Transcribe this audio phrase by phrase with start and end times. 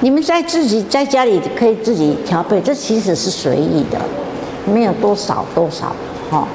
[0.00, 3.98] 你们在自己在家里可以自己调配，这其实是随意的，
[4.64, 5.92] 没有多少多少，
[6.30, 6.46] 哈，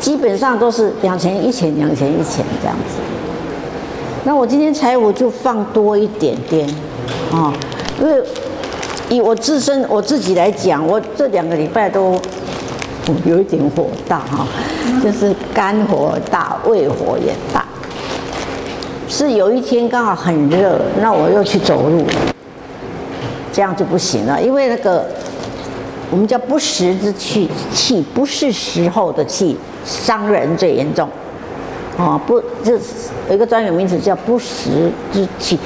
[0.00, 2.98] 基本上都是两钱一钱，两钱一钱这样子。
[4.24, 6.68] 那我今天财务就放多一点点，
[7.32, 7.54] 啊，
[8.00, 8.20] 因为
[9.08, 12.20] 以我自身我自己来讲，我这两个礼拜都
[13.24, 14.44] 有一点火大哈，
[15.02, 17.64] 就是肝火大，胃火也大。
[19.08, 22.04] 是有一天刚好很热，那我又去走路，
[23.58, 25.04] 这样就不行了，因为那个
[26.12, 31.08] 我们叫不时之气，气不是时候的气，伤人最严重。
[31.96, 32.78] 哦，不，这
[33.28, 35.58] 有一个专有名词叫不时之气。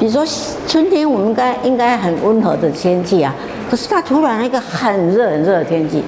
[0.00, 0.26] 比如说
[0.66, 3.34] 春天，我们应该应该很温和的天气啊，
[3.70, 6.02] 可是它突然一个很热很热的天气，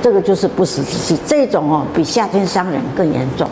[0.00, 1.18] 这个就是不时之气。
[1.26, 3.46] 这种哦，比夏天伤人更严重。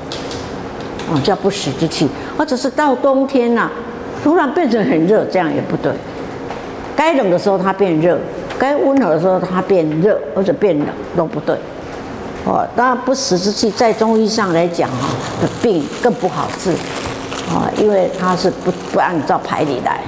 [1.11, 3.71] 哦，叫不时之气，或者是到冬天呐、
[4.25, 5.93] 突然变成很热，这样也不对。
[6.97, 8.19] 该冷的时候它变热，
[8.59, 11.57] 该温和的时候它变热或者变冷都不对。
[12.45, 15.09] 哦，当然不时之气在中医上来讲哈，
[15.41, 16.73] 的病更不好治，
[17.51, 20.01] 啊，因为它是不不按照牌理来。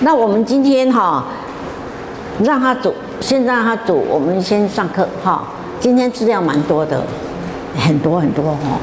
[0.00, 1.24] 那我们今天哈，
[2.44, 5.42] 让他煮，先让他煮，我们先上课哈。
[5.80, 7.02] 今天资料蛮多的，
[7.78, 8.78] 很多很多哈。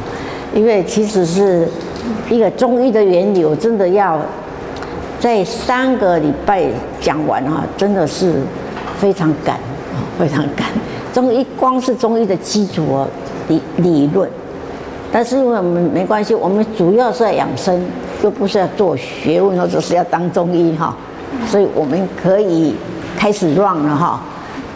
[0.53, 1.67] 因为其实是
[2.29, 4.19] 一个中医的原理，我真的要
[5.25, 6.63] 在三个礼拜
[7.01, 8.35] 讲完哈，真的是
[8.99, 9.59] 非常赶，
[10.19, 10.67] 非常赶。
[11.11, 13.03] 中医光是中医的基础
[13.47, 14.29] 理理论，
[15.11, 17.83] 但是因为我们没关系，我们主要是要养生，
[18.21, 20.95] 又不是要做学问或者是要当中医哈，
[21.47, 22.75] 所以我们可以
[23.17, 24.21] 开始 run 了哈。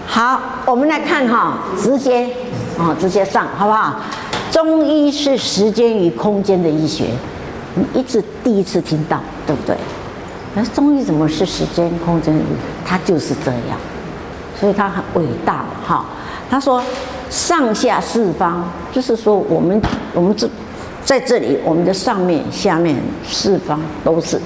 [0.08, 2.28] 好，我们来看哈，直接
[2.76, 3.98] 啊，直接上好不好？
[4.50, 7.06] 中医是时间与空间的医学，
[7.76, 9.78] 你一直第一次听到，对不对？
[10.60, 12.38] 那中医怎么是时间空间？
[12.86, 13.80] 它就是这样，
[14.60, 16.04] 所以它很伟大哈。
[16.50, 16.84] 他说
[17.30, 19.82] 上下四方，就是说我们
[20.14, 20.50] 我们这
[21.02, 24.38] 在这里，我们的上面、下面、四方都是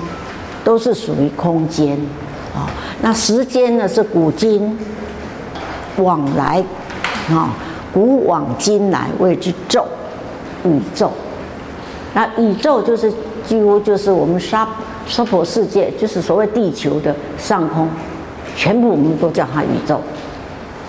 [0.63, 1.97] 都是属于空间
[2.53, 2.69] 啊。
[3.01, 4.77] 那时间呢是古今
[5.97, 6.63] 往来
[7.31, 7.49] 啊。
[7.91, 9.87] 古往今来谓之宙，
[10.63, 11.11] 宇宙。
[12.13, 13.11] 那宇宙就是
[13.47, 14.67] 几乎就是我们沙
[15.07, 17.87] 娑婆世界，就是所谓地球的上空，
[18.55, 19.95] 全部我们都叫它宇宙。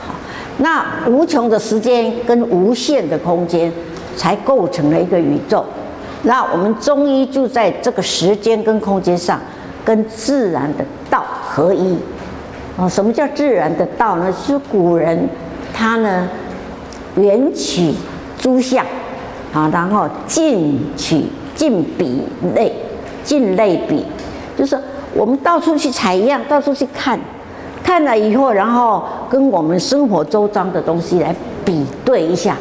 [0.06, 0.14] 好，
[0.58, 3.72] 那无穷的时间跟无限的空间，
[4.16, 5.64] 才构成了一个宇宙。
[6.22, 9.40] 那我们中医就在这个时间跟空间上，
[9.84, 11.96] 跟自然的道合一。
[12.76, 14.32] 啊，什么叫自然的道呢？
[14.32, 15.28] 是古人
[15.72, 16.28] 他呢。
[17.16, 17.94] 缘起
[18.36, 18.84] 诸相，
[19.52, 22.22] 啊，然后尽取尽比
[22.56, 22.74] 类，
[23.24, 24.04] 近类比，
[24.56, 24.78] 就是
[25.14, 27.18] 我们到处去采样，到处去看，
[27.82, 32.56] 看了以后，然后跟我们生活周遭的东西来比对一下，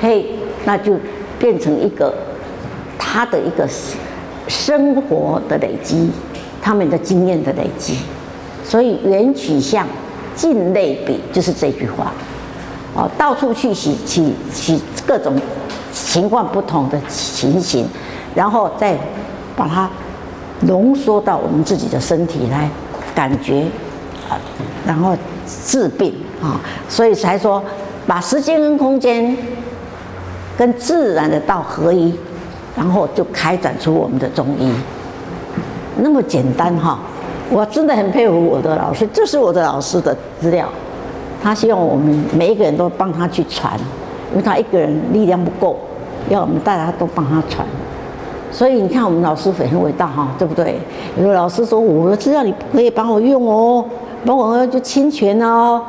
[0.00, 0.26] 嘿，
[0.64, 0.94] 那就
[1.38, 2.12] 变成一个
[2.98, 3.68] 他的一个
[4.48, 6.10] 生活的累积，
[6.60, 7.98] 他们的经验的累积，
[8.64, 9.86] 所以缘取向。
[10.34, 12.10] 近类比，就是这句话。
[12.94, 15.30] 哦，到处去洗洗洗各种
[15.92, 17.86] 情况不同的情形，
[18.34, 18.96] 然后再
[19.56, 19.88] 把它
[20.66, 22.68] 浓缩到我们自己的身体来
[23.14, 23.62] 感觉，
[24.28, 24.38] 啊，
[24.86, 27.62] 然后治病啊，所以才说
[28.06, 29.36] 把时间跟空间
[30.56, 32.14] 跟自然的道合一，
[32.76, 34.72] 然后就开展出我们的中医，
[35.96, 36.98] 那么简单哈，
[37.50, 40.68] 我真的很佩服我的老师，这是我的老师的资料。
[41.42, 43.76] 他希望我们每一个人都帮他去传，
[44.30, 45.76] 因为他一个人力量不够，
[46.28, 47.66] 要我们大家都帮他传。
[48.52, 50.78] 所以你看，我们老师很伟大哈，对不对？
[51.18, 53.82] 有的老师说：“我知道你可以帮我用哦，
[54.26, 55.80] 帮我用就侵权哦，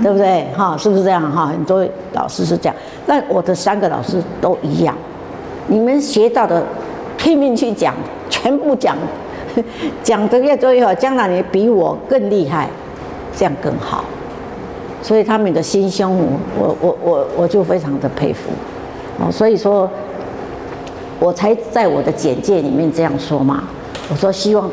[0.00, 0.46] 对不对？
[0.56, 1.46] 哈，是不是这样哈？
[1.46, 4.94] 很多老师是这样，但我的三个老师都一样。
[5.66, 6.62] 你们学到的
[7.18, 7.92] 拼命去讲，
[8.30, 8.96] 全部讲，
[10.04, 12.68] 讲得越多越好，将来你比我更厉害，
[13.36, 14.04] 这样更好。”
[15.02, 16.16] 所以他们的心胸，
[16.56, 18.52] 我我我我就非常的佩服，
[19.18, 19.90] 哦，所以说，
[21.22, 23.62] 我才在我的简介里面这样说嘛。
[24.10, 24.68] 我说希望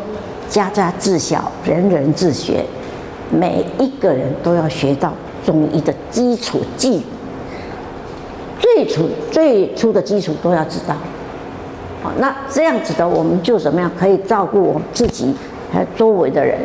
[0.49, 2.65] 家家自小，人人自学，
[3.29, 5.13] 每一个人都要学到
[5.45, 7.03] 中医的基础技，
[8.59, 10.95] 最初最初的基础都要知道。
[12.01, 15.31] 好，那这样子的，我们就怎么样可以照顾我们自己，
[15.71, 16.57] 还有周围的人，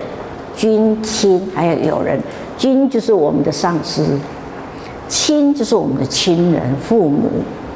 [0.56, 2.18] 君亲还有友人。
[2.56, 4.18] 君就是我们的上司，
[5.08, 7.28] 亲就是我们的亲人、父母、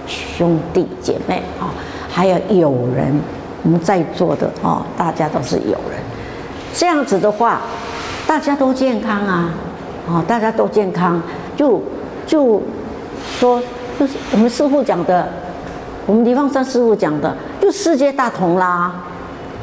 [0.06, 1.74] 兄弟姐妹啊，
[2.18, 3.14] 还有友人，
[3.62, 6.00] 我们在座的哦，大家都是友人。
[6.74, 7.60] 这样子的话，
[8.26, 9.54] 大家都健康啊，
[10.08, 11.22] 哦，大家都健康，
[11.56, 11.80] 就
[12.26, 12.60] 就
[13.38, 13.62] 说
[14.00, 15.28] 就是我们师父讲的，
[16.06, 18.92] 我们梨凤山师父讲的，就世界大同啦，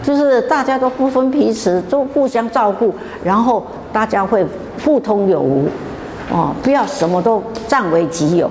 [0.01, 4.45] 就是大家都不分彼此，都互相照顾，然后大家会
[4.85, 5.67] 互通有无，
[6.31, 8.49] 哦，不要什么都占为己有，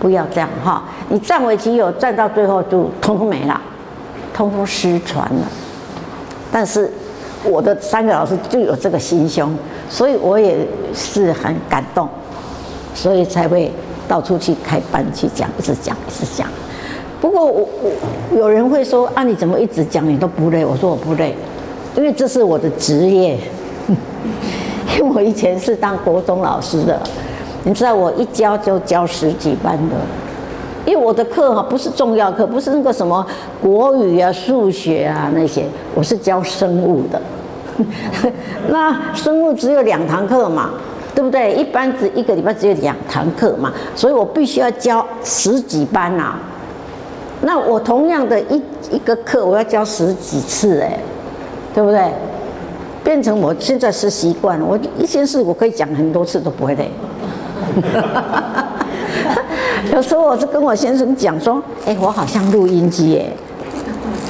[0.00, 3.60] 不要这样哈，你占为己有，占到最后就通通没了，
[4.32, 5.46] 通通失传了。
[6.52, 6.90] 但是
[7.44, 9.56] 我的三个老师就有这个心胸，
[9.88, 10.56] 所以我也
[10.94, 12.08] 是很感动，
[12.94, 13.72] 所以才会
[14.06, 16.46] 到处去开班去讲，一直讲，一直讲。
[17.20, 20.64] 不过我我有人会说啊，你怎么一直讲你都不累？
[20.64, 21.34] 我说我不累，
[21.96, 23.38] 因为这是我的职业。
[24.98, 26.98] 因为我以前是当国中老师的，
[27.64, 29.96] 你知道我一教就教十几班的，
[30.84, 33.26] 因为我的课哈不是重要课，不是那个什么
[33.62, 37.20] 国语啊、数学啊那些，我是教生物的。
[38.68, 40.70] 那生物只有两堂课嘛，
[41.14, 41.54] 对不对？
[41.54, 46.36] 一般只一个礼拜只有两堂课嘛，所以我必须要教十几班呐。
[47.40, 48.62] 那我同样的一
[48.92, 50.98] 一个课，我要教十几次哎，
[51.74, 52.12] 对不对？
[53.02, 56.90] 变成我现在是习惯了，我一件事我可以讲很多次都不会累。
[59.92, 63.30] 有时候我就跟我先生讲说：“哎，我好像录音机耶，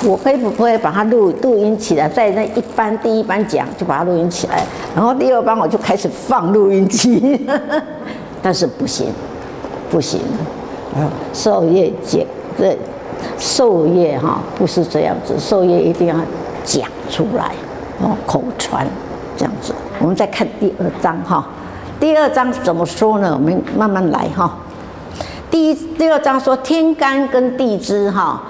[0.04, 4.62] 我可以不可以把它录录音起来，在那一班第一班讲就把它录音起来，
[4.94, 7.46] 然后第二班我就开始放录音机。
[8.42, 9.06] 但是不行，
[9.90, 10.20] 不行，
[10.94, 12.26] 啊授业解
[12.58, 12.76] 这
[13.38, 16.16] 授业哈不是这样子，授业一定要
[16.64, 17.52] 讲出来。”
[18.02, 18.84] 哦，口传
[19.36, 21.46] 这样子，我们再看第二章哈。
[22.00, 23.32] 第二章怎么说呢？
[23.32, 24.56] 我们慢慢来哈。
[25.50, 28.42] 第一、第二章说天干跟地支哈。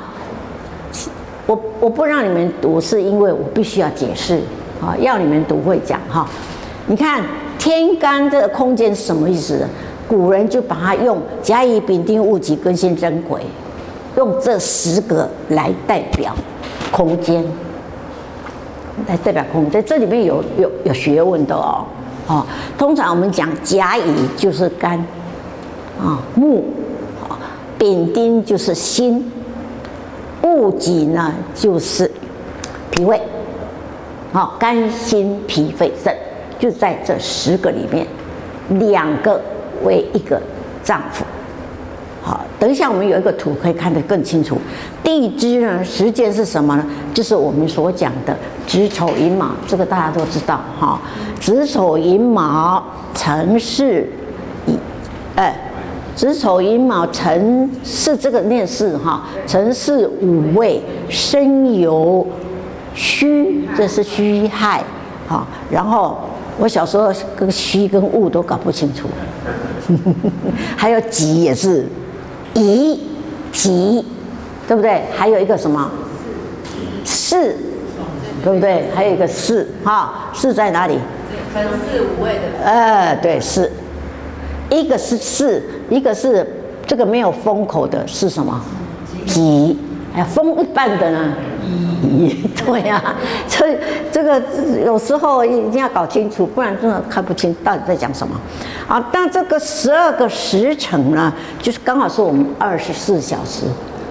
[1.46, 4.40] 我我不让你们读，是因为我必须要解释
[4.80, 6.26] 啊，要你们读会讲哈。
[6.86, 7.22] 你看
[7.58, 9.66] 天干这个空间是什么意思？
[10.08, 13.40] 古人就把它用甲乙丙丁戊己庚辛壬癸，
[14.16, 16.34] 用这十个来代表
[16.90, 17.44] 空间。
[19.08, 21.84] 来代表空，在这里面有有有学问的哦，
[22.26, 22.46] 哦，
[22.78, 24.02] 通常我们讲甲乙
[24.36, 24.98] 就是肝，
[26.00, 26.64] 啊木，
[27.78, 29.30] 丙丁就是心，
[30.42, 32.10] 戊己呢就是
[32.90, 33.20] 脾胃，
[34.32, 36.16] 好肝心脾肺肾，
[36.58, 38.06] 就在这十个里面，
[38.88, 39.40] 两个
[39.84, 40.40] 为一个
[40.82, 41.22] 脏腑。
[42.26, 44.56] 好，等一下我们有一个图可以看得更清楚。
[45.02, 46.86] 地支呢，时间是什么呢？
[47.12, 48.34] 就是我们所讲的
[48.66, 50.98] 子丑寅卯，这个大家都知道哈。
[51.38, 52.82] 子丑寅卯
[53.14, 54.08] 辰巳，
[55.36, 55.54] 哎，
[56.16, 62.24] 子丑寅卯辰是这个念巳哈，辰巳午未申酉
[62.94, 64.82] 戌，这是戌亥。
[65.28, 66.18] 好，然后
[66.56, 69.08] 我小时候跟戌跟戊都搞不清楚，
[70.74, 71.86] 还有己也是。
[72.54, 73.00] 乙
[73.52, 74.04] 己，
[74.66, 75.02] 对不对？
[75.16, 75.90] 还有一个什么？
[77.04, 77.56] 是，
[78.42, 78.88] 对不对？
[78.94, 80.98] 还有一个是，哈，是在哪里？
[81.52, 82.64] 辰巳午未的。
[82.64, 83.70] 呃，对，是，
[84.70, 86.46] 一个是是，一个是
[86.86, 88.60] 这个没有封口的是什么？
[89.26, 89.78] 己，
[90.14, 91.34] 哎，封一半的呢？
[92.02, 93.16] 乙， 对呀、啊，
[93.48, 93.76] 所以
[94.12, 94.40] 这个
[94.84, 98.34] 有时候一定要搞清楚，不然真的看不清到底在讲什么。
[98.86, 103.62] 好，但这个十二个时辰呢，就是刚好是我们二十四小时，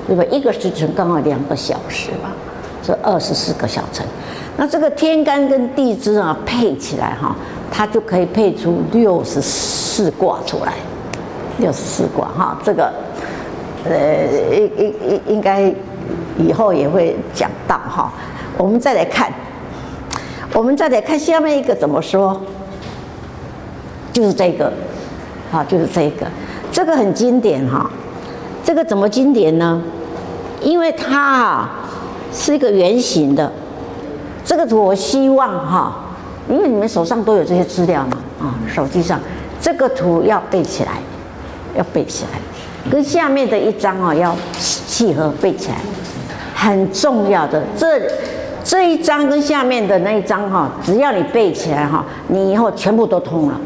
[0.07, 0.23] 对吧？
[0.31, 2.31] 一个时辰刚好两个小时吧，
[2.83, 4.05] 是二十四个小辰。
[4.57, 7.35] 那这个天干跟地支啊配起来哈，
[7.71, 10.73] 它就可以配出六十四卦出来。
[11.59, 12.91] 六十四卦哈，这个
[13.85, 14.25] 呃，
[14.55, 15.73] 应应应应该。
[16.37, 18.11] 以后也会讲到哈，
[18.57, 19.31] 我们再来看，
[20.53, 22.39] 我们再来看下面一个怎么说，
[24.11, 24.71] 就是这个，
[25.51, 26.27] 好，就是这个，
[26.71, 27.89] 这个很经典哈，
[28.63, 29.81] 这个怎么经典呢？
[30.61, 31.71] 因为它啊
[32.31, 33.51] 是一个圆形的，
[34.45, 35.93] 这个图我希望哈，
[36.49, 39.19] 因为你们手上都有这些资料嘛，啊，手机上。
[39.61, 40.91] 这个图要背起来，
[41.73, 44.35] 要背起来，跟下面的一张啊要
[44.93, 45.77] 契合背起来。
[46.53, 47.99] 很重要的，这
[48.63, 53.59] 这一章跟下面的那一章哈，只要你背起来哈，你以后全部都通了，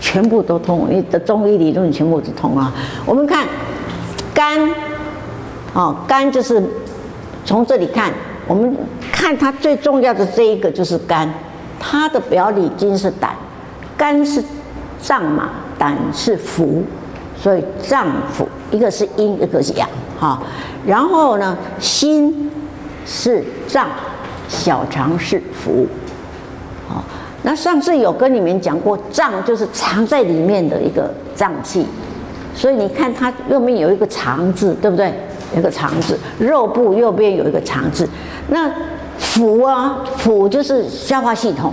[0.00, 2.74] 全部都通，你的中医理论全部都通了。
[3.06, 3.46] 我们看
[4.34, 4.68] 肝，
[5.72, 6.60] 哦，肝就是
[7.44, 8.12] 从这里看，
[8.48, 8.76] 我们
[9.12, 11.32] 看它最重要的这一个就是肝，
[11.78, 13.30] 它的表里经是胆，
[13.96, 14.42] 肝是
[15.00, 16.82] 脏嘛，胆是腑，
[17.40, 19.88] 所以脏腑一个是阴，一个是阳。
[20.18, 20.42] 哈，
[20.84, 22.50] 然后呢，心
[23.06, 23.86] 是脏，
[24.48, 25.86] 小肠是腑。
[26.88, 27.04] 好，
[27.42, 31.86] 那上次有跟你们讲过，脏就是藏在里面的一个脏器，
[32.54, 35.12] 所以你看它右边有一个肠字，对不对？
[35.54, 38.06] 有一个肠字，肉部右边有一个肠字。
[38.48, 38.68] 那
[39.18, 41.72] 腑啊，腑就是消化系统，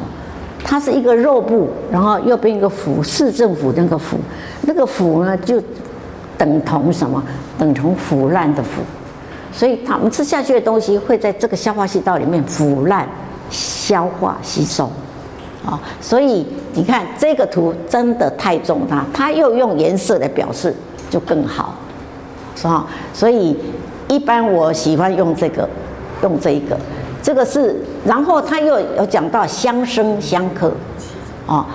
[0.68, 4.18] 它是一个肉部，然后右边一个腑，市政府那个腑，
[4.64, 5.62] 那个腑呢就
[6.40, 7.24] 等同什么？
[7.60, 8.82] 等同腐烂的腐，
[9.54, 13.08] 所以他们吃下去的东西会在这个消化系道里面腐烂、
[13.50, 14.90] 消化、吸收。
[15.66, 20.76] 啊，所以你看这个图真的太重大，它又用颜色来表示
[21.10, 21.76] 就更好，
[22.56, 22.86] 是吧？
[23.14, 23.56] 所以
[24.08, 25.68] 一般我喜欢用这个，
[26.22, 26.78] 用这一个，
[27.26, 30.72] 这个是，然后他又有讲到相生相克，
[31.48, 31.66] 啊，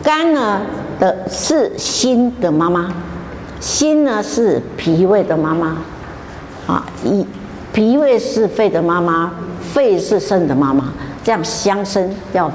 [0.00, 0.60] 肝呢
[1.00, 2.88] 的是心的妈妈，
[3.58, 5.76] 心呢是脾胃的妈妈，
[6.68, 7.26] 啊，一
[7.72, 10.84] 脾胃是肺的妈妈，肺是肾的妈妈，
[11.24, 12.48] 这样相生要。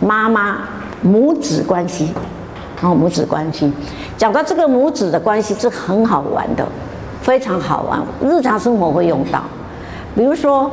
[0.00, 0.58] 妈妈
[1.02, 2.12] 母子关系，
[2.82, 3.72] 哦，母子关系，
[4.16, 6.66] 讲到这个母子的关系是很好玩的，
[7.22, 9.40] 非常好玩，日常生活会用到。
[10.18, 10.68] 比如说，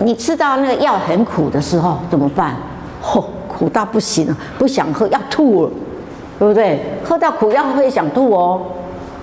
[0.00, 2.56] 你吃到那个药很苦的时候怎么办？
[3.00, 5.70] 吼、苦到不行了，不想喝，要吐了，
[6.40, 6.80] 对不对？
[7.04, 8.60] 喝到苦药会想吐哦。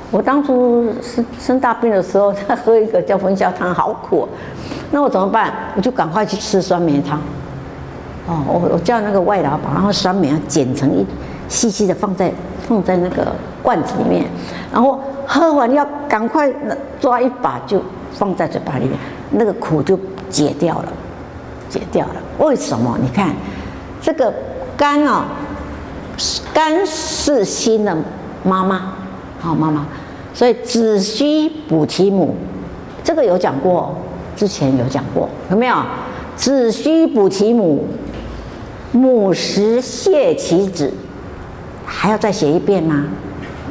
[0.10, 4.26] 我当初生生大病的时候，他喝一个叫分销汤，好苦。
[4.92, 5.54] 那我怎么办？
[5.76, 7.20] 我就赶快去吃酸梅汤。
[8.26, 11.06] 哦，我我叫那个外劳把那个酸梅啊剪成一
[11.50, 12.32] 细细的，放在
[12.66, 14.26] 放在那个罐子里面，
[14.72, 16.50] 然后喝完要赶快
[17.02, 17.82] 抓一把就
[18.18, 18.98] 放在嘴巴里面，
[19.32, 20.88] 那个苦就解掉了，
[21.70, 22.16] 解掉了。
[22.40, 22.98] 为什么？
[23.02, 23.30] 你看
[24.02, 24.34] 这个
[24.78, 25.26] 肝啊，
[26.54, 27.96] 肝是心的
[28.44, 28.94] 妈妈，
[29.40, 29.86] 好妈妈，
[30.34, 32.36] 所以子虚补其母，
[33.04, 33.96] 这个有讲过。
[34.36, 35.76] 之前有讲过，有没有？
[36.36, 37.86] 子虚补其母，
[38.92, 40.92] 母实泻其子，
[41.86, 43.06] 还要再写一遍吗？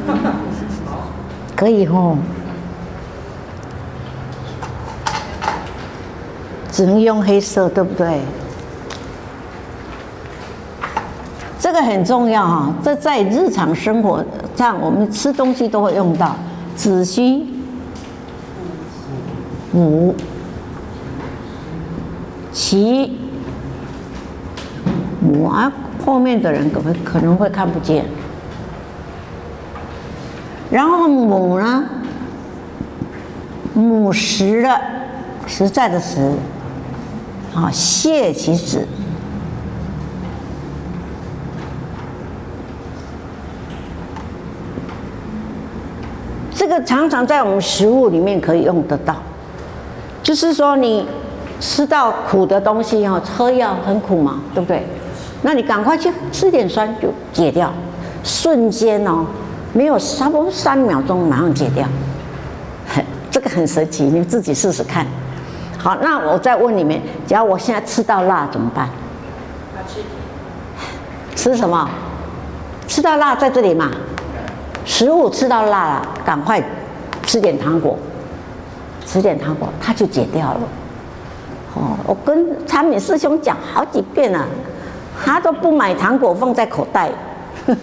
[1.57, 2.17] 可以哦，
[6.73, 8.19] 只能用黑色，对不对？
[11.61, 14.25] 这个很重要哈，这在日常生活
[14.57, 16.35] 上，我们吃东西都会用到。
[16.75, 17.47] 子虚
[19.71, 20.14] 母。
[22.50, 23.19] 其
[25.21, 25.73] 母啊，
[26.05, 28.05] 后面的人可能可能会看不见。
[30.71, 31.85] 然后母呢，
[33.75, 34.81] 母实的
[35.47, 36.33] 实在的实，
[37.55, 38.87] 啊，泻其子。
[46.55, 49.17] 这个常常在我们食物里面可以用得到，
[50.23, 51.07] 就是说你。
[51.65, 54.85] 吃到苦的东西哦，喝药很苦嘛，对不对？
[55.43, 57.73] 那你赶快去吃点酸，就解掉，
[58.25, 59.25] 瞬间哦，
[59.73, 61.87] 没有差不多三秒钟，马上解掉，
[62.89, 65.07] 很 这个很神奇，你们自己试试看。
[65.83, 68.89] 好，那我再问你们，假如我现在吃到辣怎么办？
[71.35, 71.91] 吃什么？
[72.87, 73.91] 吃到辣在这里嘛？
[74.85, 76.62] 食物吃到辣了，赶快
[77.25, 77.99] 吃点糖果，
[79.05, 80.61] 吃点糖果，它就解掉了。
[81.75, 84.47] 哦，我跟产品师兄讲好几遍了，
[85.25, 87.11] 他都不买糖果放在口袋，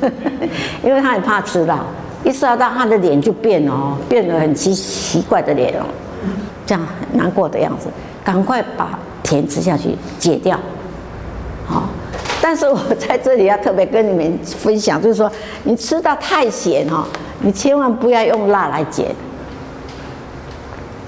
[0.83, 1.79] 因为他很怕吃到，
[2.23, 5.83] 一吃到他的脸就变哦，变得很奇奇怪的脸哦，
[6.69, 7.87] 这样很难过的样子，
[8.23, 10.55] 赶快把甜吃下去解掉。
[11.65, 11.89] 好，
[12.39, 15.31] 但是我在这里要特别跟你们分享，就是说
[15.63, 17.07] 你吃到太咸哈，
[17.39, 19.07] 你千万不要用辣来解，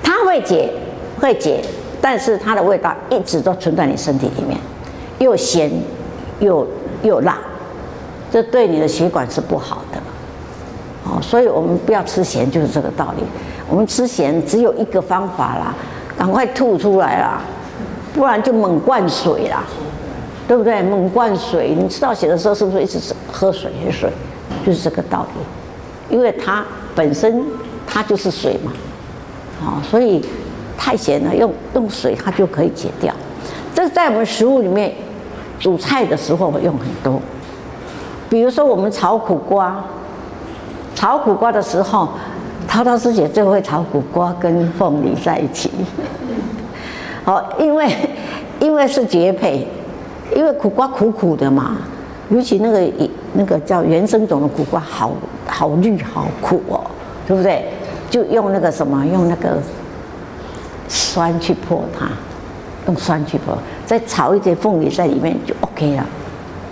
[0.02, 0.74] 它会解，
[1.20, 1.64] 会解。
[2.02, 4.58] 但是它的味道一直都存在你身体里面，
[5.20, 5.72] 又咸
[6.40, 6.68] 又
[7.04, 7.38] 又辣，
[8.32, 10.00] 这对你的血管是不好的。
[11.04, 13.24] 哦，所以我们不要吃咸，就是这个道理。
[13.72, 15.74] 我们吃咸只有一个方法啦，
[16.18, 17.42] 赶快吐出来啦，
[18.14, 19.64] 不然就猛灌水啦，
[20.48, 20.84] 对不对？
[20.84, 24.12] 猛灌水，你吃到咸的时候是不是一直是喝水喝水？
[24.66, 26.64] 就是这个道理，因为它
[26.94, 27.44] 本身
[27.88, 28.74] 它就是水嘛，
[29.66, 30.22] 啊，所以。
[30.84, 33.14] 太咸了，用用水它就可以解掉。
[33.72, 34.92] 这在我们食物里面
[35.60, 37.22] 煮菜的时候会用很多。
[38.28, 39.76] 比如说我们炒苦瓜，
[40.96, 42.10] 炒苦瓜的时候，
[42.72, 45.70] 涛涛师姐最会炒苦瓜跟凤梨在一起。
[47.26, 47.94] 好，因为
[48.62, 49.68] 因为是绝配，
[50.34, 51.80] 因为苦瓜苦苦的嘛，
[52.30, 52.90] 尤其那个
[53.34, 55.12] 那个叫原生种的苦瓜，好
[55.46, 56.80] 好绿好苦哦，
[57.28, 57.66] 对不对？
[58.10, 59.58] 就用那个什么，用那个。
[60.88, 62.08] 酸去破它，
[62.86, 66.06] 用酸去破，再炒一点凤梨在里面就 OK 了，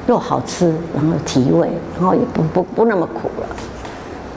[0.07, 3.47] 又好吃，然后提味，然后也不不不那么苦了。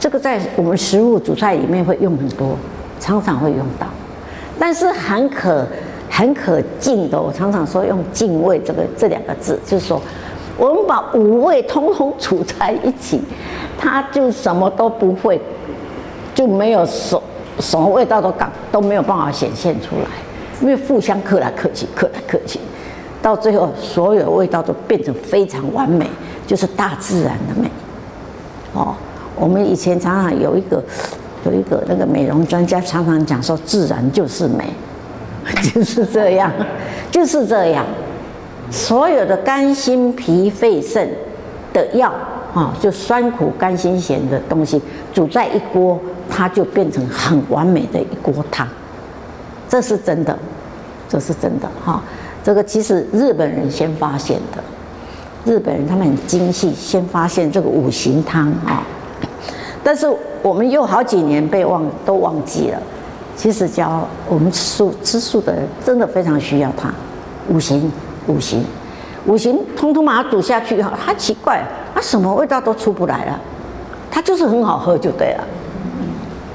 [0.02, 2.56] 这个在我们食物煮菜里面会用很多，
[2.98, 3.86] 常常会用到，
[4.58, 5.64] 但是很可
[6.10, 7.22] 很可敬的。
[7.22, 10.02] 我常常说用敬畏这个这两个字，就是说
[10.58, 13.22] 我们把五味通通煮在一起，
[13.78, 15.40] 它就什么都不会，
[16.34, 17.16] 就没有什
[17.60, 20.10] 什么味道都感都没有办法显现出来，
[20.60, 22.58] 因为互相克来克去，克来克去，
[23.22, 26.10] 到最后所有味道都变成非常完美，
[26.44, 27.70] 就是大自然的美，
[28.74, 28.96] 哦。
[29.36, 30.82] 我们以前常常有一个
[31.44, 34.72] 有一个那个美容专家常常讲说，自然就是美，
[35.74, 36.52] 就是这样，
[37.10, 37.84] 就是这样。
[38.70, 41.10] 所有的肝心脾肺肾
[41.72, 42.12] 的药
[42.54, 44.80] 啊，就酸苦甘辛咸的东西
[45.12, 48.66] 煮在一锅，它就变成很完美的一锅汤。
[49.68, 50.38] 这是真的，
[51.08, 52.02] 这是真的哈。
[52.44, 54.62] 这个其实日本人先发现的，
[55.44, 58.82] 日本人他们很精细，先发现这个五行汤啊。
[59.84, 60.06] 但是
[60.42, 62.78] 我们又好几年被忘都忘记了。
[63.34, 66.92] 其实教我们吃素吃素的人真的非常需要它。
[67.48, 67.90] 五行
[68.26, 68.64] 五行
[69.26, 71.62] 五行，通通把它煮下去以后，它奇怪，
[71.94, 73.40] 它什么味道都出不来了。
[74.10, 75.44] 它就是很好喝就对了，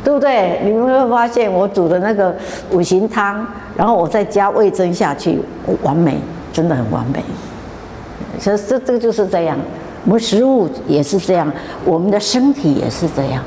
[0.03, 0.61] 对不对？
[0.63, 2.33] 你们会发现我煮的那个
[2.71, 5.41] 五行汤，然后我再加味增下去，
[5.81, 6.19] 完美，
[6.53, 7.23] 真的很完美。
[8.39, 9.57] 所以这这个就是这样。
[10.07, 11.51] 我们食物也是这样，
[11.83, 13.43] 我们的身体也是这样，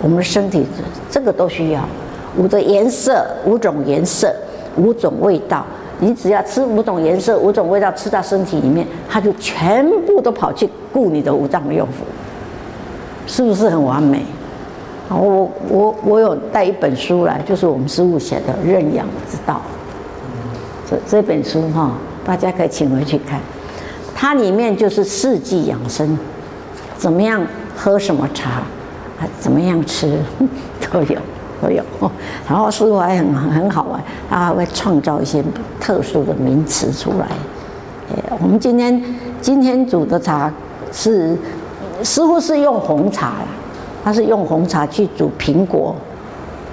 [0.00, 0.64] 我们的身体
[1.10, 1.86] 这个都需要
[2.38, 4.34] 五的颜色，五种颜色，
[4.76, 5.62] 五种味道。
[5.98, 11.88] 你只要吃五种颜色，五种味道，吃到身体里面，它就全部都跑去顾你的五脏六腑，
[13.26, 14.22] 是不是很完美？
[15.10, 19.60] 我我我有带一本书来，就是我们师父写的《认养之道》，
[20.90, 21.92] 这这本书哈，
[22.24, 23.38] 大家可以请回去看。
[24.22, 26.16] 它里面就是四季养生，
[26.96, 27.44] 怎么样
[27.76, 28.50] 喝什么茶，
[29.18, 30.16] 啊，怎么样吃
[30.92, 31.18] 都有
[31.60, 31.82] 都有。
[32.48, 35.42] 然后师傅还很很好玩，他还会创造一些
[35.80, 37.26] 特殊的名词出来。
[38.38, 39.02] 我们今天
[39.40, 40.48] 今天煮的茶
[40.92, 41.36] 是
[42.04, 43.38] 师父是用红茶，
[44.04, 45.96] 他是用红茶去煮苹果，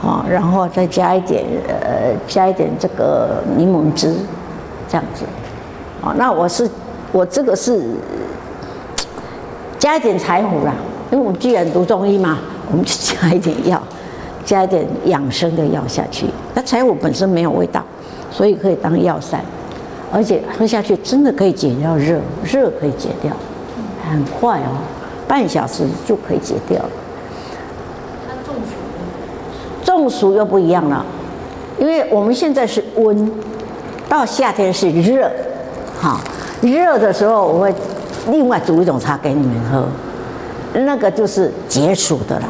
[0.04, 4.14] 啊，然后再加一点呃加一点这个柠檬汁，
[4.88, 5.26] 这样子。
[6.04, 6.70] 啊，那我是。
[7.12, 7.82] 我这个是
[9.80, 10.74] 加一点柴胡啦，
[11.12, 12.38] 因为我们既然读中医嘛，
[12.72, 13.82] 我们就加一点药，
[14.46, 16.28] 加一点养生的药下去。
[16.54, 17.84] 那柴胡本身没有味道，
[18.30, 19.42] 所以可以当药膳，
[20.12, 23.32] 而且喝下去真的可以解掉热，热可以解掉，
[24.08, 24.78] 很快哦，
[25.28, 26.90] 半小时就可以解掉了。
[28.28, 29.84] 它中暑？
[29.84, 31.04] 中暑又不一样了，
[31.80, 33.32] 因为我们现在是温，
[34.08, 35.32] 到夏天是热，
[36.00, 36.20] 哈。
[36.62, 37.74] 热的时候，我会
[38.30, 39.86] 另外煮一种茶给你们喝，
[40.74, 42.48] 那个就是解暑的啦。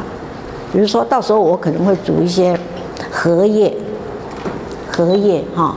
[0.72, 2.58] 比如说到时候我可能会煮一些
[3.10, 3.72] 荷叶，
[4.90, 5.74] 荷叶哈，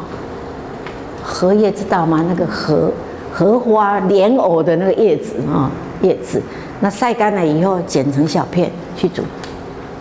[1.24, 2.24] 荷叶知道吗？
[2.28, 2.92] 那个荷
[3.32, 5.70] 荷花莲藕的那个叶子啊，
[6.02, 6.42] 叶子，
[6.80, 9.22] 那晒干了以后剪成小片去煮，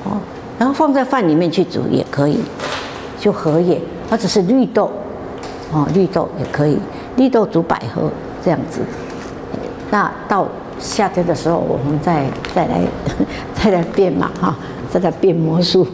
[0.05, 0.13] 哦，
[0.59, 2.39] 然后放在饭里面去煮也可以，
[3.19, 4.91] 就荷叶或者是绿豆，
[5.73, 6.79] 哦，绿豆也可以。
[7.23, 8.11] 绿豆煮百合
[8.45, 8.81] 这样子，
[9.93, 10.45] 那到
[10.81, 12.81] 夏天的时候，我们再再来
[13.55, 14.57] 再来变嘛哈，
[14.91, 15.87] 再来变魔术。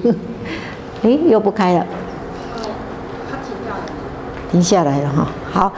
[1.05, 1.87] 哎，又不开了，
[3.31, 3.81] 停掉了，
[4.51, 5.27] 停下来了哈。
[5.53, 5.71] 好，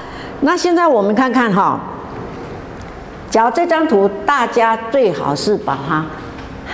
[0.43, 1.81] 那现在我们看看哈，
[3.29, 6.07] 假如这张图大家最好是把它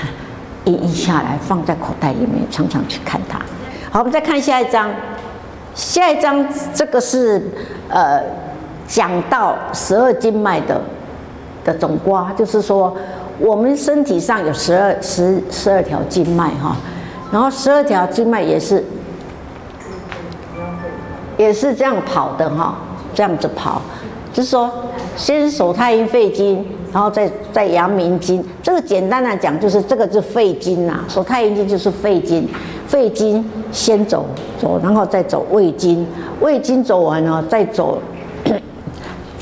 [0.71, 3.39] 印印下来，放在口袋里面，常常去看它。
[3.91, 4.91] 好，我们再看下一张，
[5.75, 7.43] 下一张这个是
[7.89, 8.21] 呃。
[8.87, 10.81] 讲到十二经脉的
[11.65, 12.97] 的总瓜，就是说
[13.39, 16.77] 我们身体上有十二十十二条经脉哈，
[17.33, 18.85] 然后十二条经脉也是
[21.37, 22.77] 也是这样跑的哈，
[23.13, 23.83] 这样子跑，
[24.33, 24.71] 就是说
[25.17, 32.49] 先手太阴肺经，然后再再阳明经，这个简单来讲就是这个是肺经呐，手太阴经就是肺经，
[32.87, 34.25] 肺经先走
[34.61, 36.07] 走，然后再走胃经，
[36.41, 37.99] 胃经走完了再走。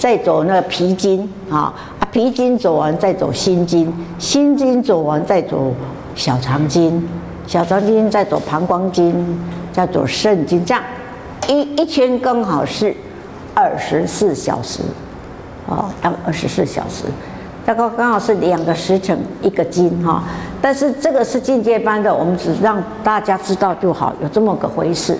[0.04, 5.72] 再走那个脾经啊，啊脾经走完再走心经，心经走完再走
[6.14, 7.02] 小肠经，
[7.46, 9.40] 小肠经再走膀胱经，
[9.72, 10.84] 再走肾经，这样
[11.48, 12.94] 一一圈刚好是
[13.54, 14.82] 二十四小时，
[15.66, 17.04] 哦，当二十四小时，
[17.64, 20.22] 大概刚好是两个时辰一个经哈。
[20.60, 25.16] 但是这个是进阶班的，我们只让大家知道就好，有这么个回事，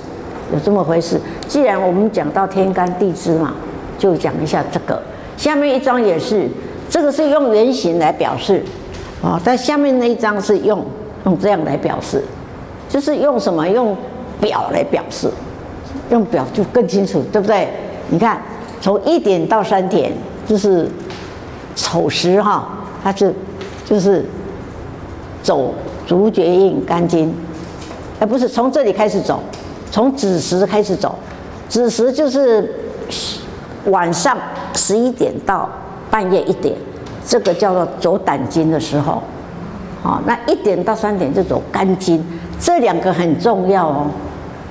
[0.53, 1.19] 有这么回事。
[1.49, 3.55] 既然我们讲到天干地支嘛，
[3.99, 5.01] 就讲一下这个。
[5.37, 6.49] 下面一张也是，
[6.89, 8.63] 这个是用圆形来表示，
[9.23, 10.85] 啊，在下面那一张是用
[11.25, 12.23] 用这样来表示，
[12.89, 13.69] 就是用什么？
[13.69, 13.97] 用
[14.41, 15.29] 表来表示，
[16.11, 17.69] 用表就更清楚，对不对？
[18.11, 18.41] 你看，
[18.81, 20.13] 从一点到三点，
[20.47, 20.89] 就是
[21.75, 22.69] 丑时哈，
[23.03, 23.35] 它是
[23.85, 24.25] 就是
[25.43, 25.75] 走
[26.07, 27.35] 足厥印干金，
[28.21, 29.43] 而不是从这里开始走，
[29.91, 31.17] 从子时开始走，
[31.69, 32.75] 子时就是
[33.87, 34.37] 晚上
[34.75, 35.69] 十一点到
[36.11, 36.75] 半夜一点，
[37.27, 39.23] 这个叫做走胆经的时候，
[40.03, 42.25] 好，那一点到三点就走肝经，
[42.59, 44.07] 这两个很重要哦，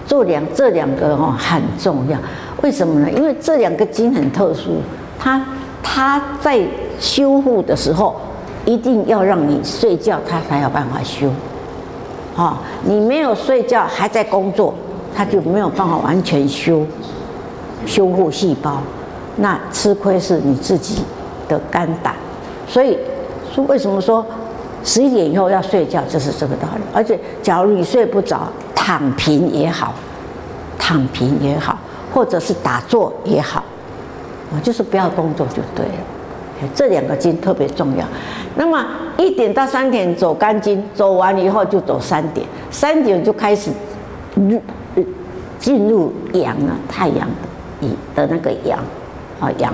[0.06, 2.18] 做两这两个哦很重要，
[2.62, 3.10] 为什么呢？
[3.12, 4.82] 因为这两个经很特殊，
[5.20, 5.44] 它
[5.82, 6.62] 它在
[7.00, 8.16] 修复的时候，
[8.66, 11.30] 一定要让你睡觉，它才有办法修。
[12.36, 14.74] 啊，你没有睡觉还在工作，
[15.16, 16.84] 它就没有办法完全修
[17.86, 18.78] 修复细胞。
[19.38, 21.04] 那吃亏是你自己
[21.48, 22.14] 的肝胆，
[22.68, 22.98] 所以
[23.52, 24.26] 说为什么说
[24.84, 26.82] 十一点以后要睡觉，就是这个道理。
[26.94, 29.94] 而且，假如你睡不着，躺平也好，
[30.78, 31.78] 躺平也好，
[32.14, 33.64] 或者是打坐也好，
[34.54, 35.94] 我就是不要工作就对了。
[36.76, 38.06] 这两个经特别重要。
[38.56, 38.86] 那么
[39.18, 43.72] 一点到三点走肝经，走完以后就走三点，三点就开始
[44.36, 44.62] 入
[45.60, 47.28] 进入阳了，太阳
[47.82, 48.80] 的的那个阳。
[49.44, 49.74] 啊，阳，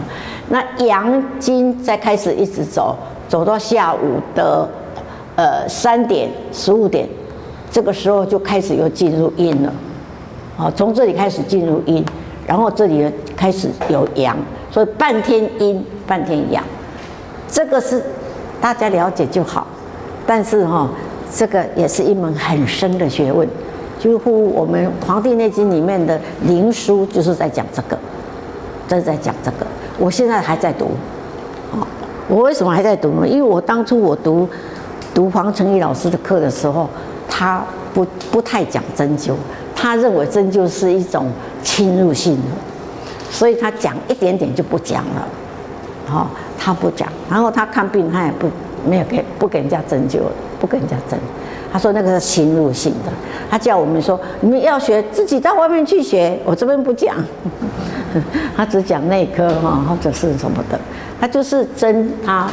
[0.49, 2.95] 那阳经再开始一直走，
[3.27, 4.67] 走到下午的
[5.35, 7.07] 呃三点十五点，
[7.69, 9.71] 这个时候就开始又进入阴了。
[10.57, 12.03] 啊，从这里开始进入阴，
[12.47, 14.35] 然后这里开始有阳，
[14.71, 16.63] 所以半天阴，半天阳，
[17.47, 18.03] 这个是
[18.59, 19.67] 大家了解就好。
[20.25, 20.89] 但是哈、哦，
[21.31, 23.47] 这个也是一门很深的学问，
[23.99, 27.95] 几乎我们《黄帝内经》里面的灵书就是在讲这个。
[28.89, 29.67] 正在讲这个，
[29.99, 30.85] 我现在还在读，
[31.71, 31.85] 啊，
[32.27, 33.27] 我为什么还在读呢？
[33.27, 34.49] 因为我当初我读
[35.13, 36.89] 读黄成义老师的课的时候，
[37.29, 39.33] 他不不太讲针灸，
[39.75, 41.27] 他认为针灸是一种
[41.61, 42.41] 侵入性的，
[43.29, 45.27] 所以他讲一点点就不讲了，
[46.07, 48.49] 好，他不讲，然后他看病他也不
[48.83, 50.21] 没有给不给人家针灸，
[50.59, 51.19] 不给人家针。
[51.71, 53.11] 他说那个是侵入性的，
[53.49, 57.15] 他叫我们说你们要学自己到外面去学，我这边不讲。
[58.57, 60.79] 他只讲内科哈，或者是什么的，
[61.21, 62.49] 他就是针他，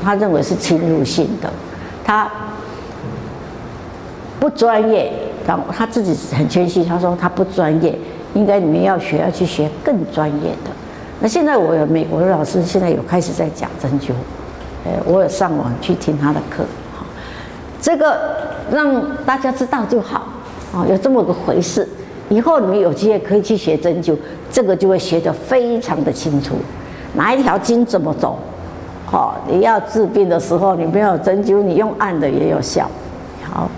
[0.00, 1.50] 他认为是侵入性的，
[2.04, 2.30] 他
[4.38, 5.12] 不专业，
[5.44, 7.98] 然后他自己很谦虚，他说他不专业，
[8.34, 10.70] 应该你们要学要去学更专业的。
[11.18, 14.12] 那现在我有美国的老师现在有开始在讲针灸，
[14.84, 16.64] 呃，我有上网去听他的课。
[17.86, 18.18] 这个
[18.68, 20.26] 让大家知道就好
[20.74, 21.88] 啊，有这么个回事。
[22.28, 24.16] 以后你们有机会可以去学针灸，
[24.50, 26.56] 这个就会学得非常的清楚，
[27.14, 28.36] 哪一条经怎么走。
[29.04, 32.90] 好，你要治病的时候，你没有针灸，你用按的也有效。
[33.44, 33.70] 好，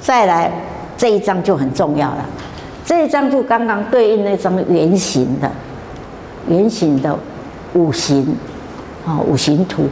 [0.00, 0.50] 再来
[0.96, 2.26] 这一张就很重要了，
[2.84, 5.48] 这一张就刚刚对应那张圆形的
[6.48, 7.16] 圆形的
[7.74, 8.36] 五行
[9.06, 9.84] 啊，五行图。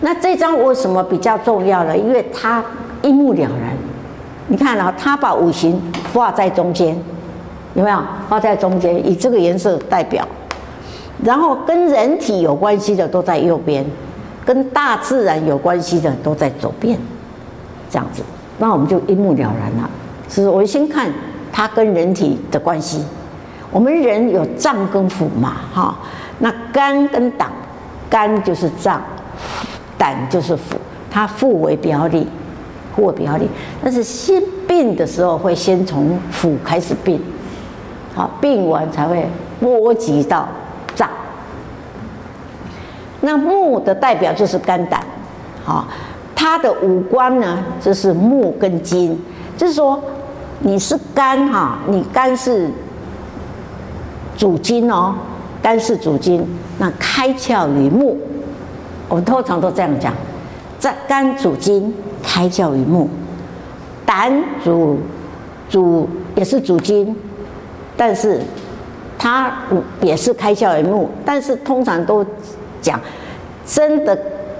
[0.00, 1.96] 那这张为什么比较重要呢？
[1.96, 2.62] 因为它
[3.02, 3.76] 一目了然。
[4.48, 5.80] 你看啊，它把五行
[6.12, 6.96] 画在中间，
[7.74, 7.98] 有没有？
[8.28, 10.26] 画在中间，以这个颜色代表。
[11.22, 13.84] 然后跟人体有关系的都在右边，
[14.44, 16.98] 跟大自然有关系的都在左边，
[17.90, 18.22] 这样子，
[18.58, 19.90] 那我们就一目了然了。
[20.28, 21.12] 是，我先看
[21.52, 23.04] 它跟人体的关系。
[23.70, 25.94] 我们人有脏跟腑嘛，哈，
[26.38, 27.48] 那肝跟胆，
[28.08, 29.00] 肝就是脏。
[30.00, 30.78] 胆就是腑，
[31.10, 32.26] 它腹为表里，
[32.96, 33.46] 腹为表里。
[33.84, 37.20] 但是先病的时候，会先从腑开始病，
[38.14, 39.28] 好，病完才会
[39.60, 40.48] 波及到
[40.94, 41.06] 脏。
[43.20, 45.04] 那木的代表就是肝胆，
[45.62, 45.86] 好，
[46.34, 49.20] 它的五官呢，就是木跟金，
[49.58, 50.02] 就是说
[50.60, 52.70] 你是肝哈，你肝是
[54.34, 55.14] 主筋哦，
[55.60, 56.42] 肝是主筋，
[56.78, 58.18] 那开窍于目。
[59.10, 60.14] 我们通常都这样讲，
[60.78, 61.92] 在肝主筋，
[62.22, 63.08] 开窍于目；
[64.06, 65.00] 胆主
[65.68, 67.14] 主也是主筋，
[67.96, 68.40] 但是
[69.18, 69.52] 它
[70.00, 71.10] 也是开窍于目。
[71.24, 72.24] 但是通常都
[72.80, 73.00] 讲，
[73.66, 74.16] 真的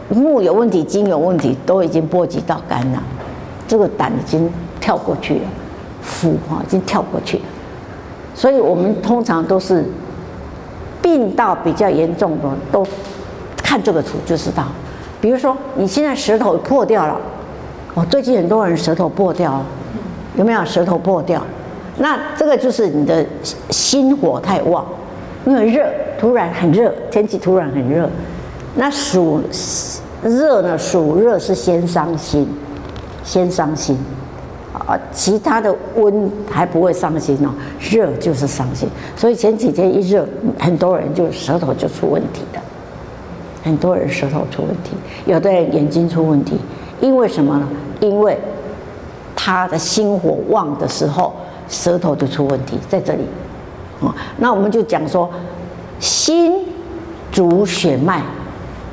[0.09, 3.01] 目有问题，筋有问题，都已经波及到肝了。
[3.69, 5.43] 这个胆已经跳过去了，
[6.05, 7.45] 腑哈已经跳过去了。
[8.35, 9.85] 所以我们通常都是
[11.01, 12.85] 病到比较严重的都。
[13.71, 14.65] 看这个图就知道，
[15.21, 17.17] 比如说你现在舌头破掉了，
[17.95, 19.65] 哦，最近很多人舌头破掉，
[20.35, 21.41] 有没有舌头破掉？
[21.99, 23.25] 那这个就是你的
[23.71, 24.85] 心火太旺，
[25.47, 25.87] 因为热，
[26.19, 28.11] 突然很热，天气突然很热。
[28.75, 29.41] 那暑
[30.21, 30.77] 热呢？
[30.77, 32.49] 暑热是先伤心，
[33.23, 33.97] 先伤心
[34.73, 38.89] 啊，其他的温还不会伤心哦，热就是伤心。
[39.15, 40.27] 所以前几天一热，
[40.59, 42.60] 很多人就舌头就出问题了，
[43.63, 44.93] 很多人舌头出问题，
[45.27, 46.57] 有的人眼睛出问题，
[47.01, 47.69] 因为什么呢？
[48.01, 48.39] 因为
[49.37, 51.33] 他的心火旺的时候。
[51.73, 53.23] 舌头就出问题在这里，
[54.01, 55.31] 哦，那我们就讲说，
[56.01, 56.67] 心
[57.31, 58.21] 主血脉，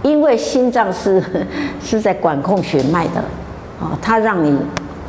[0.04, 1.20] 因为心脏是
[1.82, 3.20] 是在管控血脉的，
[3.82, 4.56] 啊，它让你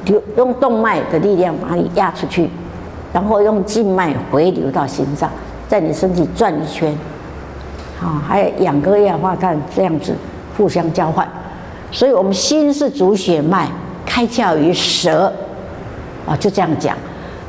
[0.07, 2.49] 流用动脉的力量把你压出去，
[3.13, 5.31] 然后用静脉回流到心脏，
[5.69, 6.97] 在你身体转一圈，
[8.01, 10.15] 啊，还有氧跟二氧化碳这样子
[10.57, 11.29] 互相交换，
[11.91, 13.69] 所以我们心是主血脉，
[14.07, 15.33] 开窍于舌，
[16.27, 16.97] 啊，就这样讲。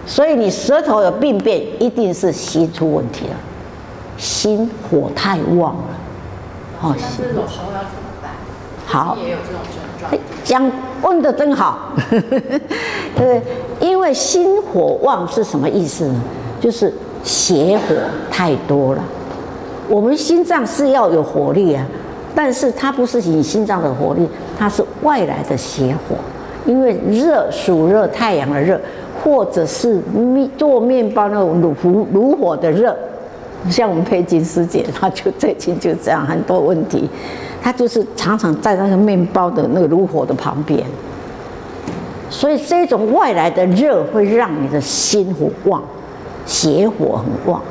[0.05, 3.35] 所以你舌头有病变，一定是心出问题了，
[4.17, 5.83] 心火太旺了。
[6.81, 8.31] 哦，这种时候要怎么办？
[8.87, 10.21] 好，也有这种症状。
[10.43, 10.71] 讲
[11.03, 11.91] 问的真好，
[13.15, 13.39] 对，
[13.79, 16.19] 因为心火旺是什么意思呢？
[16.59, 16.91] 就是
[17.23, 17.95] 邪火
[18.31, 19.03] 太多了。
[19.89, 21.85] 我们心脏是要有活力啊，
[22.33, 24.25] 但是它不是你心脏的活力，
[24.57, 26.15] 它是外来的邪火。
[26.65, 28.79] 因为热属热，太阳的热。
[29.21, 32.95] 或者是面做面包那种炉炉炉火的热，
[33.69, 37.09] 像我们佩金师姐，她就最近就这样很多问题，
[37.61, 40.81] 她就是常常在那个面包的那个炉火的旁边，
[42.29, 45.83] 所以这种外来的热会让你的心火旺，
[46.45, 47.61] 邪火很旺。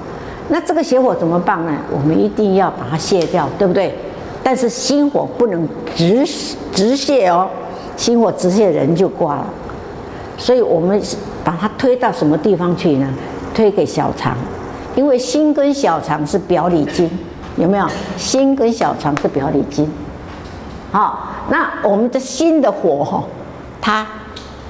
[0.49, 1.73] 那这个邪火怎么办呢？
[1.91, 3.95] 我们一定要把它卸掉，对不对？
[4.43, 6.27] 但是心火不能直
[6.73, 7.49] 直泄哦，
[7.97, 9.47] 心火直泄人就挂了。
[10.39, 11.01] 所以我们
[11.45, 13.07] 把它推到什么地方去呢？
[13.55, 14.37] 推给小肠，
[14.95, 17.11] 因为心跟小肠是表里经，
[17.57, 17.87] 有没有？
[18.17, 19.91] 心跟小肠是表里经。
[20.93, 23.23] 好，那我们的心的火哈，
[23.81, 24.07] 它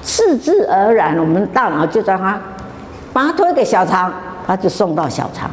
[0.01, 2.37] 自自而然，我们大脑就让它
[3.13, 4.11] 把它推给小肠，
[4.49, 5.47] 它就送到小肠。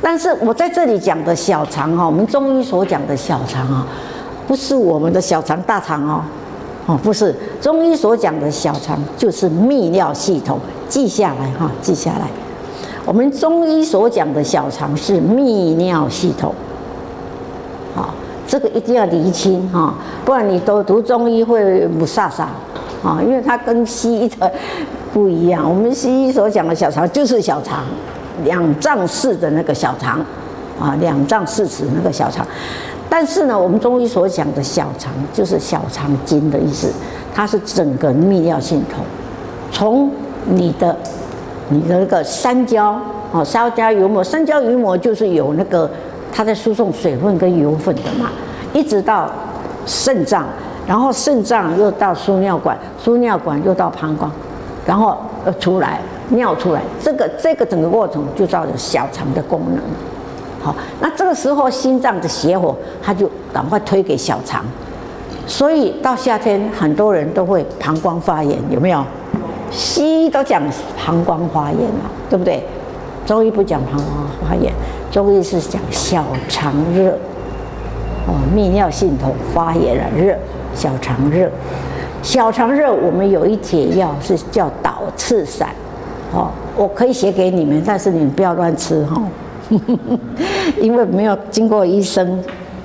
[0.00, 3.84] 但是我在这里讲的小肠哈，我们中医所讲的小肠啊，
[4.46, 6.22] 不是我们的小肠大肠哦。
[6.86, 10.58] 哦，不是，中医所讲的小肠就是泌尿系统，
[10.88, 12.28] 记下来哈，记下来。
[13.04, 16.54] 我们中医所讲的小肠是泌尿系统，
[17.94, 18.14] 好，
[18.46, 22.42] 这个一定要厘清哈，不然你都读中医会不飒飒
[23.04, 24.52] 啊，因为它跟西医的
[25.12, 25.68] 不一样。
[25.68, 27.84] 我们西医所讲的小肠就是小肠，
[28.44, 30.18] 两脏室的那个小肠
[30.80, 32.46] 啊，两脏室子那个小肠。
[33.08, 36.90] 但是呢，我们中医所讲的小肠就是小肠经的意思，
[37.34, 39.04] 它是整个泌尿系统，
[39.70, 40.10] 从
[40.46, 40.96] 你的
[41.68, 42.98] 你的那个三焦
[43.32, 45.90] 哦，三焦油膜，三焦油膜就是有那个
[46.32, 48.30] 它在输送水分跟油分的嘛，
[48.72, 49.30] 一直到
[49.84, 50.46] 肾脏，
[50.86, 54.32] 然后肾脏又到输尿管，输尿管又到膀胱，
[54.86, 59.78] 然后呃出来尿出来，这个这个整个过程就叫做小肠的功能。
[60.60, 64.64] 好，那这个时候心脏的邪火，它就赶快推给小肠，
[65.46, 69.04] 所以到夏天很多人都会膀胱发炎，有没有？
[69.70, 70.62] 西医都讲
[71.04, 72.62] 膀胱发炎了，对不对？
[73.24, 74.72] 中医不讲膀胱发炎，
[75.10, 77.10] 中医是讲小肠热，
[78.26, 80.36] 哦，泌尿系统发炎了，热，
[80.74, 81.50] 小肠热，
[82.22, 85.68] 小肠热，我们有一帖药是叫导赤散，
[86.32, 89.20] 哦，我可以写给你们，但是你们不要乱吃哈。
[90.80, 92.42] 因为没有经过医生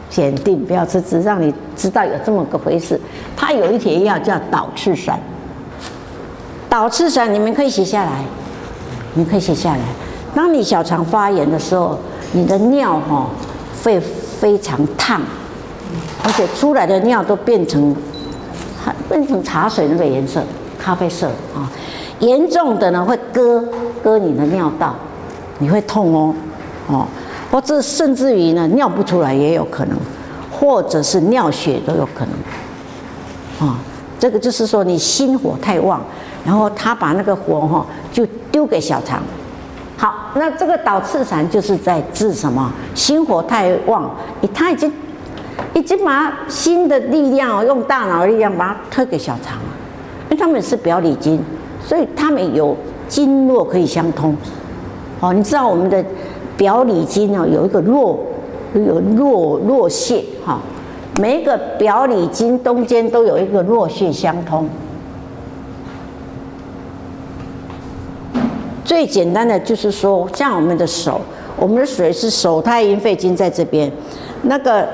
[0.09, 2.99] 检定，不要吃，只让你知道有这么个回事。
[3.35, 5.19] 它有一帖药叫导赤散，
[6.67, 8.23] 导赤散你们可以写下来，
[9.13, 9.79] 你可以写下来。
[10.33, 11.97] 当你小肠发炎的时候，
[12.31, 13.27] 你的尿哈
[13.83, 15.21] 会非常烫，
[16.23, 17.95] 而且出来的尿都变成
[19.09, 20.41] 变成茶水那个颜色，
[20.79, 21.69] 咖啡色啊。
[22.19, 23.63] 严重的呢会割
[24.03, 24.95] 割你的尿道，
[25.59, 26.33] 你会痛哦。
[26.87, 27.05] 哦，
[27.51, 29.97] 或者甚至于呢，尿不出来也有可能，
[30.51, 33.67] 或者是尿血都有可能。
[33.67, 33.77] 啊，
[34.17, 36.01] 这个就是说你心火太旺，
[36.45, 39.21] 然后他把那个火哈就丢给小肠。
[39.97, 42.71] 好，那这个导赤散就是在治什么？
[42.95, 44.09] 心火太旺，
[44.53, 44.91] 他已经
[45.73, 49.63] 已经把心的力量用大脑的力量把它推给小肠了，
[50.29, 51.39] 因为他们是表里经，
[51.83, 52.75] 所以他们有
[53.07, 54.35] 经络可以相通。
[55.19, 56.03] 哦，你知道我们的。
[56.57, 58.17] 表里经哦，有一个络，
[58.73, 60.59] 有络络穴哈，
[61.21, 64.67] 每一个表里经中间都有一个络穴相通。
[68.83, 71.21] 最简单的就是说，像我们的手，
[71.55, 73.91] 我们的水是手太阴肺经在这边，
[74.41, 74.87] 那个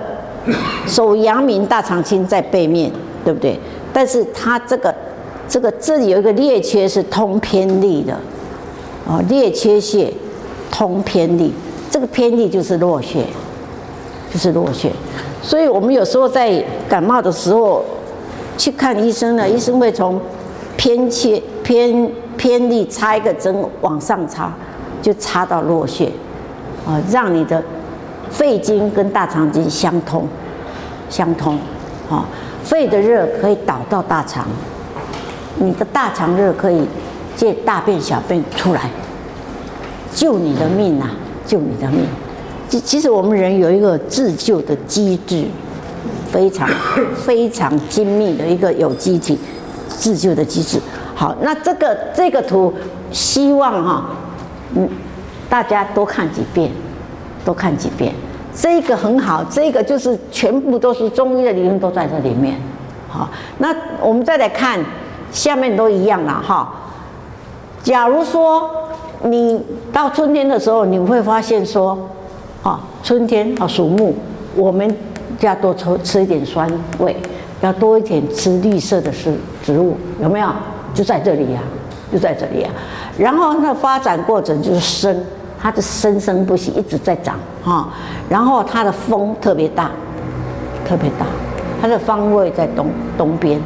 [0.86, 2.92] 手阳明大肠经在背面，
[3.24, 3.60] 对不对？
[3.94, 4.94] 但是它这个
[5.48, 8.14] 这个这里有一个列缺是通偏利的，
[9.08, 10.12] 啊，列缺穴
[10.72, 11.54] 通偏利，
[11.90, 13.24] 这个偏利就是络穴，
[14.34, 14.92] 就是络穴。
[15.42, 17.84] 所以我们有时候在感冒的时候
[18.58, 20.20] 去看医生呢，医生会从
[20.76, 24.52] 偏切偏偏利插一个针往上插，
[25.02, 26.06] 就插到络穴，
[26.86, 27.64] 啊，让你的
[28.34, 30.28] 肺经跟大肠经相通，
[31.10, 31.58] 相通，
[32.10, 32.26] 啊，
[32.64, 34.48] 肺的热可以导到大肠，
[35.58, 36.82] 你的大肠热可以
[37.36, 38.90] 借大便小便出来，
[40.14, 41.12] 救你的命啊，
[41.46, 42.06] 救你的命。
[42.68, 45.46] 其其实我们人有一个自救的机制，
[46.32, 46.68] 非常
[47.24, 49.38] 非常精密的一个有机体
[49.88, 50.80] 自救的机制。
[51.14, 52.74] 好，那这个这个图，
[53.12, 54.06] 希望哈，
[54.74, 54.90] 嗯，
[55.48, 56.72] 大家多看几遍，
[57.46, 58.12] 多看几遍。
[58.56, 62.56] 这个很好，这个就是全部都是中医的理论都在这里面。
[63.10, 64.80] 好，那我们再来看
[65.32, 66.74] 下面都一样了哈。
[67.82, 68.70] 假如说
[69.24, 69.62] 你
[69.92, 71.98] 到春天的时候，你会发现说。
[72.64, 74.14] 啊，春天啊，属木，
[74.56, 74.90] 我们
[75.38, 76.66] 就要多吃吃一点酸
[77.00, 77.14] 味，
[77.60, 80.48] 要多一点吃绿色的食植物，有没有？
[80.94, 81.60] 就在这里呀、
[82.10, 82.80] 就在这里呀、啊。
[83.18, 85.26] 然后它发展过程就是生，
[85.64, 87.88] 它就生生不息，一直在长哈。
[88.30, 89.90] 然后它的风特别大，
[90.86, 91.26] 特别大，
[91.82, 93.58] 它的方位在东东边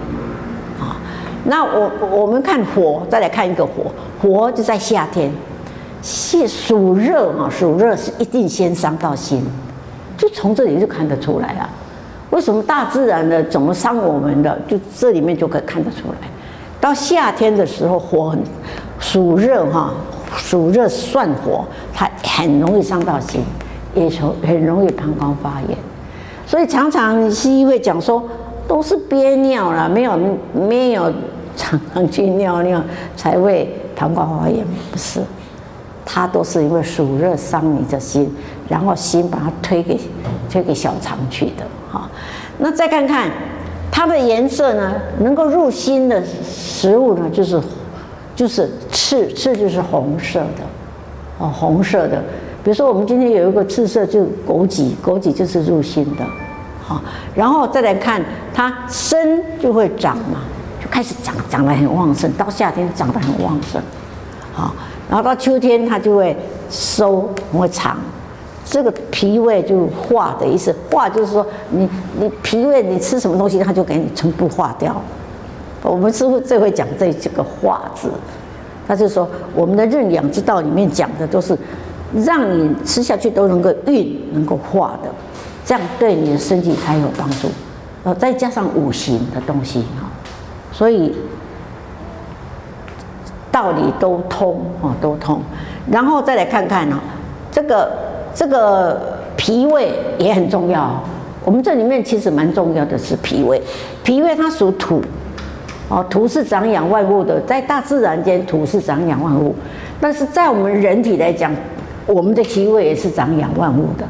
[0.79, 0.95] 啊。
[1.43, 5.31] 那我我们看火，再来看一个火，火就在夏天。
[5.99, 9.43] 气属热啊，属热是一定先伤到心，
[10.15, 11.67] 就从这里就看得出来啊。
[12.29, 16.27] 为什么大自然的怎么伤我们的，就这里面就可以看得出来。
[16.79, 18.39] 到夏天的时候，火很
[18.99, 19.91] 属热哈，
[20.35, 23.41] 暑热算火，它很容易伤到心，
[23.95, 25.77] 也从很容易膀胱发炎。
[26.45, 28.23] 所以常常西医会讲说，
[28.67, 30.19] 都是憋尿了，没有
[30.53, 31.11] 没有
[31.55, 32.81] 常常去尿尿
[33.15, 35.21] 才会膀胱发炎，不是。
[36.09, 38.33] 它都是因为暑热伤你的心，
[38.69, 39.99] 然后心把它推给
[40.49, 42.09] 推给小肠去的哈。
[42.59, 43.29] 那再看看
[43.91, 47.61] 它的颜色呢，能够入心的食物呢，就是
[48.37, 50.63] 就是赤赤就是红色的
[51.39, 52.21] 哦，红色的。
[52.63, 56.23] 比如说我们今天有一个赤色，就枸杞，枸杞就是入心的。
[56.85, 57.01] 好，
[57.33, 58.23] 然后再来看
[58.53, 60.41] 它生就会长嘛，
[60.79, 63.81] 就开始长，长得很旺盛，到夏天长得很旺盛，
[64.53, 64.71] 好。
[65.09, 66.37] 然后到秋天，它就会
[66.69, 67.97] 收，会长。
[68.63, 75.01] 这个脾胃就化的意思，化就是说你你脾胃你吃什么东西，它就给你全部化掉。
[75.83, 78.09] 我们师父最会讲这这个化字，
[78.87, 81.57] 他就说我们的认养之道里面讲的都是
[82.15, 85.09] 让你吃下去都能够运，能够化的，
[85.65, 87.47] 这样对你的身体才有帮助。
[88.03, 90.09] 呃再加上五行的东西哈，
[90.71, 91.15] 所以。
[93.49, 95.41] 道理都通啊，都通，
[95.89, 96.99] 然后再来看看呢，
[97.51, 97.91] 这个
[98.31, 101.01] 这个脾胃也很重要。
[101.43, 103.59] 我们这里面其实蛮重要的是脾胃，
[104.03, 105.01] 脾胃它属土，
[105.89, 109.55] 哦，土是长养万物的，在大自然间土是长养万物，
[109.99, 111.51] 但是在我们人体来讲，
[112.05, 114.05] 我们的脾胃也是长养万物的。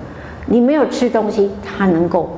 [0.48, 2.30] 你没有吃东西，它能够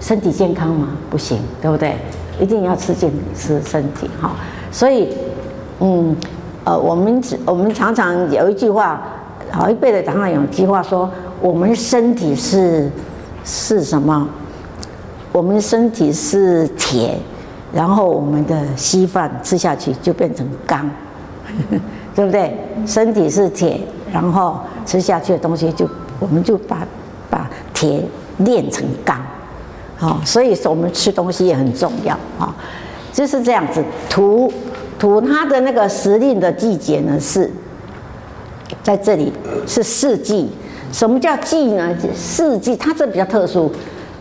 [0.00, 0.88] 身体健康吗？
[1.10, 1.94] 不行，对不对？
[2.40, 4.32] 一定要吃健吃身体哈，
[4.70, 5.08] 所以。
[5.84, 6.14] 嗯，
[6.62, 9.02] 呃，我们我们常常有一句话，
[9.58, 12.88] 老一辈的常常有一句话说，我们身体是
[13.44, 14.28] 是什么？
[15.32, 17.18] 我们身体是铁，
[17.72, 20.90] 然后我们的稀饭吃下去就变成钢，
[22.14, 22.56] 对不对？
[22.86, 23.80] 身体是铁，
[24.12, 26.86] 然后吃下去的东西就我们就把
[27.30, 28.02] 把铁
[28.38, 29.20] 炼成钢，
[29.96, 32.54] 好，所以说我们吃东西也很重要啊，
[33.12, 34.52] 就是这样子土。
[34.98, 37.50] 土它的那个时令的季节呢，是
[38.84, 39.32] 在这里
[39.66, 40.48] 是四季。
[40.92, 41.92] 什么叫季呢？
[42.14, 43.68] 四季它这比较特殊，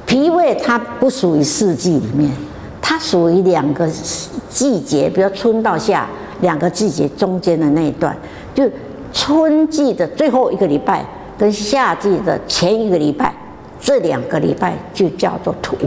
[0.08, 2.32] 脾胃它不属于四季里面，
[2.82, 3.88] 它属于两个
[4.50, 6.08] 季节，比如春到夏
[6.42, 8.16] 两个季节中间的那一段，
[8.54, 8.68] 就
[9.14, 11.06] 春季的最后一个礼拜
[11.38, 13.34] 跟夏季的前一个礼拜，
[13.80, 15.78] 这两个礼拜就叫做土。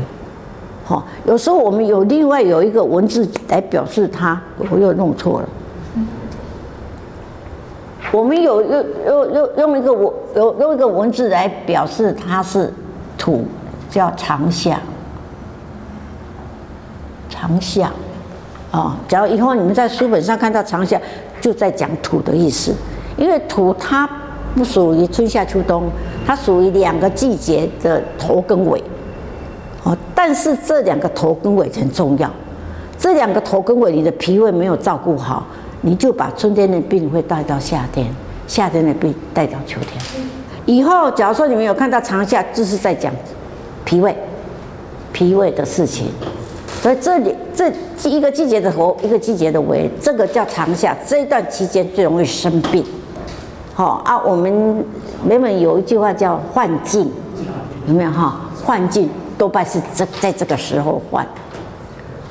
[0.85, 4.41] 好，有时候我们有另外有一个文字来表示它，
[4.71, 5.49] 我又弄错了。
[8.13, 12.73] 我们有用用用用一个文有用一个文字来表示它是
[13.19, 13.45] 土，
[13.91, 14.79] 叫长夏。
[17.35, 17.91] 长夏，
[18.71, 21.01] 哦，假如以后你们在书本上看到长夏，
[21.41, 22.73] 就在讲土的意思，
[23.17, 24.09] 因为土它
[24.55, 25.91] 不属于春夏秋冬，
[26.25, 28.81] 它属于两个季节的头跟尾。
[29.83, 32.31] 哦，但是这两个头跟尾很重要，
[32.97, 35.45] 这两个头跟尾，你的脾胃没有照顾好，
[35.81, 38.07] 你就把春天的病会带到夏天，
[38.47, 40.01] 夏天的病带到秋天。
[40.67, 43.13] 以后假如说你们有看到长夏，就是在讲
[43.85, 44.17] 脾胃，
[45.13, 46.07] 脾胃的事情。
[46.85, 47.73] 所以这里这
[48.11, 50.95] 一个季节的头，一个季节的尾，这个叫长夏。
[51.07, 52.85] 这一段期间最容易生病。
[53.73, 54.85] 好啊，我们
[55.25, 57.11] 每每有一句话叫换季，
[57.87, 58.39] 有没有哈？
[58.63, 59.09] 换季。
[59.39, 61.27] 多半是这在这个时候换，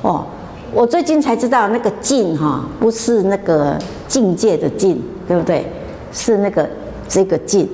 [0.02, 0.24] 哦，
[0.72, 3.76] 我最近才知道那个“境”哈，不是那个
[4.06, 5.66] 境界的“境”，对不对？
[6.12, 6.70] 是那个
[7.08, 7.68] 这个“境”，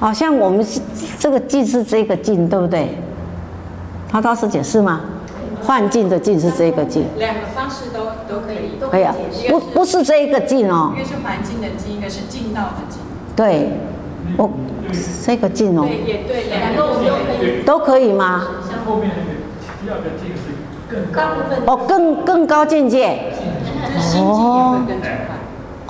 [0.00, 0.80] 好像我们是
[1.18, 2.88] 这个“境”是这个“境”，对不对？
[4.08, 5.02] 他当时解释吗？
[5.66, 9.14] 换境的“境”是这个“境”，两个方式都都可以，都可以啊，
[9.48, 13.00] 不不是这一个“境”哦，一个是环境的“境”，一个是境道的“境”，
[13.34, 13.70] 对，
[14.36, 14.50] 我。
[15.24, 18.46] 这个境哦，对，也对，两个我们都可以，都可以吗？
[18.68, 19.40] 像后面那个
[19.82, 20.54] 第二个境是
[20.88, 23.32] 更高部分哦，更更高境界。
[24.18, 24.78] 哦，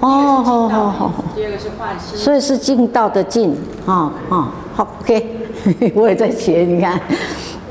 [0.00, 0.08] 哦，
[0.42, 1.12] 好好好。
[1.34, 3.54] 第二个是幻心，所以是境道的境
[3.84, 5.36] 啊啊，好，OK，
[5.94, 6.98] 我也在学，你看。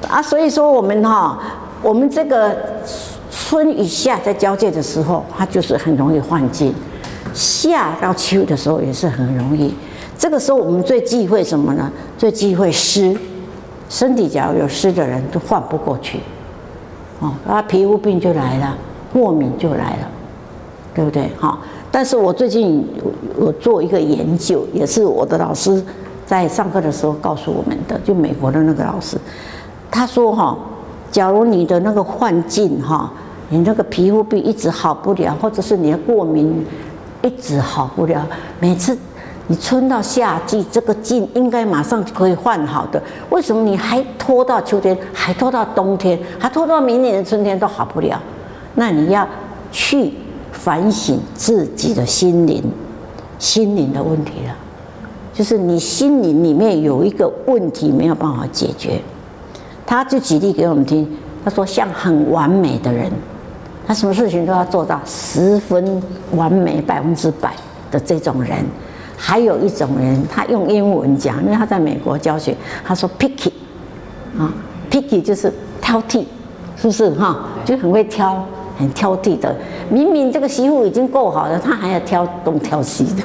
[0.10, 1.40] 啊，所以说我们哈，
[1.84, 2.56] 我们这个
[3.30, 6.72] 春与夏在交界的时候，它就是很容易换季；
[7.34, 9.74] 夏到秋的时候也是很容易。
[10.18, 11.92] 这个时候我们最忌讳什么呢？
[12.18, 13.16] 最忌讳湿，
[13.90, 16.20] 身体假如有湿的人都换不过去，
[17.20, 18.78] 哦，啊，皮肤病就来了，
[19.12, 20.10] 过敏就来了，
[20.96, 21.30] 对不对？
[21.38, 21.60] 好，
[21.92, 22.88] 但是我最近
[23.36, 25.84] 我做一个研究，也是我的老师
[26.26, 29.18] 在上课的时候告诉我们的，就美国的那个老师，
[29.92, 30.58] 他说哈，
[31.14, 33.10] 假如你的那个换境哈，
[33.50, 36.66] 你那个皮肤病一直好不了，或者是你的过敏
[37.22, 38.28] 一直好不了，
[38.60, 38.98] 每次。
[39.48, 48.18] 你春到夏季，这个境应该马上可以换好的，为什么你还拖到秋天，还拖到冬天，还拖到明年的春天都好不了？
[48.76, 49.28] 那你要
[49.70, 50.14] 去
[50.54, 52.64] 反省自己的心灵，
[53.38, 54.56] 心灵的问题了，
[55.34, 59.02] 就是你心灵里面有一个问题没有办法解决。
[59.86, 61.08] 他就举例给我们听，
[61.44, 63.12] 他说像很完美的人，
[63.86, 67.54] 他什么事情都要做到十分完美，百分之百
[67.92, 68.58] 的这种人。
[69.16, 73.52] 还有一种人，他用英文讲，因为他在美国教学，他说 picky，
[74.38, 74.52] 啊
[74.92, 76.26] ，picky 就是挑剔，
[76.76, 77.46] 是不是哈？
[77.64, 78.44] 就很会挑，
[78.78, 79.56] 很挑剔的。
[79.90, 83.24] 明明这个媳妇已经够好了，他还要挑东挑西的，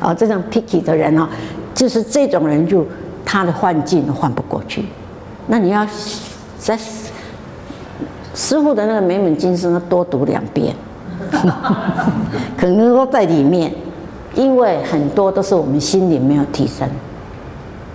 [0.00, 1.28] 啊，这种 picky 的人啊，
[1.74, 2.86] 就是这种人就
[3.24, 4.84] 他的换境都换不过去。
[5.46, 5.86] 那你要
[6.58, 6.78] 在
[8.34, 10.74] 师傅的那个《美美经》书多读两遍，
[12.56, 13.72] 可能都在里面。
[14.36, 16.88] 因为很多都是我们心灵没有提升，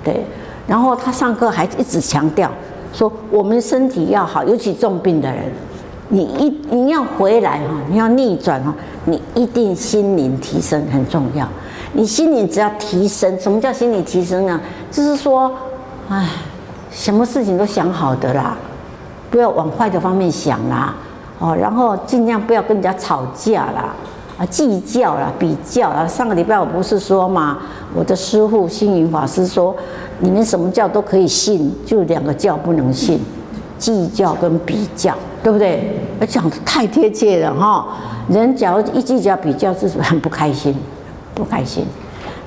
[0.01, 0.25] 对。
[0.65, 2.49] 然后他上课还一直强调
[2.93, 5.43] 说，我们身体要好，尤其重病的人，
[6.07, 8.73] 你一你要回来哈，你要逆转哈，
[9.03, 11.45] 你一定心灵提升很重要。
[11.91, 14.61] 你心灵只要提升，什么叫心理提升呢？
[14.89, 15.51] 就是说，
[16.07, 16.25] 哎，
[16.91, 18.57] 什么事情都想好的啦，
[19.29, 20.93] 不要往坏的方面想啦，
[21.39, 23.93] 哦，然后尽量不要跟人家吵架啦。
[24.37, 26.07] 啊，计较啦，比较啊。
[26.07, 27.57] 上个礼拜我不是说嘛，
[27.93, 29.75] 我的师父星云法师说，
[30.19, 33.19] 你们什么教都可以信，就两个教不能信，
[33.77, 35.13] 计较跟比较，
[35.43, 35.93] 对不对？
[36.21, 37.85] 我讲的太贴切了哈。
[38.29, 40.73] 人假如一计较比较，就是很不开心，
[41.35, 41.85] 不开心。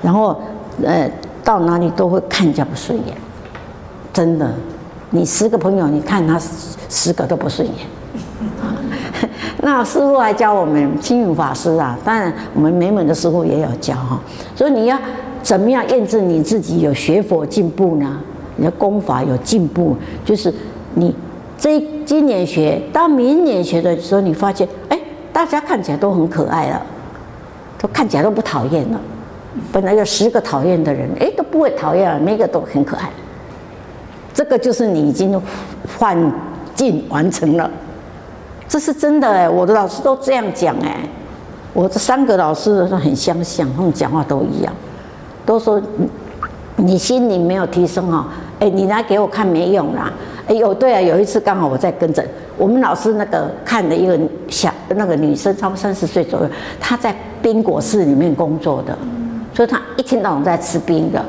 [0.00, 0.34] 然后
[0.82, 1.06] 呃，
[1.44, 3.14] 到哪里都会看人家不顺眼，
[4.12, 4.52] 真的。
[5.10, 6.40] 你十个朋友，你看他
[6.88, 7.76] 十个都不顺眼。
[9.62, 14.20] 那师父还教我们星云法师啊，当然我们美美的师傅也有教哈。
[14.56, 14.98] 所以你要
[15.42, 18.18] 怎么样验证你自己有学佛进步呢？
[18.56, 20.52] 你的功法有进步，就是
[20.94, 21.14] 你
[21.56, 24.98] 这今年学到明年学的时候，你发现哎，
[25.32, 26.82] 大家看起来都很可爱了，
[27.78, 29.00] 都看起来都不讨厌了。
[29.70, 33.08] 本来有十个讨厌的人，哎，都不会讨厌了，每个都很可爱。
[34.34, 35.40] 这个就是你已经
[35.98, 36.16] 换
[36.74, 37.70] 境完成了。
[38.68, 41.06] 这是真的哎，我的老师都这样讲哎，
[41.74, 44.72] 我这三个老师都很相像，他们讲话都一样，
[45.44, 45.80] 都说
[46.76, 48.28] 你心灵没有提升啊，
[48.58, 50.10] 哎，你来给我看没用啦，
[50.46, 52.26] 哎有对啊，有一次刚好我在跟诊，
[52.56, 54.18] 我们老师那个看的一个
[54.48, 56.48] 小那个女生，差不多三十岁左右，
[56.80, 58.96] 她在冰果室里面工作的，
[59.52, 61.22] 所以她一天到晚在吃冰的，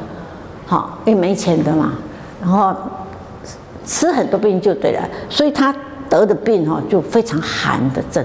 [0.66, 1.92] 好，因为没钱的嘛，
[2.44, 2.76] 然后
[3.86, 5.74] 吃很多病就对了，所以他。
[6.10, 8.24] 得的病哈就非常寒的症，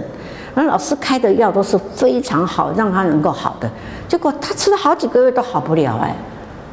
[0.55, 3.71] 那老师开的药都是非常好，让他能够好的，
[4.07, 6.15] 结果他吃了好几个月都好不了哎，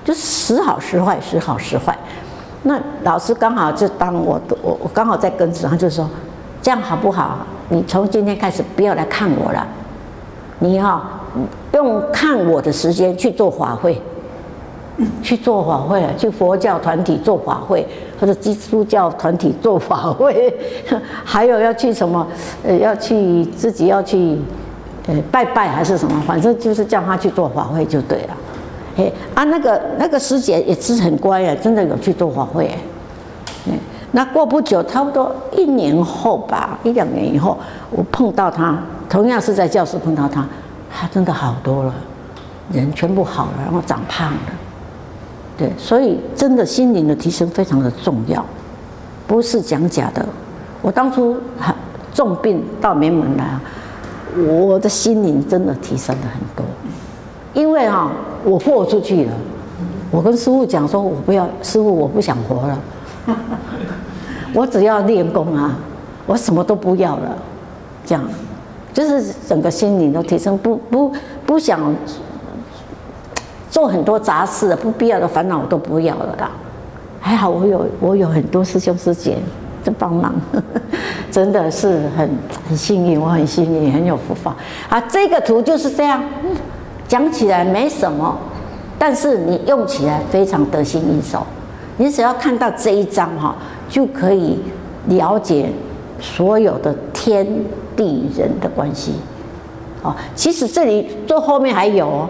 [0.03, 1.97] 就时好时坏，时好时坏。
[2.63, 6.09] 那老师刚好就当我我我刚好在跟着，他就说
[6.61, 7.37] 这样好不好？
[7.69, 9.65] 你从今天开始不要来看我了，
[10.59, 11.01] 你哈
[11.71, 14.01] 用看我的时间去做法会。
[15.21, 17.85] 去做法会，去佛教团体做法会，
[18.19, 20.53] 或者基督教团体做法会，
[21.23, 22.25] 还有要去什么？
[22.63, 24.37] 呃，要去自己要去，
[25.07, 26.23] 呃，拜拜还是什么？
[26.25, 28.37] 反正就是叫他去做法会就对了。
[28.97, 32.67] 哎啊，那个那个师姐也是很乖啊，真的有去做法会。
[33.67, 33.77] 哎，
[34.13, 37.57] 那过不久，差不多一年后吧，一两年以后，
[37.91, 38.77] 我碰到他，
[39.09, 40.47] 同样是在教室碰到他，
[40.89, 41.93] 他真的好多了，
[42.71, 44.39] 人全部好了，然后长胖了。
[45.57, 48.45] 对，所以真的心灵的提升非常的重要，
[49.25, 50.25] 不是讲假的。
[50.81, 51.73] 我当初很
[52.13, 53.57] 重病到梅门来，
[54.37, 56.65] 我的心灵真的提升了很多，
[57.53, 58.11] 因为啊，
[58.43, 59.31] 我豁出去了。
[60.11, 62.79] 我跟师父讲说，我不要师父，我不想活了，
[64.53, 65.77] 我只要练功啊，
[66.25, 67.37] 我什么都不要了，
[68.05, 68.23] 这样，
[68.93, 71.13] 就是整个心灵的提升，不不
[71.45, 71.79] 不想。
[73.75, 76.49] 做很多杂事，不必要的烦恼我都不要了啦。
[77.19, 79.35] 还好我有我有很多师兄师姐
[79.83, 80.33] 在帮忙，
[81.29, 82.29] 真的是很
[82.69, 84.55] 很幸运，我很幸运，很有福报。
[84.87, 86.23] 啊，这个图就是这样，
[87.05, 88.37] 讲起来没什么，
[88.97, 91.45] 但是你用起来非常得心应手。
[91.97, 93.53] 你只要看到这一张哈，
[93.89, 94.57] 就可以
[95.07, 95.69] 了解
[96.21, 97.45] 所有的天
[97.93, 99.15] 地人的关系。
[100.01, 102.25] 哦，其实这里最后面还有。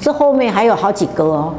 [0.00, 1.52] 这后面还有好几个哦，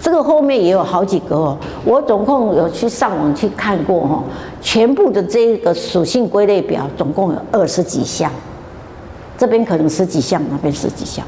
[0.00, 1.56] 这个后面也有好几个哦。
[1.84, 4.22] 我总共有去上网去看过哈，
[4.60, 8.30] 全部的这个属性归类表总共有二十几项，
[9.38, 11.24] 这边可能十几项，那边十几项。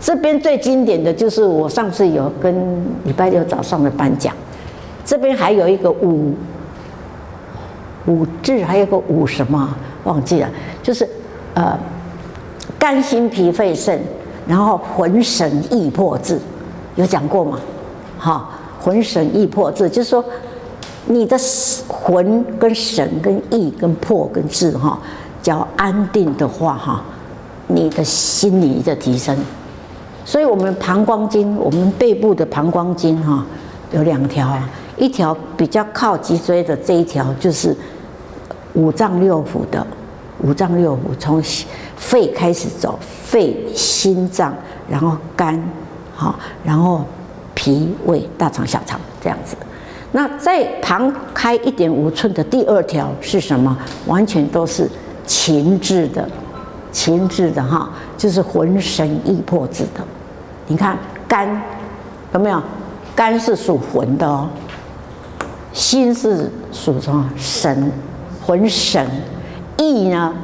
[0.00, 4.34] 这边最经典的就是我上次有跟礼拜六早上的班讲，
[5.04, 6.34] 这边还有一个五
[8.06, 9.74] 五志，还有个五什么
[10.04, 10.48] 忘记了，
[10.82, 11.08] 就是
[11.54, 11.78] 呃
[12.78, 14.00] 肝心脾肺肾。
[14.46, 16.38] 然后魂神意魄志，
[16.96, 17.58] 有讲过吗？
[18.18, 18.48] 哈，
[18.80, 20.24] 魂神意魄志，就是说
[21.06, 21.36] 你的
[21.88, 24.98] 魂跟神跟意跟魄跟志哈，
[25.42, 27.02] 只要安定的话哈，
[27.66, 29.36] 你的心理的提升。
[30.24, 33.44] 所以我们膀胱经，我们背部的膀胱经哈，
[33.92, 37.76] 有两条啊，一条比较靠脊椎的这一条就是
[38.74, 39.86] 五脏六腑的。
[40.44, 41.42] 五脏六腑从
[41.96, 44.54] 肺开始走，肺、心脏，
[44.86, 45.58] 然后肝，
[46.14, 47.02] 好，然后
[47.54, 49.56] 脾、胃、大肠、小肠这样子。
[50.12, 53.74] 那在旁开一点五寸的第二条是什么？
[54.06, 54.86] 完全都是
[55.26, 56.28] 情志的，
[56.92, 57.88] 情志的哈，
[58.18, 60.04] 就是魂神意魄志的。
[60.66, 61.48] 你看肝
[62.34, 62.62] 有没有？
[63.16, 64.48] 肝是属魂的哦，
[65.72, 67.30] 心是属什么？
[67.34, 67.90] 神，
[68.44, 69.08] 魂神。
[69.76, 70.34] 意呢？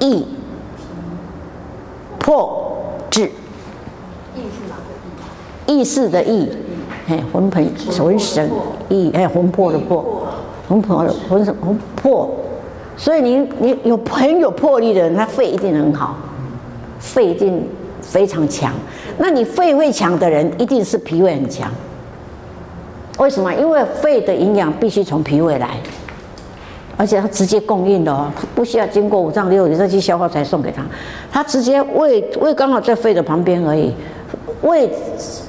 [0.00, 0.26] 意
[2.18, 2.72] 破
[3.10, 3.22] 志。
[3.22, 5.78] 意是哪个意？
[5.80, 6.48] 意识的意，
[7.08, 7.62] 哎，魂魄
[7.98, 8.50] 魂神
[8.88, 10.04] 意，哎，魂魄的魄，
[10.68, 12.30] 魂魄的魂什魂魄。
[12.96, 16.16] 所以你你有很有魄力的人，他肺一定很好，
[16.98, 17.66] 肺一定
[18.00, 18.72] 非常强。
[19.18, 21.70] 那你肺会强的人，一定是脾胃很强。
[23.18, 23.52] 为什么？
[23.54, 25.70] 因为肺的营养必须从脾胃来。
[26.98, 30.82] 而且它直接供应的哦，不需要经过五脏六腑再去消化才送给他，
[31.30, 33.92] 他直接胃胃刚好在肺的旁边而已，
[34.62, 34.90] 胃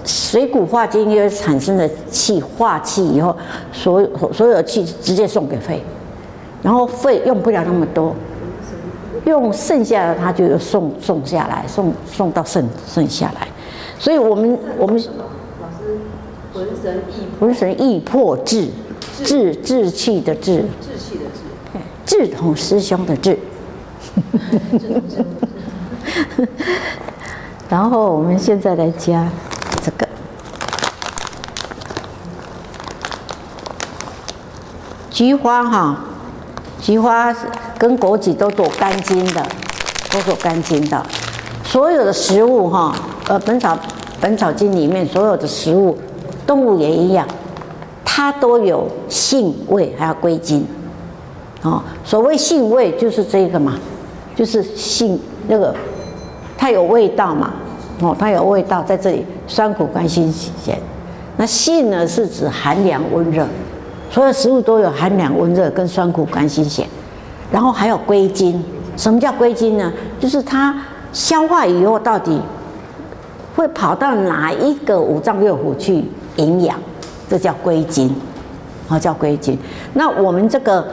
[0.05, 3.35] 水谷化精因为产生的气化气以后，
[3.73, 5.81] 所有所有的气直接送给肺，
[6.61, 8.15] 然后肺用不了那么多，
[9.25, 13.47] 用剩下的它就送送下来，送送到肾剩下来，
[13.97, 15.97] 所以我们我们老师
[16.53, 17.99] 魂神意魂神意
[18.99, 21.45] 魄志气的志志气的志。
[22.05, 23.37] 志同师兄的志，
[27.69, 29.29] 然后我们现在来加
[29.83, 30.07] 这个。
[35.11, 36.03] 菊花哈，
[36.81, 37.31] 菊花
[37.77, 39.47] 跟枸杞都做肝经的，
[40.11, 41.05] 都做肝经的。
[41.63, 42.95] 所有的食物哈，
[43.27, 43.77] 呃，《本草
[44.19, 45.95] 本草经》里面所有的食物，
[46.47, 47.27] 动物也一样，
[48.11, 50.65] 它都有性味，还要归经。
[51.61, 53.77] 哦，所谓性味就是这个嘛，
[54.35, 55.73] 就是性那个，
[56.57, 57.53] 它有味道嘛，
[58.01, 60.75] 哦，它有味道在这里，酸苦甘辛咸。
[61.37, 63.45] 那性呢是指寒凉温热，
[64.09, 66.87] 所有食物都有寒凉温热跟酸苦甘辛咸，
[67.51, 68.61] 然后还有归经。
[68.97, 69.93] 什么叫归经呢？
[70.19, 70.75] 就是它
[71.13, 72.41] 消化以后到底
[73.55, 76.03] 会跑到哪一个五脏六腑去
[76.37, 76.75] 营养，
[77.29, 78.13] 这叫归经，
[78.89, 79.57] 啊，叫归经。
[79.93, 80.83] 那我们这个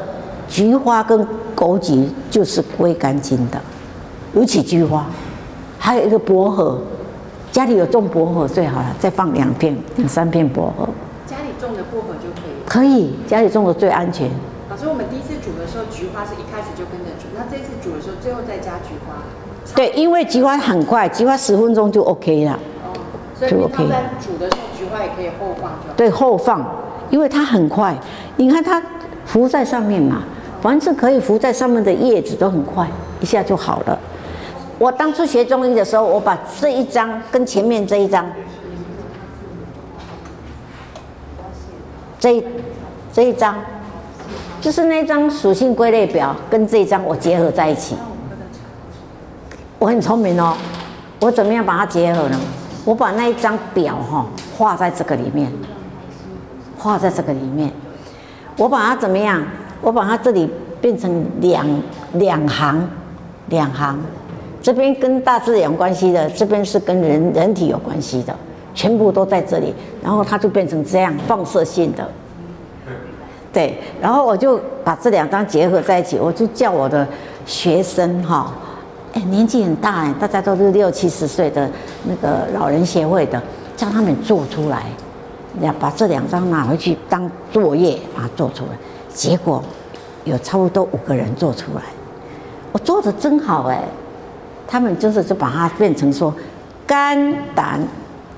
[0.46, 1.26] 菊花跟
[1.56, 3.58] 枸杞就是归肝经的，
[4.34, 5.06] 尤其菊花，
[5.78, 6.78] 还有一个薄荷，
[7.50, 10.86] 家里有种薄荷最好了，再放两片、两三片薄荷。
[11.26, 12.52] 家里种的薄荷就可以。
[12.66, 14.28] 可以，家里种的最安全。
[14.68, 19.14] 老师，我们第一次煮的时候，菊花是一开始就跟着煮，那这次煮的时候，最后再加菊花。
[19.74, 22.58] 对，因为菊花很快，菊花十分钟就 OK 了。
[23.40, 25.94] 哦，所以平常在煮的时候，菊花也可以后放就好。
[25.96, 26.64] 对，后放，
[27.10, 27.94] 因为它很快。
[28.36, 28.82] 你看它
[29.24, 30.22] 浮在上面嘛，
[30.62, 32.88] 凡是可以浮在上面的叶子都很快，
[33.20, 33.98] 一下就好了。
[34.78, 38.26] 我当初学中医的时候，我把这一张跟前面这一张，
[42.18, 42.44] 这一
[43.12, 43.56] 这一张。
[44.58, 47.94] 就是那张属性归类表跟这一张我结合在一起，
[49.78, 50.56] 我很聪明哦。
[51.20, 52.40] 我怎么样把它结合呢？
[52.86, 54.24] 我把那一张表哈
[54.56, 55.52] 画在这个里面，
[56.78, 57.70] 画在这个里面。
[58.56, 59.42] 我把它怎么样？
[59.82, 60.48] 我把它这里
[60.80, 61.66] 变成两
[62.12, 62.88] 两行，
[63.48, 63.98] 两行。
[64.62, 68.34] 这边跟大自然有关系的，这边是跟人人体有关系的，
[68.72, 69.74] 全部都在这里。
[70.00, 72.08] 然后它就变成这样放射性的。
[73.52, 77.06] 对，然后我就把这两张结合在一起，我就叫我的
[77.46, 78.52] 学生哈，
[79.22, 81.70] 年纪很大哎，大家都是六七十岁的
[82.04, 83.42] 那个老人协会的，
[83.76, 84.84] 叫他们做出来，
[85.60, 88.70] 要把这两张拿回去当作业，把它做出来。
[89.12, 89.62] 结果
[90.24, 91.82] 有差不多五个人做出来，
[92.72, 93.82] 我做的真好哎，
[94.66, 96.34] 他们就是就把它变成说
[96.86, 97.80] 肝胆，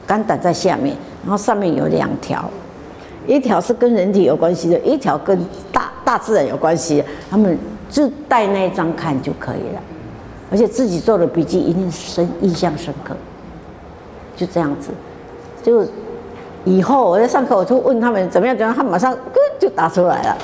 [0.07, 2.49] 肝胆在下面，然后上面有两条。
[3.27, 5.39] 一条是跟人体有关系的，一条跟
[5.71, 7.05] 大大自然有关系。
[7.31, 7.59] 他们
[7.91, 9.83] 就带那一张看就可以了，
[10.51, 13.15] 而且自己做的笔记一定深印象深刻。
[14.37, 14.91] 就这样子，
[15.63, 15.85] 就
[16.65, 19.17] 以后我在上课，我就问他们怎么样，怎么样，他马上
[19.59, 20.37] 就答出来了。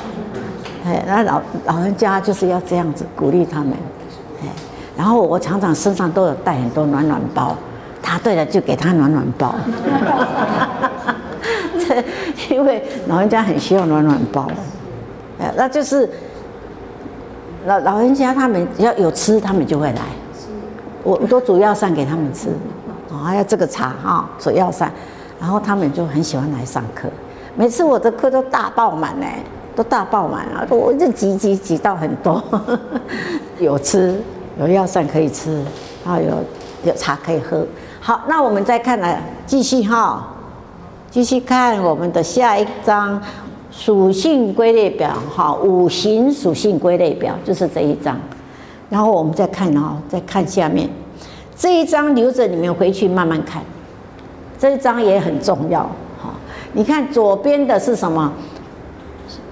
[0.84, 3.70] 哎，那老老人家就是要这样子鼓励他们。
[4.42, 4.48] 哎，
[4.96, 7.56] 然后我常常身上都有带很多暖暖包，
[8.02, 9.54] 答对了就给他暖暖包。
[11.78, 12.02] 这
[12.52, 14.48] 因为老人家很需要暖暖包，
[15.38, 16.08] 呃，那就是
[17.66, 20.02] 老老人家他们要有吃，他们就会来。
[21.02, 22.48] 我都煮药膳给他们吃，
[23.10, 24.90] 哦，还有这个茶哈，煮药膳，
[25.38, 27.08] 然后他们就很喜欢来上课。
[27.56, 29.26] 每次我的课都大爆满呢，
[29.76, 32.42] 都大爆满啊，我就挤挤挤到很多，
[33.60, 34.18] 有吃
[34.58, 35.62] 有药膳可以吃，
[36.04, 36.30] 然后有
[36.84, 37.66] 有茶可以喝。
[38.00, 40.26] 好，那我们再看来继续哈。
[41.10, 43.22] 继续看我们的下一章
[43.76, 48.18] 属性归类表，哈，五行属性归类表就是这一章。
[48.88, 50.88] 然后我们再看哦，再看下面
[51.56, 53.62] 这一章，留着你们回去慢慢看。
[54.58, 55.82] 这一章也很重要，
[56.22, 56.32] 哈。
[56.72, 58.32] 你看左边的是什么？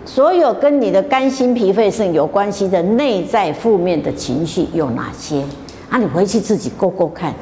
[0.04, 5.42] 所有跟你的肝、心、脾、肺、肾有关系的内在负面的情绪有哪些？
[5.90, 7.34] 啊，你回去自己勾勾看，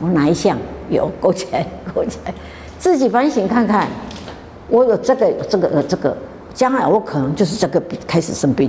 [0.00, 0.56] 我哪一项
[0.90, 2.34] 有勾起来，勾起来。
[2.78, 3.88] 自己反省看看，
[4.74, 6.16] 我有这个这个有这个，
[6.52, 8.68] 将来我可能就是这个开始生病。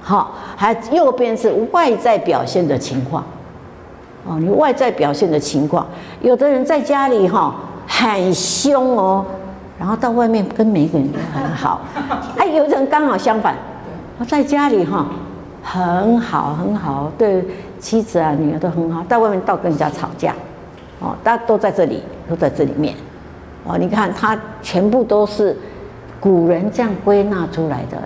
[0.00, 3.22] 好，还右边是外在表现的情况。
[4.24, 5.86] 哦，你外在表现的情况，
[6.22, 7.54] 有的人在家里哈
[7.86, 9.22] 很凶哦，
[9.78, 11.82] 然后到外面跟每个人都很好。
[12.38, 13.54] 哎，有的人刚好相反，
[14.18, 15.06] 我在家里哈
[15.62, 17.44] 很好很好，对
[17.78, 20.34] 妻子啊女儿都很好，到外面倒跟人家吵架。
[21.00, 22.94] 哦，大家都在这里，都在这里面。
[23.68, 25.56] 哦，你看，他全部都是
[26.20, 27.98] 古人这样归纳出来的。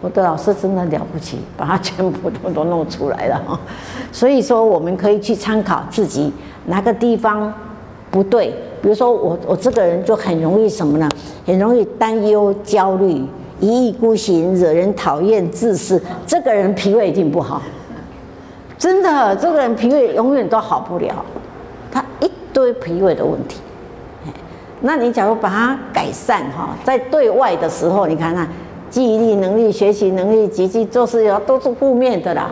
[0.00, 3.60] 我的老师真的了不起，把它全部都都弄出来了。
[4.12, 6.32] 所以说，我们可以去参考自己
[6.66, 7.52] 哪个地方
[8.10, 8.54] 不对。
[8.82, 11.08] 比如说我，我我这个人就很容易什么呢？
[11.44, 13.26] 很容易担忧、焦虑、
[13.58, 16.00] 一意孤行、惹人讨厌、自私。
[16.26, 17.60] 这个人脾胃一定不好。
[18.78, 21.24] 真的，这个人脾胃永远都好不了。
[21.90, 23.60] 他一堆脾胃的问题，
[24.82, 28.46] 那你假如把它改善哈，在对外的时候，你看看
[28.90, 32.50] 记忆力能力、学习能力、积极做事要都是负面的啦。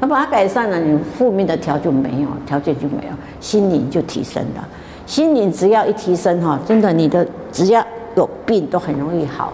[0.00, 4.68] 那把它改善了，你负面的条就没有，条件就没有，心灵就提升了。
[5.06, 9.52] 心灵只要一提升哈，真的你的只要有病都很容易好，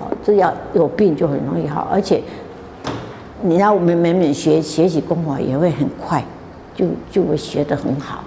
[0.00, 2.20] 哦，只要有病就很容易好，而且
[3.42, 6.24] 你要我们每每学学习功法也会很快，
[6.74, 8.24] 就就会学得很好。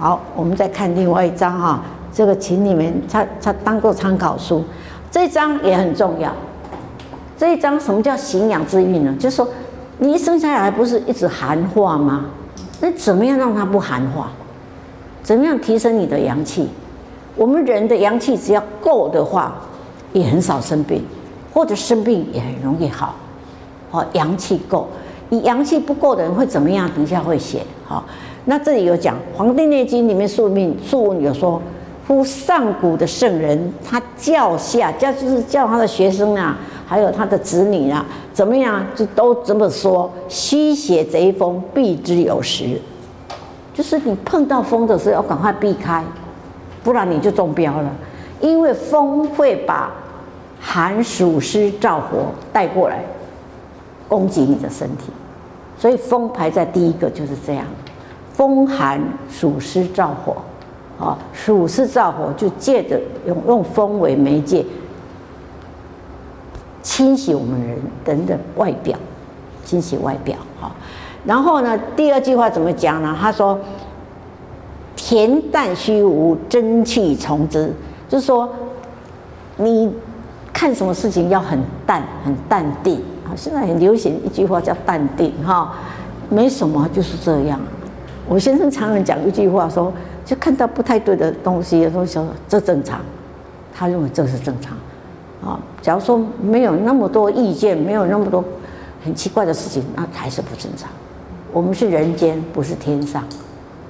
[0.00, 4.64] 好，我们再看另外一张哈，这个请你们他他当做参考书。
[5.10, 6.32] 这一章也很重要。
[7.36, 9.14] 这一章什么叫形养之运呢？
[9.20, 9.46] 就是说，
[9.98, 12.24] 你一生下来不是一直寒化吗？
[12.80, 14.30] 那怎么样让它不寒化？
[15.22, 16.70] 怎么样提升你的阳气？
[17.36, 19.52] 我们人的阳气只要够的话，
[20.14, 21.04] 也很少生病，
[21.52, 23.14] 或者生病也很容易好。
[23.90, 24.88] 好，阳气够。
[25.28, 26.90] 你阳气不够的人会怎么样？
[26.94, 27.62] 等一下会写。
[27.86, 28.02] 好，
[28.46, 31.60] 那这里有讲《黄帝内经》里面宿命宿问有说，
[32.06, 42.80] 夫上古的圣人，他教下教就是教他的学生啊，还有他的子女啊，怎么样就都这么说：虚邪贼风，避之有时。
[43.72, 46.04] 就是你碰到风的时候要赶快避开，
[46.82, 47.90] 不然你就中标了。
[48.40, 49.92] 因为风会把
[50.58, 53.04] 寒暑湿燥火带过来，
[54.08, 55.12] 攻击你的身体。
[55.78, 57.64] 所以风排在第一个就是这样，
[58.40, 58.98] 风寒
[59.30, 60.34] 暑湿燥火，
[60.98, 64.64] 啊，暑湿燥火就借着用用风为媒介，
[66.82, 67.76] 清洗我们人
[68.06, 68.98] 人的外表，
[69.62, 70.72] 清洗外表，哈。
[71.26, 73.14] 然后呢，第二句话怎么讲呢？
[73.20, 73.58] 他说
[74.96, 77.70] ：“恬淡虚无，真气从之。”
[78.08, 78.48] 就是说，
[79.58, 79.92] 你
[80.50, 83.36] 看什么事情要很淡，很淡定啊。
[83.36, 85.74] 现在很流行一句话叫“淡定”哈，
[86.30, 87.60] 没什么，就是这样。
[88.30, 89.92] 我先生常常讲一句话说，
[90.24, 93.00] 就看到不太对的东西，都说这正常，
[93.74, 94.76] 他认为这是正常。
[95.42, 98.44] 啊，假如说没有那么多意见，没有那么多
[99.04, 100.88] 很奇怪的事情，那还是不正常。
[101.52, 103.20] 我们是人间，不是天上，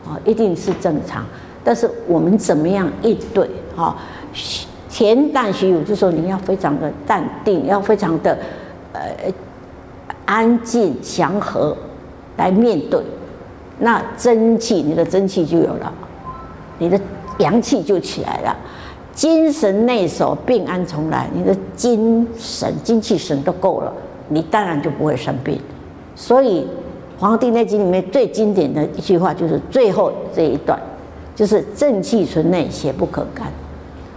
[0.08, 1.22] 啊，一定是正常。
[1.62, 3.46] 但是我们怎么样应对？
[3.76, 3.94] 哈，
[4.90, 8.38] 恬淡虚无，就说你要非常的淡定，要非常的。
[8.94, 9.00] 呃，
[10.24, 11.76] 安静祥和
[12.36, 13.00] 来面对，
[13.80, 15.92] 那真气，你的真气就有了，
[16.78, 17.00] 你的
[17.38, 18.56] 阳气就起来了，
[19.14, 23.92] 精神内守，病安从来，你的精神、精气神都够了，
[24.28, 25.58] 你当然就不会生病。
[26.14, 26.60] 所以
[27.18, 30.78] 《黄帝内经》里面最经典的一句话就是最后这一段，
[31.34, 33.46] 就是正气存内，邪不可干。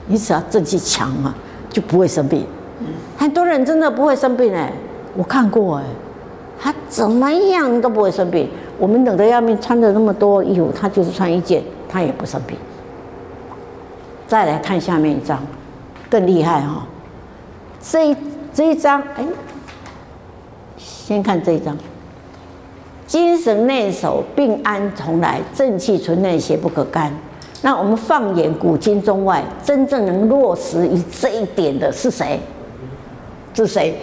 [0.07, 1.34] 你只要正气强嘛，
[1.70, 2.45] 就不会生病。
[3.18, 4.74] 很多人真的不会生病哎，
[5.16, 5.84] 我看过哎，
[6.59, 8.49] 他怎么样都不会生病。
[8.78, 12.57] 我们冷得要命，穿着那么多衣服，他就是穿一件，他也不生病。
[14.28, 15.39] 再来看下面一张，
[16.09, 16.86] 更厉害哈。
[17.82, 18.17] 这一
[18.53, 19.26] 这一张哎，
[20.78, 21.78] 先看这一张，
[23.05, 27.11] 精神内守，病安从来，正气存内，邪不可干。
[27.61, 32.39] 那我们放眼古今中外，真正能落实于这一点的是谁？
[33.53, 33.95] 是谁？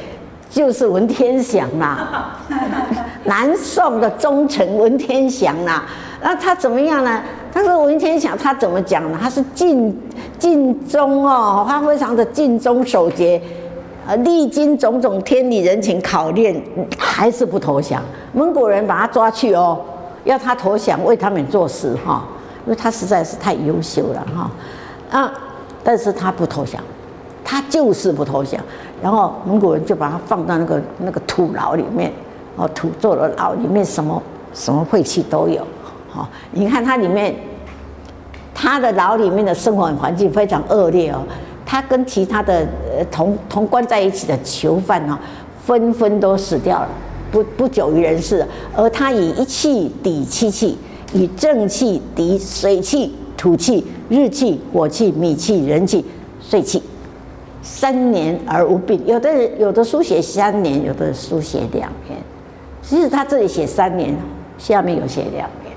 [0.50, 2.36] 就是文天祥啦，
[3.24, 5.84] 南宋的忠臣文天祥啦。
[6.20, 7.22] 那他怎么样呢？
[7.54, 9.18] 他说文天祥他怎么讲呢？
[9.22, 9.96] 他是尽
[10.38, 13.40] 尽忠哦，他非常的尽忠守节，
[14.06, 16.60] 呃，历经种种天理人情考验，
[16.98, 18.02] 还是不投降。
[18.32, 19.80] 蒙古人把他抓去哦，
[20.24, 22.24] 要他投降，为他们做事哈，
[22.66, 24.50] 因为他实在是太优秀了哈。
[25.10, 25.32] 啊，
[25.82, 26.82] 但是他不投降，
[27.44, 28.60] 他就是不投降。
[29.02, 32.12] 然后蒙古人就把它放到那个那个土牢里面，
[32.56, 34.22] 哦，土做的牢里面什么
[34.52, 35.66] 什么晦气都有，
[36.08, 37.34] 好，你看它里面，
[38.54, 41.22] 它的牢里面的生活环境非常恶劣哦，
[41.64, 45.18] 它跟其他的呃同同关在一起的囚犯哦，
[45.64, 46.88] 纷纷都死掉了，
[47.30, 48.46] 不不久于人世，
[48.76, 50.76] 而他以一气抵七气，
[51.12, 56.04] 以正气抵水气、土气、日气、火气、米气、人气、
[56.40, 56.82] 岁气。
[57.62, 62.18] 三年而无病，有的人有的书写三年，有的书写两年。
[62.82, 64.16] 其实他这里写三年，
[64.56, 65.72] 下面有写两年。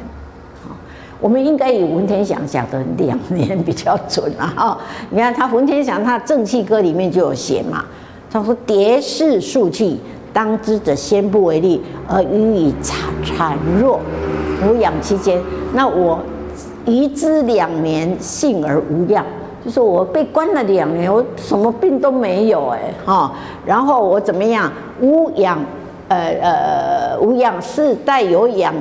[0.64, 0.76] 好，
[1.20, 4.78] 我们应该以文天祥讲的两年比较准啊！
[5.12, 7.84] 你看他文天祥他《正气歌》里面就有写嘛，
[8.32, 10.00] 他说：“迭世数气，
[10.32, 14.00] 当之者先不为利，而予以孱孱弱，
[14.62, 15.40] 抚养期间，
[15.74, 16.20] 那我
[16.86, 19.26] 遗之两年，幸而无恙。”
[19.64, 23.34] 就是我被关了两年，我什么病都没有哎哈，
[23.66, 24.72] 然后我怎么样？
[25.00, 25.58] 无养，
[26.10, 28.74] 呃呃无养是带有养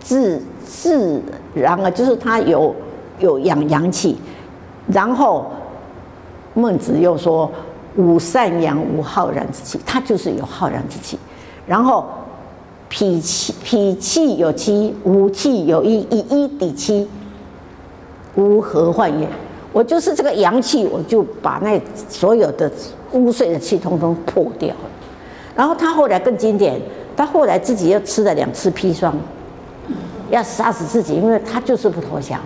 [0.00, 1.20] 自自
[1.52, 2.74] 然啊，就是他有
[3.18, 4.16] 有养阳气。
[4.86, 5.46] 然后
[6.54, 7.50] 孟子又说
[7.96, 11.18] ：“吾善阳，无浩然之气。”他就是有浩然之气。
[11.66, 12.06] 然后
[12.88, 17.08] 脾气脾气有七，吾气有一，以一抵七，
[18.34, 19.26] 无何患也？
[19.74, 22.70] 我就是这个阳气，我就把那所有的
[23.10, 24.76] 污秽的气通通破掉了。
[25.56, 26.80] 然后他后来更经典，
[27.16, 29.12] 他后来自己又吃了两次砒霜，
[30.30, 32.40] 要杀死自己，因为他就是不投降。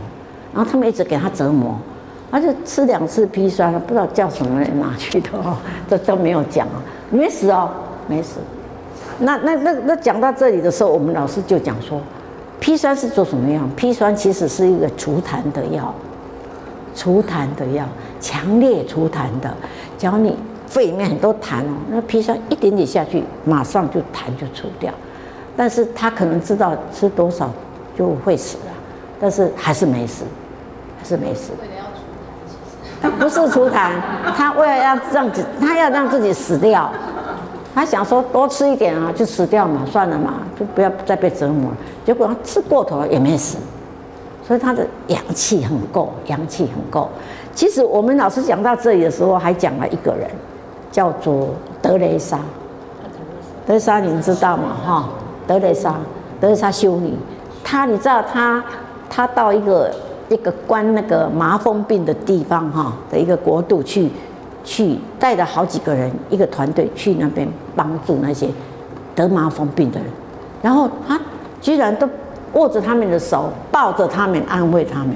[0.55, 1.79] 然后他们一直给他折磨，
[2.31, 5.29] 他就吃两次砒霜了，不知道叫什么人拿去的，
[5.87, 7.68] 这都没有讲啊，没死哦，
[8.09, 8.39] 没死。
[9.18, 12.01] 那那那那讲到这里的时候，我们老师就讲说，
[12.59, 13.70] 砒霜是做什么样？
[13.76, 15.95] 砒霜其实是一个除痰的药，
[16.99, 17.84] 除痰的药，
[18.20, 19.55] 强烈除痰的。
[19.96, 20.36] 只要你
[20.66, 24.92] 肺里面很多痰哦，那砒霜一点点下去，马上就痰就除掉。
[25.57, 27.49] 但是他可能知道吃多少
[27.96, 28.72] 就会死了，
[29.20, 30.24] 但是还是没死，
[30.99, 31.53] 还是没死。
[33.01, 33.92] 他不是除痰，
[34.36, 36.90] 他为了要让自他要让自己死掉。
[37.74, 41.76] 他想说多吃一点啊，就死掉嘛，算了嘛，就不要再被折磨了。
[42.05, 43.57] 结果他吃过头了也没死，
[44.49, 47.09] 所以他的阳气很够，阳气很够。
[47.55, 50.26] 其实我们老师讲到这里的时候，还讲了一个人，
[50.90, 52.40] 叫做德雷莎。
[53.66, 54.74] 德雷莎，你们知道吗？
[54.84, 55.11] 哈，
[55.46, 55.94] 德雷莎，
[56.40, 57.14] 德雷莎修女，
[57.62, 58.64] 她你知道她，
[59.11, 59.94] 她到一个
[60.30, 64.11] 一个关那个麻风病的地方哈的一个国度去。
[64.64, 68.46] 去带着好几个人，一个团队去那边帮助那些
[69.14, 70.07] 得麻风病的人，
[70.61, 71.18] 然后她
[71.59, 72.07] 居然都
[72.55, 75.11] 握着他们的手，抱着他们，安慰他们。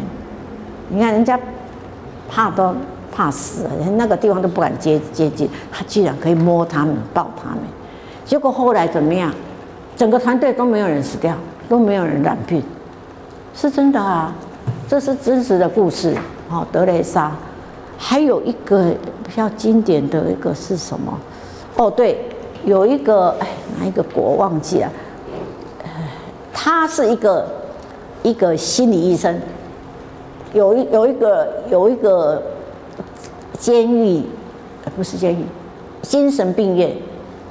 [0.88, 1.38] 你看人家
[2.28, 2.74] 怕都
[3.14, 7.60] 怕死了，那个地方都不敢接接近，他居然可以摸他们，抱他们。
[8.24, 9.32] 结果后来怎么样？
[9.94, 11.34] 整个团队都没有人死掉，
[11.68, 12.62] 都没有人染病，
[13.54, 14.34] 是真的啊，
[14.88, 16.16] 这是真实的故事。
[16.48, 17.30] 好，德雷莎。
[17.98, 18.90] 还有一个
[19.24, 21.16] 比较经典的一个是什么？
[21.76, 22.24] 哦，对，
[22.64, 23.46] 有一个哎，
[23.78, 24.90] 哪一个国忘记了？
[26.53, 27.46] 他是一个
[28.22, 29.40] 一个心理医生，
[30.53, 32.42] 有一有一个有一个
[33.59, 34.22] 监狱，
[34.96, 35.44] 不是监狱，
[36.03, 36.94] 精神病院，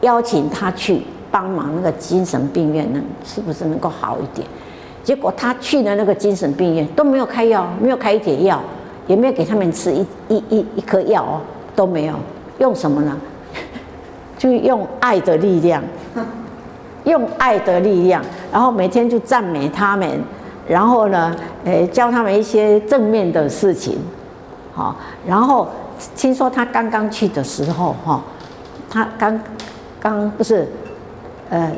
[0.01, 4.47] 邀请他去帮忙那个精神病院，能是不是能够好一点？
[5.03, 8.61] 结果他去了那个精神病院都没有开药，没有开一点药。
[9.07, 11.41] 也没有给他们吃一一一一颗药哦，
[11.75, 12.13] 都没有。
[12.59, 13.19] 用什么呢？
[14.37, 15.83] 就用爱的力量，
[17.03, 20.07] 用爱的力量，然后每天就赞美他们，
[20.67, 21.35] 然后呢，
[21.65, 23.97] 诶，教他们一些正面的事情，
[24.73, 24.95] 好。
[25.27, 25.67] 然后
[26.15, 28.21] 听说他刚刚去的时候，哈，
[28.89, 29.39] 他刚
[29.99, 30.67] 刚不是，
[31.49, 31.71] 呃，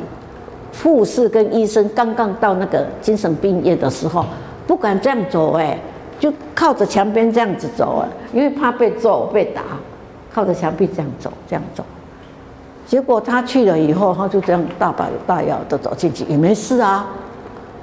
[0.82, 4.24] 护士跟医生刚刚到那个精神病院的时候，
[4.66, 5.78] 不敢这样走，哎。
[6.20, 9.60] 就靠着墙边这样子走啊，因为怕被揍被打，
[10.32, 11.84] 靠着墙壁这样走，这样走。
[12.86, 17.06] 结果他去了以后，他就这样大把大摇的走进去，也没事啊。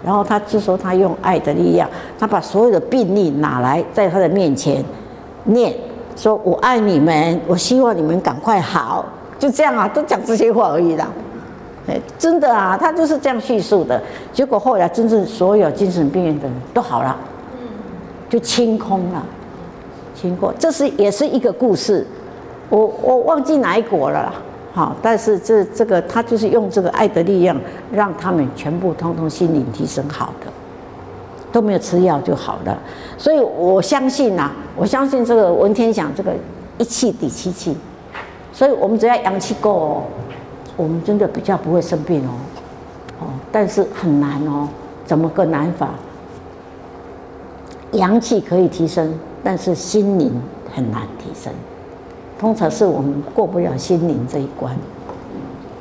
[0.03, 1.89] 然后他就说他用爱的力量，
[2.19, 4.83] 他把所有的病例拿来在他的面前
[5.43, 5.73] 念，
[6.15, 9.05] 说我爱你们，我希望你们赶快好，
[9.37, 11.07] 就这样啊，都讲这些话而已啦。
[11.87, 14.01] 哎，真的啊，他就是这样叙述的。
[14.31, 17.15] 结果后来真正所有精神病院的人都好了。
[18.29, 19.21] 就清空了，
[20.15, 22.07] 清过，这是也是一个故事，
[22.69, 24.33] 我我忘记哪一国了啦，
[24.73, 27.59] 好，但是这这个他就是用这个爱的力量，
[27.91, 30.47] 让他们全部通通心灵提升好的，
[31.51, 32.77] 都没有吃药就好了，
[33.17, 36.31] 所以我相信呐、我相信这个文天祥这个
[36.77, 37.75] 一气抵七气，
[38.53, 40.03] 所以我们只要阳气够哦，
[40.77, 42.31] 我们真的比较不会生病哦，
[43.19, 44.69] 哦，但是很难哦，
[45.05, 45.89] 怎么个难法？
[47.91, 49.13] 阳气可以提升，
[49.43, 50.31] 但是心灵
[50.73, 51.51] 很难提升。
[52.41, 54.75] 通常是我们过不了心灵这一关，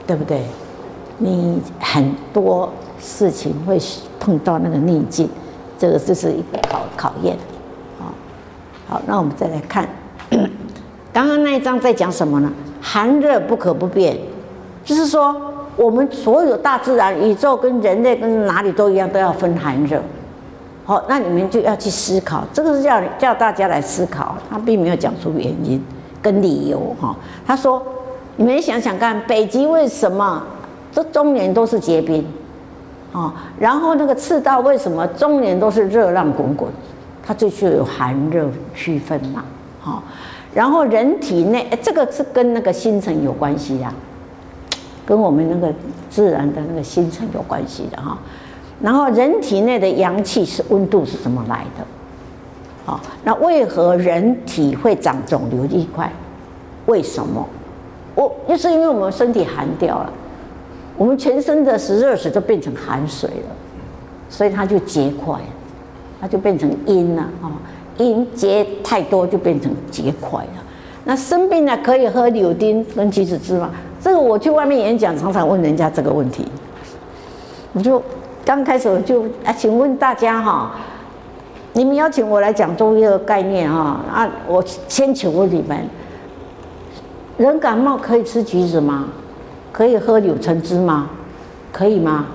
[0.07, 0.43] 对不对？
[1.17, 3.81] 你很多事情会
[4.19, 5.27] 碰到那个逆境，
[5.79, 7.35] 这个就是一个考考验。
[7.99, 8.13] 好，
[8.87, 9.89] 好，那我们再来看，
[11.15, 12.53] 刚刚那一章在讲什么呢？
[12.83, 14.19] 寒热不可不变，
[14.85, 15.35] 就是说
[15.77, 19.99] 我们所有大自然、宇宙跟人类跟哪里都一样，都要分寒热。
[20.85, 25.83] 好，那你们就要去思考，这个是叫叫大家来思考，他并没有讲出原因
[26.23, 27.17] 跟理由哈。
[27.47, 27.83] 他说，
[28.37, 30.43] 你们想想看，北极为什么
[30.93, 32.25] 这终年都是结冰？
[33.13, 36.71] 哦，然后那个赤道为什么终年都是热浪滚滚？
[37.27, 39.45] 它就就有寒热区分嘛。
[39.81, 40.03] 好，
[40.55, 43.93] 然后人体内，这个是跟那个星辰有关系呀，
[45.05, 45.73] 跟我们那个
[46.09, 48.17] 自然的那个星辰有关系的哈。
[48.81, 51.85] 然后人体内的阳气是温度是怎么来的？
[53.25, 56.11] 那为何人体会长肿瘤一块？
[56.87, 57.47] 为什么？
[58.15, 60.11] 我就是因为我们身体寒掉了，
[60.97, 63.55] 我们全身的十二水都变成寒水了，
[64.29, 65.39] 所以它就结块，
[66.21, 67.53] 它就变成阴了啊，
[67.99, 70.65] 阴结太多就变成结块了。
[71.05, 73.71] 那生病了可以喝柳丁跟橘子汁吗？
[74.01, 76.47] 这个我去外面演讲，常常问人家这个问题，
[77.73, 78.03] 我就。
[78.43, 80.75] 刚开始我就啊，请问大家哈，
[81.73, 85.79] 你们邀请我来讲中医的概念啊啊，我先请问你们，
[87.37, 89.07] 人感冒可以吃橘子吗？
[89.73, 91.09] 可以喝柳橙汁吗？
[91.73, 92.27] 可以吗？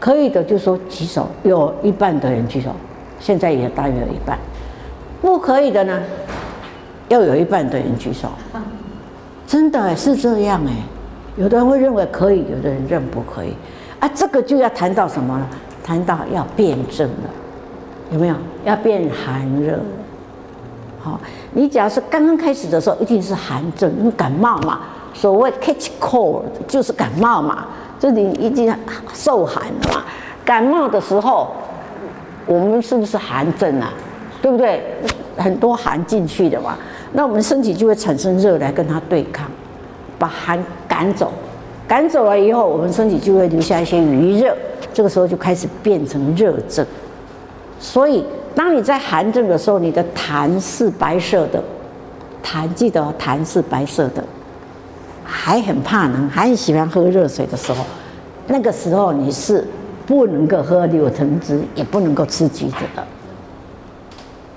[0.00, 2.70] 可以，可以的就说举手，有一半的人举手，
[3.18, 4.38] 现在也大约有一半。
[5.22, 6.02] 不可以的呢，
[7.08, 8.28] 要有一半的人举手。
[9.46, 10.72] 真的是这样哎，
[11.36, 13.54] 有的人会认为可以，有的人认不可以
[13.98, 14.10] 啊。
[14.14, 15.48] 这个就要谈到什么了？
[15.82, 17.30] 谈到要辨证了，
[18.12, 18.34] 有没有？
[18.64, 19.78] 要变寒热。
[21.00, 21.18] 好，
[21.52, 24.80] 你只要是刚刚开始的时候，一定是寒症，因为感冒嘛。
[25.14, 27.66] 所谓 catch cold 就是感冒嘛，
[27.98, 28.74] 就你已经
[29.12, 30.04] 受寒了嘛。
[30.44, 31.48] 感冒的时候，
[32.46, 33.92] 我们是不是寒症啊？
[34.40, 34.82] 对不对？
[35.36, 36.76] 很多寒进去的嘛，
[37.12, 39.46] 那我们身体就会产生热来跟它对抗，
[40.18, 41.32] 把寒赶走。
[41.88, 44.56] 赶走了以后，我们身体就会留下一些余热，
[44.92, 46.86] 这个时候就开始变成热症。
[47.82, 48.24] 所以，
[48.54, 51.60] 当你在寒症的时候，你的痰是白色的，
[52.40, 54.24] 痰记得痰是白色的。
[55.24, 57.84] 还很怕冷，还很喜欢喝热水的时候，
[58.46, 59.66] 那个时候你是
[60.06, 63.04] 不能够喝柳橙汁，也不能够吃橘子的。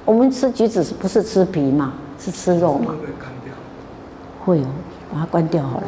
[0.06, 1.94] 我们吃橘子是不是吃皮嘛？
[2.20, 2.94] 是吃肉嘛？
[4.46, 4.66] 会哦，
[5.12, 5.84] 把它关掉好了。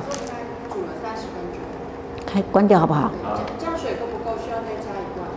[0.73, 1.61] 煮了三十分钟。
[2.25, 3.11] 开关掉好不好？
[3.59, 4.35] 这样水够不够？
[4.43, 5.27] 需要再加一罐。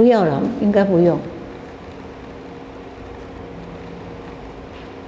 [0.00, 1.18] 不要了，应该不用。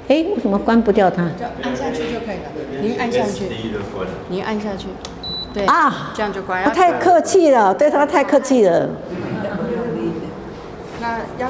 [0.06, 1.22] 哎，为什么关不掉它？
[1.30, 2.50] 就按下去就可以了。
[2.82, 3.46] 您按下去。
[4.28, 4.88] 您按下去。
[5.54, 6.62] 对啊，这样就关。
[6.62, 8.90] 他太客气了，对他太客气了。
[11.00, 11.48] 那要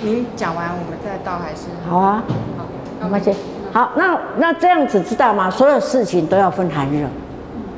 [0.00, 1.66] 您讲完我们再倒还是？
[1.86, 2.24] 好啊。
[2.56, 2.64] 好，
[3.02, 3.34] 没关系。
[3.70, 5.50] 好，那那这样子知道吗？
[5.50, 7.06] 所有事情都要分寒热。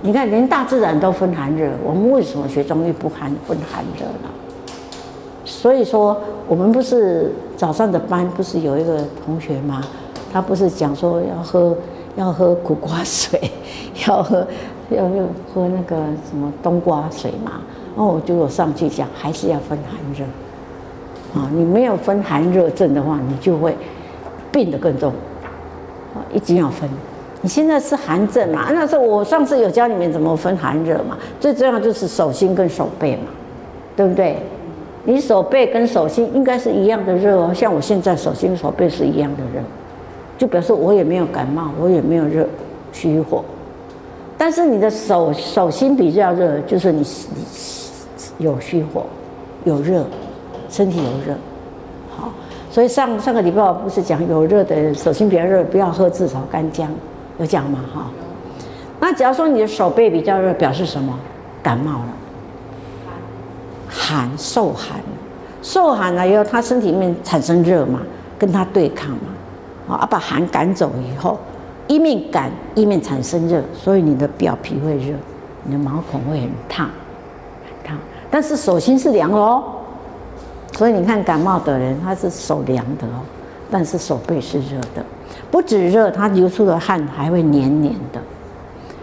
[0.03, 4.29] 你看，连大自然都分寒热，我们为什么学中医不寒分寒热呢？
[5.53, 6.17] 所以说，
[6.49, 9.83] 我们不是早上的班，不是有一个同学吗？
[10.33, 11.77] 他不是讲说要喝
[12.17, 13.39] 要喝苦瓜水，
[14.09, 14.47] 要喝
[14.89, 15.95] 要要喝那个
[16.29, 17.61] 什么冬瓜水嘛？
[17.95, 20.25] 然后我就有上去讲，还是要分寒热
[21.39, 21.51] 啊！
[21.55, 23.77] 你没有分寒热症的话，你就会
[24.51, 25.13] 病得更重
[26.15, 26.25] 啊！
[26.33, 26.89] 一定要分。
[27.43, 28.69] 你现在是寒症嘛？
[28.73, 31.19] 那时候我上次有教你们怎么分寒热嘛？
[31.39, 33.25] 最重要就是手心跟手背嘛，
[33.95, 34.39] 对不对？
[35.05, 39.61] 你手背跟手心应该是一样的热哦，像我现在手心手背是一样的热，
[40.39, 42.47] 就表示我也没有感冒，我也没有热
[42.93, 43.45] 虚火，
[44.39, 47.01] 但是你的手手心比较热，就是你
[48.39, 49.05] 你有虚火，
[49.65, 50.05] 有热，
[50.69, 51.37] 身体有热，
[52.17, 52.31] 好，
[52.71, 56.89] 所以上上个礼拜我不是讲有热的手心比较热，不要喝炙炒干姜，
[57.39, 57.81] 有讲吗？
[57.93, 58.11] 哈，
[59.01, 61.13] 那假如说你的手背比较热，表示什么？
[61.61, 62.07] 感冒了。
[63.93, 64.99] 寒受寒，
[65.63, 68.01] 受寒了以后，他身体里面产生热嘛，
[68.39, 71.39] 跟他对抗嘛，啊，把寒赶走以后，
[71.87, 75.15] 一面赶一面产生热，所以你的表皮会热，
[75.65, 76.87] 你的毛孔会很烫，
[77.67, 77.99] 很烫。
[78.31, 79.63] 但是手心是凉的哦，
[80.73, 83.21] 所以你看感冒的人他是手凉的哦，
[83.71, 85.05] 但是手背是热的，
[85.51, 88.21] 不止热，他流出的汗还会黏黏的，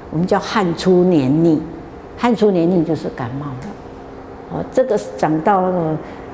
[0.09, 1.61] 我们叫汗出黏腻，
[2.17, 3.67] 汗出黏腻就是感冒了。
[4.51, 5.79] 哦，这个讲到那个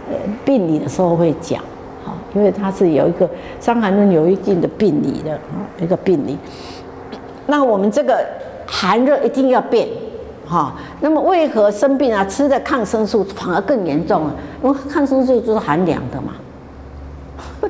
[0.09, 1.61] 呃病理的时候会讲，
[2.03, 3.28] 好，因为它是有一个
[3.59, 6.38] 《伤寒论》有一定的病理的啊，一个病理。
[7.47, 8.26] 那我们这个
[8.66, 9.88] 寒热一定要变，
[10.47, 10.74] 哈。
[11.01, 12.24] 那么为何生病啊？
[12.26, 14.34] 吃的抗生素反而更严重了？
[14.63, 16.34] 因为抗生素就是寒凉的嘛，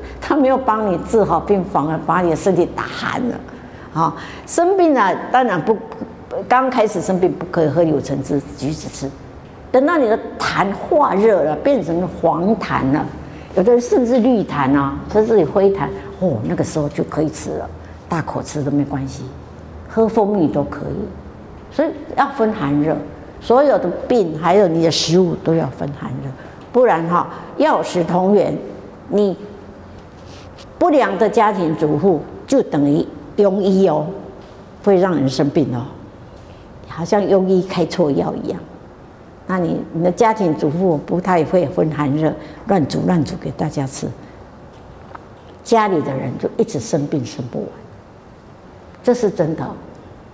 [0.20, 3.34] 它没有帮你治好病，反而把你的身体打寒了。
[3.92, 4.14] 啊，
[4.46, 5.76] 生病啊，当然不，
[6.48, 9.10] 刚开始生病不可以喝柳橙汁、橘子汁。
[9.72, 13.04] 等到你的痰化热了，变成黄痰了，
[13.56, 15.86] 有的人甚至绿痰啊，甚至灰痰，
[16.20, 17.68] 哦，那个时候就可以吃了，
[18.08, 19.24] 大口吃都没关系，
[19.88, 21.74] 喝蜂蜜都可以。
[21.74, 22.96] 所以要分寒热，
[23.40, 26.30] 所有的病还有你的食物都要分寒热，
[26.72, 28.56] 不然哈，药食同源，
[29.08, 29.36] 你
[30.78, 33.04] 不良的家庭主妇就等于
[33.36, 34.06] 庸医哦，
[34.82, 35.84] 会让人生病哦，
[36.88, 38.58] 好像庸医开错药一样。
[39.46, 42.32] 那你你的家庭主妇不太会分寒热，
[42.66, 44.08] 乱煮乱煮给大家吃，
[45.62, 47.68] 家里的人就一直生病生不完，
[49.04, 49.64] 这是真的，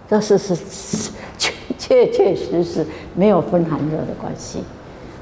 [0.09, 0.57] 这是是
[1.37, 4.65] 确确确实实没有分寒热的关系。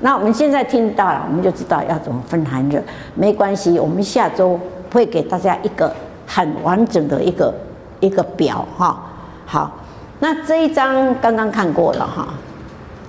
[0.01, 2.80] 那我们现在听到了，我们就知道要怎么分寒热。
[3.14, 4.59] 没关系，我们下周
[4.93, 5.93] 会给大家一个
[6.26, 7.53] 很完整的一个
[7.99, 9.03] 一个表哈。
[9.45, 9.72] 好，
[10.20, 12.28] 那这一张刚刚看过了哈。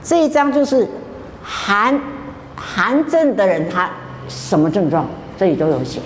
[0.04, 0.88] 这一章就是
[1.44, 2.00] 寒
[2.56, 3.90] 寒症的人他
[4.28, 5.06] 什么症状，
[5.38, 6.00] 这里都有写。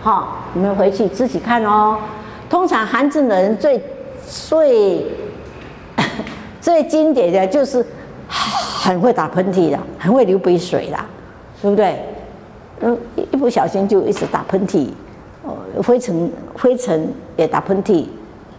[0.00, 1.98] 好，你们回去自己看哦。
[2.48, 3.82] 通常寒症的人最
[4.26, 5.04] 最
[6.60, 7.84] 最经典的就是
[8.28, 10.96] 很会打喷嚏的，很会流鼻水的，
[11.60, 12.02] 对不对？
[12.80, 14.88] 嗯，一不小心就一直打喷嚏，
[15.42, 18.06] 哦，灰尘灰尘也打喷嚏，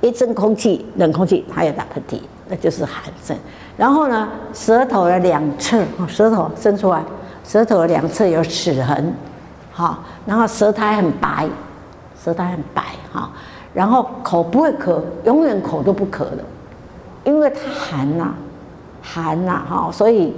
[0.02, 3.36] 一阵空气冷空气他也打喷嚏，那就是寒症。
[3.80, 7.02] 然后呢，舌头的两侧，舌头伸出来，
[7.46, 9.14] 舌头的两侧有齿痕，
[9.72, 11.48] 好，然后舌苔很白，
[12.22, 13.32] 舌苔很白，哈，
[13.74, 16.44] 然后口不会咳，永远口都不咳的，
[17.24, 18.34] 因为它寒呐，
[19.02, 20.36] 寒呐，哈，所以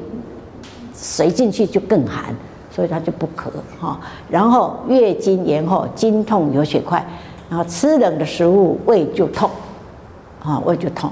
[0.96, 2.34] 水进去就更寒。
[2.74, 7.06] 所以它就不咳哈，然后月经延后，经痛有血块，
[7.50, 9.50] 然后吃冷的食物胃就痛，
[10.42, 11.12] 啊胃就痛，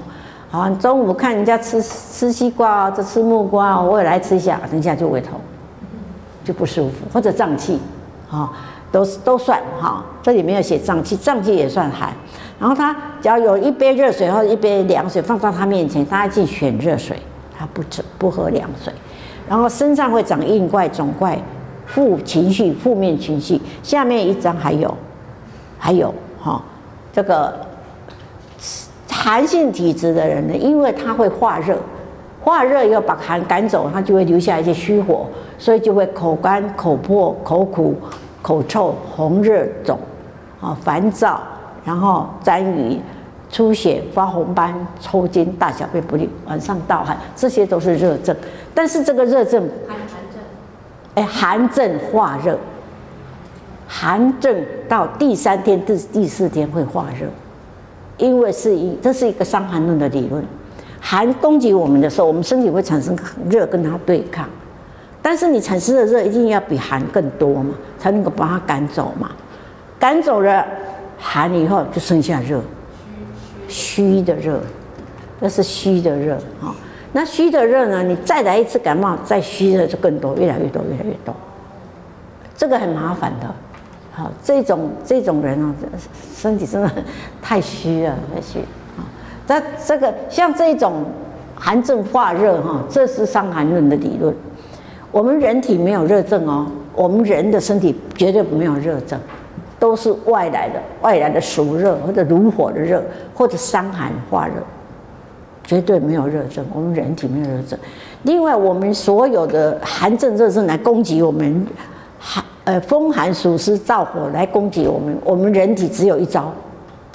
[0.50, 5.38] 好中午看人家吃吃西瓜，这吃木瓜，我也来吃一下，等一下就胃痛，
[6.44, 7.78] 就不舒服，或者胀气，
[8.28, 8.50] 啊
[8.90, 12.12] 都都算哈，这里没有写胀气，胀气也算寒。
[12.58, 12.92] 然后他
[13.22, 17.16] 只要有一杯热水或者一杯凉水放到他面前，他去选热水，
[17.56, 18.92] 他不吃不喝凉水。
[19.48, 21.38] 然后身上会长硬块、肿块、
[21.86, 23.60] 负情绪、负面情绪。
[23.84, 24.92] 下面一张还有，
[25.78, 26.60] 还有哈、
[27.12, 27.54] 这个
[29.22, 31.76] 寒性体质的人呢，因为他会化热，
[32.42, 35.26] 化热要把寒赶走，他就会留下一些虚火，
[35.58, 37.94] 所以就会口干、口破、口苦、
[38.40, 39.98] 口臭、红热肿，
[40.60, 41.40] 啊，烦躁，
[41.84, 42.98] 然后沾雨。
[43.52, 48.36] 出血、发红斑、抽筋、大小便不利、晚上盗汗，这些都是热症。
[48.72, 50.40] 但是这个热症，寒寒症，
[51.16, 52.56] 哎，寒症化热，
[53.88, 54.54] 寒症
[54.88, 57.26] 到第三天、第第四天会化热，
[58.20, 60.44] 因为是一，这是一个伤寒论的理论。
[61.00, 63.16] 寒攻击我们的时候，我们身体会产生
[63.48, 64.46] 热跟它对抗，
[65.22, 69.30] 但是你产生的热一定要比寒更多嘛，才能够把它赶走嘛。
[69.98, 70.64] 赶走了
[71.18, 72.60] 寒以后，就剩下热。
[73.66, 74.60] 虚的热，
[75.38, 76.74] 那是虚的热啊。
[77.12, 78.02] 那虚的热呢？
[78.02, 81.34] 你再来一次感冒，再虚的就更多，越来越多，越来越多。
[82.56, 83.54] 这个很麻烦的。
[84.20, 85.74] 好，这种这种人啊，
[86.36, 86.90] 身体真的
[87.40, 88.58] 太虚了，太虚
[88.98, 89.00] 啊。
[89.46, 91.04] 这这个像这种
[91.54, 94.34] 寒症化热哈，这是伤寒论的理论。
[95.10, 99.18] 我们人体没有热症哦，我们人的身体绝对没有热症。
[99.78, 103.02] 都是外来的，外来的暑热或者炉火的热，
[103.34, 104.52] 或者伤寒化热，
[105.64, 106.62] 绝对没有热症。
[106.74, 107.78] 我们人体没有热症。
[108.24, 111.66] 另外，我们所有的寒症、热症来攻击我们，
[112.18, 116.52] 寒呃风寒暑湿燥火来攻击我们，我们人体只有一招，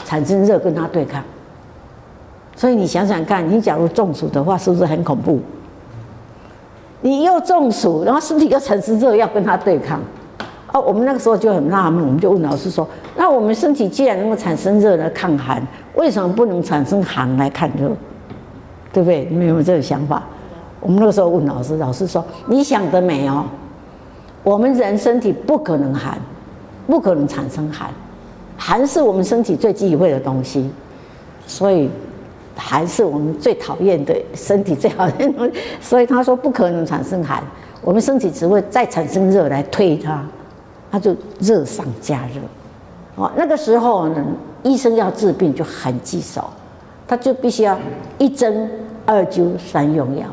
[0.03, 1.23] 产生热跟它对抗。
[2.55, 5.39] 所以你想想看，你假如中暑的话，是不是很恐怖？
[7.01, 9.99] 你又中暑，然后身体又产生热，要跟它对抗。
[10.73, 15.61] 哦，我们那个时候就很纳闷，我们就问老师说：“那我们身体既然能够产生热来抗寒，
[15.95, 17.91] 为什么不能产生寒来抗热？
[18.91, 19.25] 对不对？
[19.29, 20.23] 你们有没有这个想法？”
[20.81, 23.45] 我们那个时候问老师，老师说：“你想得美哦，
[24.45, 26.17] 我们人身体不可能寒，
[26.87, 27.89] 不可能产生寒，
[28.57, 30.69] 寒是我们身体最忌讳的东西，
[31.45, 31.89] 所以
[32.55, 37.43] 寒是我们最讨厌的身体最讨厌的东西， 所以他说不可能产生寒，
[37.81, 40.23] 我们身体只会再产生热来推它。”
[40.91, 42.39] 他就热上加热，
[43.15, 44.23] 哦，那个时候呢，
[44.63, 46.49] 医生要治病就很棘手，
[47.05, 47.77] 他就必须要
[48.17, 48.69] 一针、
[49.05, 50.25] 二灸、三用药，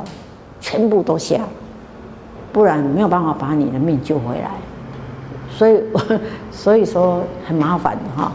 [0.60, 1.40] 全部都下，
[2.52, 4.50] 不然没有办法把你的命救回来。
[5.50, 5.80] 所以，
[6.50, 8.32] 所以说很麻烦的哈。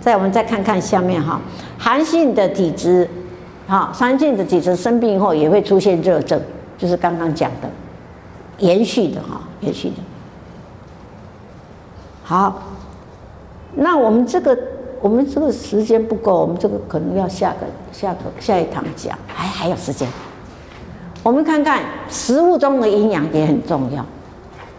[0.00, 1.40] 再我们再看看下面哈，
[1.76, 3.08] 寒性的体质，
[3.66, 6.40] 哈，寒性的体质生病后也会出现热症，
[6.78, 7.68] 就是刚刚讲的，
[8.58, 9.96] 延续的哈，延续的。
[12.22, 12.62] 好，
[13.74, 14.56] 那我们这个
[15.00, 20.08] 我们这个时间不够，我们这个可能要下个下个下一堂讲，还还有时间。
[21.28, 24.02] 我们看看食物中的营养也很重要。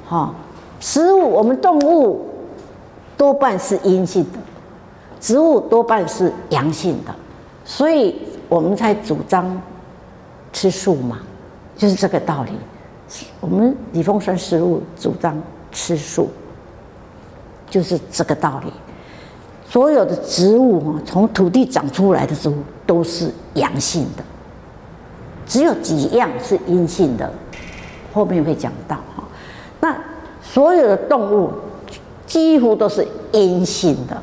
[0.04, 0.34] 好，
[0.80, 2.26] 食物我们动物
[3.16, 4.40] 多半是阴性的，
[5.20, 7.14] 植物多半是阳性的，
[7.64, 8.16] 所以
[8.48, 9.62] 我们才主张
[10.52, 11.20] 吃素嘛，
[11.78, 12.52] 就是这个道理。
[13.40, 15.40] 我们李凤山食物主张
[15.72, 16.28] 吃素。
[17.70, 18.74] 就是这个道理，
[19.70, 22.56] 所有的植物哈，从土地长出来的植物
[22.88, 24.24] 都是阳性的，
[25.50, 27.30] 只有几样是阴性的，
[28.14, 29.24] 后面会讲到哈。
[29.82, 29.94] 那
[30.42, 31.52] 所有的动物
[32.28, 34.16] 几乎都是阴性的，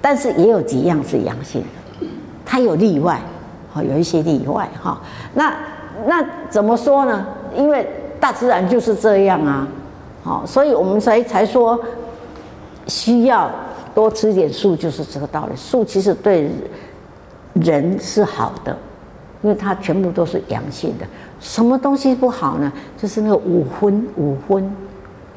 [0.00, 2.06] 但是也有几样是阳性的，
[2.44, 3.20] 它有例外，
[3.74, 5.00] 哈，有一些例外哈。
[5.34, 5.52] 那
[6.06, 7.26] 那怎么说呢？
[7.56, 7.84] 因为
[8.20, 9.66] 大自然就是这样啊，
[10.22, 11.78] 好，所以我们才才说
[12.86, 13.50] 需要
[13.94, 15.56] 多吃点素，就是这个道理。
[15.56, 16.48] 素其实对
[17.54, 18.76] 人是好的，
[19.42, 21.06] 因为它全部都是阳性的。
[21.40, 22.72] 什么东西不好呢？
[22.96, 24.70] 就是那个五荤，五荤，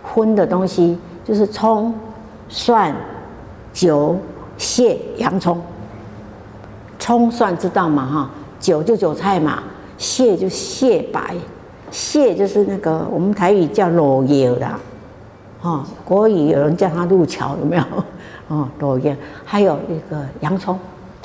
[0.02, 1.94] 荤的东西就是葱、
[2.48, 2.96] 蒜、
[3.74, 4.18] 酒、
[4.58, 5.62] 蟹、洋葱。
[6.98, 8.06] 葱蒜知道吗？
[8.06, 9.64] 哈，韭就韭菜嘛，
[9.98, 11.34] 蟹就蟹白，
[11.92, 14.68] 蟹就是那个我们台语叫裸叶的，
[15.62, 17.84] 哦，国语有人叫它路桥，有没有？
[18.50, 19.16] 哦，裸叶，
[19.46, 20.78] 还有一个洋葱，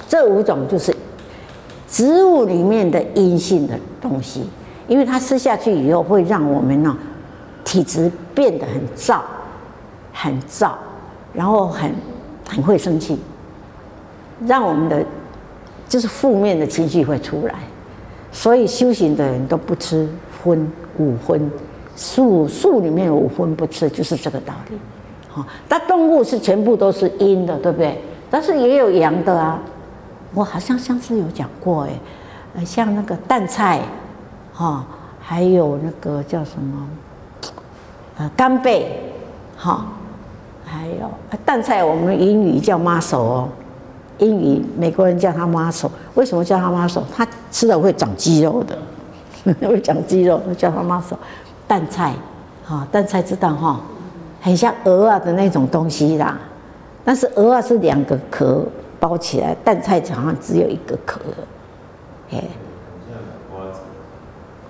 [0.09, 0.95] 这五种就是
[1.95, 4.43] 植物里面的阴性的东西。
[4.89, 6.95] 因为它吃下去以后，会让我们呢
[7.63, 9.21] 体质变得很燥，
[10.13, 10.73] 很燥，
[11.33, 11.91] 然后很
[12.47, 13.17] 很会生气，
[14.45, 15.03] 让我们的
[15.89, 17.55] 就是负面的情绪会出来。
[18.33, 20.07] 所以修行的人都不吃
[20.43, 21.51] 荤五荤，
[21.95, 24.77] 素素里面有五荤不吃，就是这个道理。
[25.29, 27.99] 好，但动物是全部都是阴的，对不对？
[28.29, 29.63] 但是也有阳的啊。
[30.35, 31.89] 我好像上次有讲过，
[32.57, 33.81] 哎，像那个淡菜。
[34.57, 34.85] 哈，
[35.21, 36.87] 还有那个叫什么，
[38.17, 39.03] 呃，干贝，
[39.57, 39.85] 哈，
[40.65, 41.11] 还有
[41.45, 43.49] 淡菜，我们英语叫 muscle 哦，
[44.19, 47.03] 英语美国人叫它 muscle，为什么叫它 muscle？
[47.13, 48.79] 它吃了会长肌肉的，
[49.69, 51.17] 会长肌肉，叫它 muscle。
[51.67, 52.15] 淡菜，
[52.65, 53.81] 哈，淡菜知道哈，
[54.41, 56.39] 很像鹅啊的那种东西啦，
[57.05, 58.65] 但是鹅啊是两个壳
[59.05, 61.21] 包起来，淡菜好像只有一个壳，
[62.31, 62.43] 哎。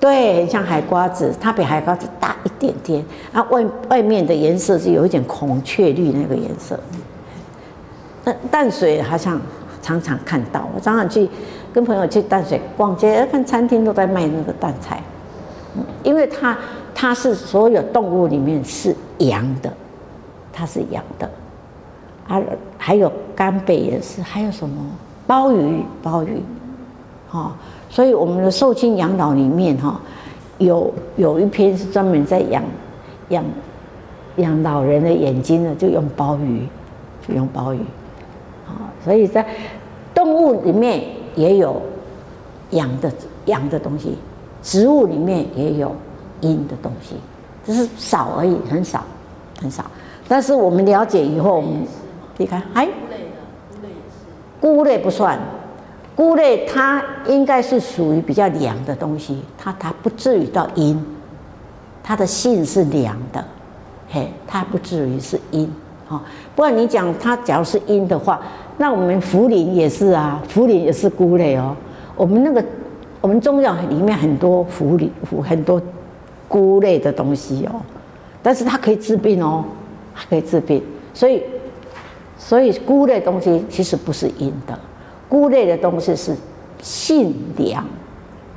[0.00, 6.78] 对，像海瓜子，它比海瓜子大一点点，啊，外外面的颜色是有一点孔雀绿那个颜色。
[8.24, 9.40] 淡淡水好像
[9.80, 11.28] 常常看到，我常常去
[11.72, 15.00] 跟朋友去淡水逛街，看餐厅都在卖那个淡菜，
[16.02, 16.58] 因为它
[16.94, 19.72] 它是所有动物里面是阳的，
[20.52, 21.30] 它是阳的，
[22.28, 22.40] 啊，
[22.78, 24.76] 还有干贝也是，还有什么
[25.26, 26.42] 鲍鱼，鲍鱼，
[27.30, 27.52] 哦。
[27.90, 30.00] 所以我们的寿星养老里面哈，
[30.58, 32.62] 有有一篇是专门在养
[33.28, 33.44] 养
[34.36, 36.66] 养老人的眼睛的，就用鲍鱼，
[37.28, 37.78] 就用鲍鱼，
[38.66, 39.46] 啊，所以在
[40.12, 41.04] 动物里面
[41.36, 41.80] 也有
[42.70, 43.12] 阳的
[43.44, 44.16] 阳的东西，
[44.60, 45.94] 植物里面也有
[46.40, 47.14] 阴的东西，
[47.64, 49.04] 只是少而已，很少
[49.60, 49.84] 很少。
[50.26, 51.86] 但是我们了解以后，我们
[52.36, 53.36] 你看，哎，菇类的
[54.60, 55.38] 菇类不算。
[56.16, 61.04] 菇类它应该是属于比较凉的东西，它它不至于到阴，
[62.04, 63.44] 它的性是凉的，
[64.08, 65.68] 嘿，它不至于是阴，
[66.08, 66.22] 哈。
[66.54, 68.40] 不然你讲它假如是阴的话，
[68.78, 71.74] 那我们茯苓也是啊，茯苓也是菇类哦。
[72.14, 72.64] 我们那个
[73.20, 75.10] 我们中药里面很多茯苓，
[75.42, 75.82] 很多
[76.46, 77.80] 菇类的东西哦，
[78.40, 79.64] 但是它可以治病哦，
[80.14, 80.80] 它可以治病，
[81.12, 81.42] 所以
[82.36, 84.78] 所以菇类东西其实不是阴的。
[85.28, 86.36] 菇类的东西是
[86.82, 87.84] 性凉，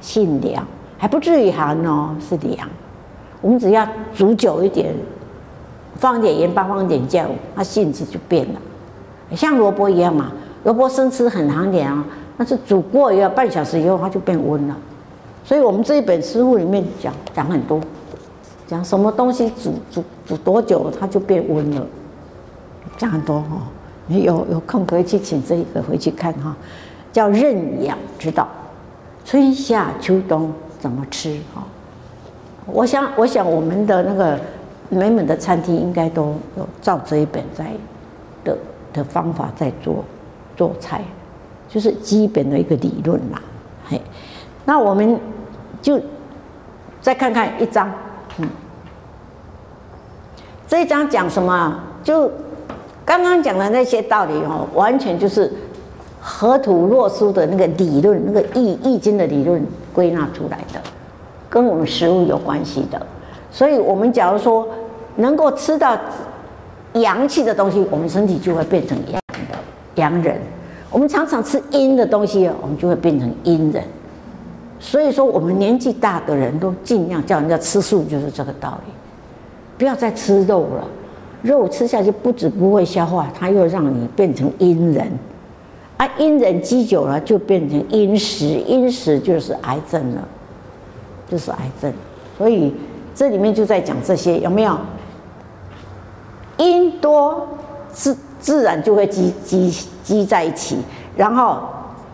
[0.01, 0.65] 性凉
[0.97, 2.67] 还不至于寒哦，是凉。
[3.41, 4.93] 我们只要煮久一点，
[5.95, 8.59] 放点盐巴，放点酱，它性质就变了。
[9.35, 10.31] 像萝卜一样嘛，
[10.63, 12.05] 萝卜生吃很寒凉啊，
[12.37, 14.75] 但是煮过以后半小时以后它就变温了。
[15.43, 17.79] 所以我们这一本书里面讲讲很多，
[18.67, 21.85] 讲什么东西煮煮煮多久它就变温了，
[22.97, 23.61] 讲很多哦。
[24.09, 26.55] 你有有空可以去请这一个回去看哈，
[27.11, 28.47] 叫认养之道，
[29.25, 30.49] 春夏秋冬
[30.79, 31.61] 怎么吃哈？
[32.65, 34.39] 我想我想我们的那个
[34.87, 37.65] 美美的餐厅应该都有照这一本在
[38.45, 38.57] 的
[38.93, 40.05] 的方法在做
[40.55, 41.01] 做菜，
[41.67, 43.41] 就是基本的一个理论啦。
[43.89, 44.01] 嘿，
[44.63, 45.19] 那我们
[45.81, 45.99] 就
[47.01, 47.91] 再看看一张，
[48.37, 48.47] 嗯，
[50.65, 51.77] 这一章讲什么？
[52.01, 52.31] 就。
[53.07, 55.49] 刚刚讲的那些道理哦，完全就是
[56.19, 60.81] 河图洛书的那个理论，那个易易经的理论归纳出来的，
[61.49, 63.01] 跟我们食物有关系的。
[63.49, 64.67] 所以，我们假如说
[65.15, 65.97] 能够吃到
[66.95, 69.57] 阳气的东西，我们身体就会变成阳的
[69.95, 70.35] 阳人；
[70.91, 73.81] 我们常常吃阴的东西，我们就会变成阴人。
[74.81, 78.91] 所以说，我们年纪大的人都尽量叫人家吃素，就是这个道理，
[79.77, 80.85] 不要再吃肉了。
[81.41, 85.07] 肉吃下去不止不会消化，它又让你变成阴人，
[85.97, 90.27] 啊，阴人积久了就变成阴食，阴食就是癌症了，
[91.29, 91.93] 就是癌症。
[92.37, 92.73] 所以
[93.15, 94.77] 这里面就在讲这些，有没有？
[96.57, 97.47] 阴多
[97.91, 99.71] 自自然就会积积
[100.03, 100.77] 积在一起，
[101.15, 101.59] 然后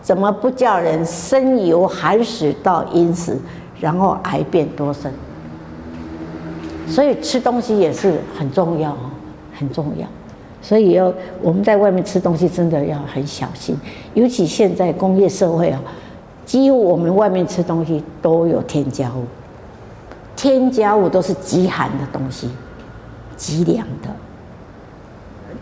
[0.02, 3.38] 怎么不叫人生由寒食到阴食？
[3.80, 5.10] 然后癌变多生。
[6.86, 8.94] 所以吃东西也是很重要，
[9.56, 10.06] 很重要。
[10.60, 11.12] 所以要
[11.42, 13.76] 我们在外面吃东西真的要很小心，
[14.14, 15.80] 尤其现在工业社会啊，
[16.46, 19.24] 几乎我们外面吃东西都有添加物，
[20.34, 22.48] 添加物都是极寒的东西，
[23.36, 24.08] 极凉的。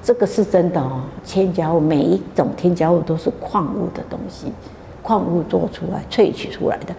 [0.02, 4.52] 这个是真的哦，添加物每一种添加物都是矿物的东西，
[5.02, 6.94] 矿物做出来萃取出来的。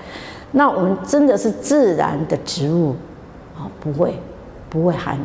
[0.51, 2.95] 那我们真的是自然的植物。
[3.55, 4.15] 啊，不会，
[4.67, 5.15] 不会寒，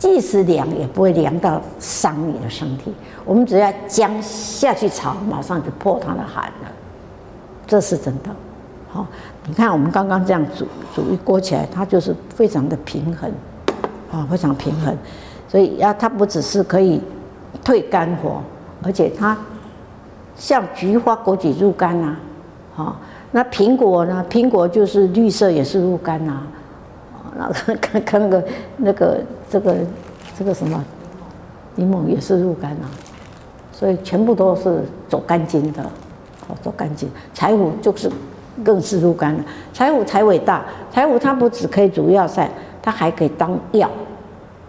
[0.00, 2.90] 即使凉也不会凉到伤你的身体。
[3.26, 6.72] 我们只要姜下去炒，马上就破它的寒了，
[7.66, 8.30] 这是真的。
[8.88, 9.06] 好，
[9.46, 13.30] 你看我们刚刚这样煮煮一锅起来，它就是非常的平衡，
[14.10, 14.96] 啊，非常平衡。
[15.46, 16.98] 所以呀，它不只是可以
[17.62, 18.40] 退肝火，
[18.82, 19.36] 而且它
[20.34, 22.16] 像菊花、枸杞入肝呐，
[22.74, 22.96] 好，
[23.32, 24.24] 那苹果呢？
[24.30, 26.42] 苹果就是绿色，也是入肝呐。
[27.40, 27.50] 啊
[27.80, 28.44] 看看那个
[28.76, 29.76] 那个这个
[30.38, 30.84] 这个什么
[31.76, 32.86] 柠檬也是入肝啊，
[33.72, 35.82] 所以全部都是走肝经的，
[36.48, 37.08] 哦，走肝经。
[37.32, 38.10] 柴胡就是
[38.62, 39.44] 更是入肝了。
[39.72, 42.50] 柴胡才伟大，柴胡它不只可以煮药膳，
[42.82, 43.90] 它还可以当药，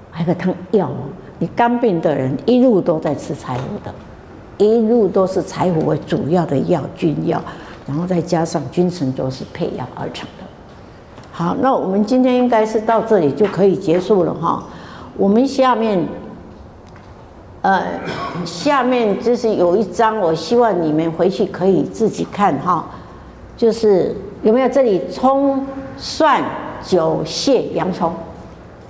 [0.09, 0.89] 还可以当药。
[1.39, 3.93] 你肝病的人一路都在吃柴胡的，
[4.57, 7.41] 一路都是柴胡为主要的药君药，
[7.87, 10.29] 然后再加上君臣佐使配药而成。
[11.41, 14.63] 好，那我们今天应该是到这里就可以结束了哈。
[15.17, 16.07] 我们下面，
[17.63, 17.83] 呃，
[18.45, 22.85] 下面就是有一张，我希望你们回去可以自己看哈。
[23.57, 25.65] 就是有没有这里葱、
[25.97, 26.43] 蒜、
[26.83, 28.13] 酒、蟹、洋葱？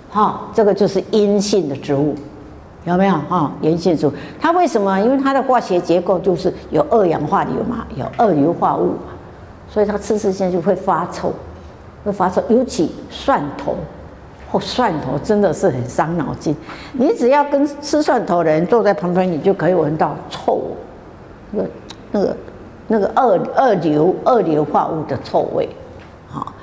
[0.10, 2.14] 哈，这个就是阴性的植物，
[2.84, 3.50] 有没有哈？
[3.62, 4.12] 阴性植物，
[4.42, 5.00] 它为什么？
[5.00, 8.96] 因为它的化学结构就是有二氧化硫嘛，有二硫化物，
[9.70, 11.32] 所以它吃吃下就会发臭。
[12.04, 13.76] 会发臭，尤其蒜头，
[14.50, 16.56] 或、哦、蒜头真的是很伤脑筋。
[16.94, 20.62] 你只要跟吃蒜头的人坐在旁边，你就可以闻到臭，
[21.52, 21.70] 那个
[22.12, 22.38] 那个
[22.88, 25.70] 那个二二硫二硫化物的臭味，
[26.28, 26.54] 好，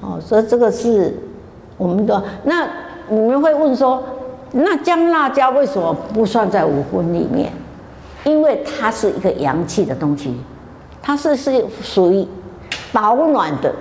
[0.00, 1.14] 哦，所以这个是
[1.76, 2.22] 我们的。
[2.44, 2.68] 那
[3.08, 4.02] 你们会问说，
[4.52, 7.52] 那姜辣椒为什么不算在五荤里面？
[8.24, 10.40] 因为它是一个阳气的东西，
[11.02, 12.24] 它是是属于
[12.92, 13.74] 保暖的。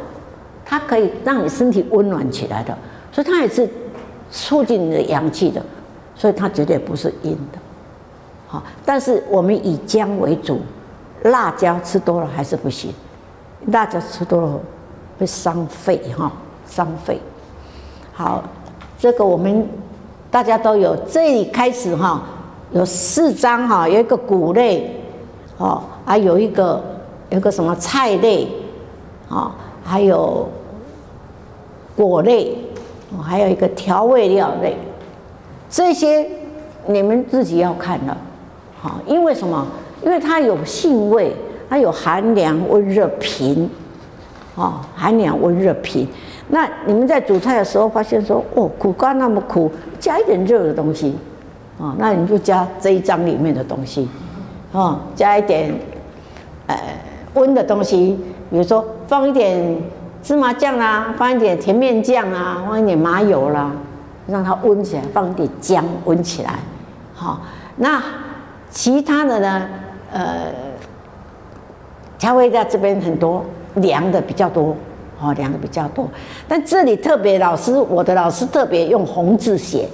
[0.72, 2.74] 它可以让你身体温暖起来的，
[3.12, 3.70] 所以它也是
[4.32, 5.62] 促进你的阳气的，
[6.16, 7.60] 所以它绝对不是阴的。
[8.48, 10.62] 好，但是我们以姜为主，
[11.24, 12.94] 辣椒吃多了还是不行，
[13.66, 14.60] 辣椒吃多了
[15.20, 16.32] 会伤肺哈，
[16.66, 17.20] 伤肺。
[18.14, 18.42] 好，
[18.98, 19.68] 这个我们
[20.30, 22.24] 大家都有，这里开始哈，
[22.72, 24.96] 有四张哈，有一个谷类，
[25.58, 26.82] 哦，还有一个
[27.30, 28.48] 有一个什么菜类，
[29.28, 29.52] 哦，
[29.84, 30.48] 还有。
[32.08, 32.56] 果类，
[33.22, 34.76] 还有一个调味料类，
[35.70, 36.26] 这些
[36.88, 38.18] 你们自己要看了，
[38.82, 39.66] 好，因为什么？
[40.04, 41.32] 因为它有性味，
[41.70, 43.70] 它有寒凉、温热、平，
[44.56, 46.08] 哦，寒凉、温热、平。
[46.50, 51.16] 那你们在煮菜的时候发现说，哦，苦瓜那么苦，加一点热的东西，
[51.80, 54.10] 啊，那你就加这一章里面的东西，
[54.74, 55.74] 啊，加一点，
[56.68, 56.78] 呃，
[57.36, 58.20] 温的东西，
[58.50, 59.78] 比如说放一点。
[60.24, 63.72] 芝麻酱啦，放一点甜面酱啊，放一点麻油啦，
[64.28, 66.54] 让它温起来，放一点姜温起来。
[67.14, 67.42] 好，
[67.78, 68.02] 那
[68.70, 69.68] 其他的呢？
[70.14, 70.48] 呃，
[72.20, 73.44] 调味料这边很多，
[73.76, 74.76] 凉的比较多，
[75.20, 76.08] 哦，凉的比较多。
[76.48, 79.88] 但这里特别老师，我的老师特别用红字写，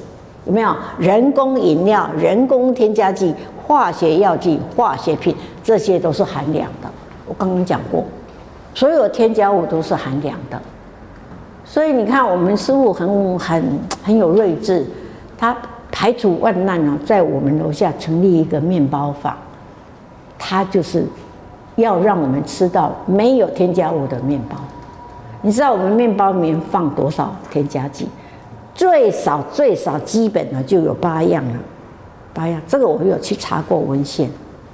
[0.45, 0.75] 有没有？
[0.99, 3.33] 人工饮料、人工添加剂、
[3.65, 6.89] 化学药剂、化学品，这些都是寒凉的。
[7.25, 8.03] 我刚刚讲过。
[8.77, 10.61] 所有添加物都是寒凉的，
[11.65, 14.85] 所以你看，我们师父很很很有睿智，
[15.35, 15.57] 他
[15.91, 19.35] 排除万难啊，在我们楼下成立一个面包坊，
[20.37, 21.03] 他就是
[21.77, 24.55] 要让我们吃到没有添加物的面包。
[25.41, 28.07] 你知道我们面包里面放多少添加剂？
[28.75, 31.55] 最少最少基本的就有八样了，
[32.31, 32.61] 八样。
[32.67, 34.29] 这个我有去查过文献，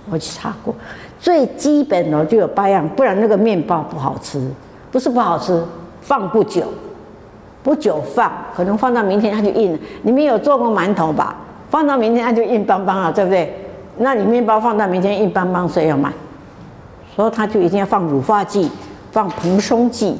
[0.09, 0.75] 我去查过。
[1.23, 4.45] 最基本的就有八样，不然那个面包不好吃。
[4.91, 5.63] 不是不好吃，
[6.01, 6.65] 放不久，
[7.63, 9.79] 不久放，可能放到明天它就硬了。
[10.01, 11.37] 你们有做过馒头吧？
[11.69, 13.57] 放到明天它就硬邦邦了，对不对？
[13.99, 16.11] 那你面包放到明天硬邦邦，谁要买？
[17.15, 18.69] 所以它就一定要放乳化剂，
[19.13, 20.17] 放蓬松剂，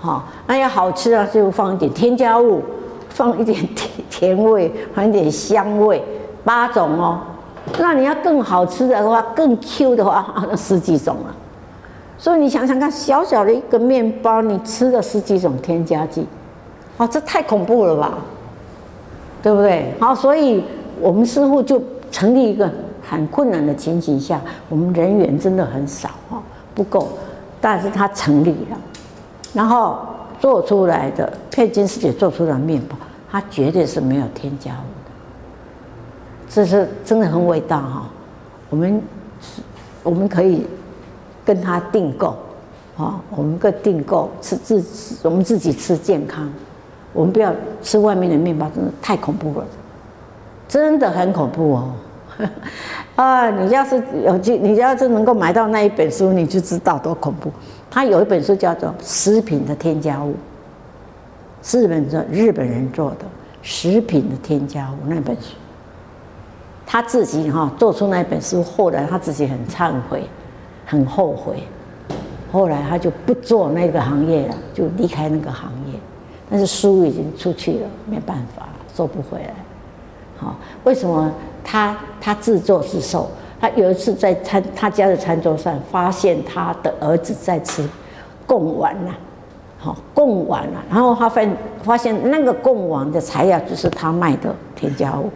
[0.00, 2.60] 好，那要好吃啊，就放一点添加物，
[3.10, 6.02] 放一点甜甜味，放一点香味，
[6.44, 7.20] 八种哦。
[7.78, 11.34] 那你要更好吃的话，更 Q 的话，那十几种了。
[12.18, 16.26] 所以你想想看，小小的一个面包，你吃了十几种添加剂，
[16.96, 18.14] 哦，这太恐怖了吧？
[19.42, 19.92] 对不对？
[20.00, 20.64] 好，所以
[21.00, 21.80] 我们师傅就
[22.10, 22.68] 成立一个
[23.02, 26.40] 很困难的情形下，我们人员真的很少啊，
[26.74, 27.08] 不够，
[27.60, 28.78] 但是他成立了，
[29.52, 29.98] 然后
[30.40, 32.96] 做出来的佩金师姐做出来的面包，
[33.30, 34.95] 它绝对是没有添加物，
[36.48, 38.08] 这是真的很伟大哈。
[38.70, 39.02] 我们
[40.02, 40.66] 我们可以
[41.44, 42.36] 跟他订购，
[42.96, 44.84] 啊，我们个订购吃自
[45.22, 46.50] 我们自己吃健康。
[47.12, 47.50] 我们不要
[47.82, 49.66] 吃外面的面包，真的太恐怖了，
[50.68, 51.92] 真的很恐怖哦！
[53.16, 57.50] 啊，你要是有机，你要是能够买到那一本书，你就知道多恐怖。
[57.90, 60.34] 他有一本书叫做《食品的添加物》，
[61.78, 63.16] 日本做日本人做的
[63.62, 65.54] 《食品的添加物》那本书。
[66.86, 70.22] 他自己哈做出那本书，后来他自己很忏悔，
[70.86, 71.56] 很后悔，
[72.52, 75.98] 后来他就不做那个行业了，就离开那个行业。
[76.48, 79.52] 但是书已经出去了，没办法，收不回来。
[80.38, 80.54] 好，
[80.84, 81.30] 为什么
[81.64, 83.28] 他他自作自受？
[83.60, 87.82] 他有一次在餐他家的餐桌上，发现他的儿子在吃
[88.46, 89.10] 贡丸呐，
[89.78, 91.42] 好贡丸呐，然后他发
[91.82, 95.30] 发现那个贡丸的材料就是他卖的添加物，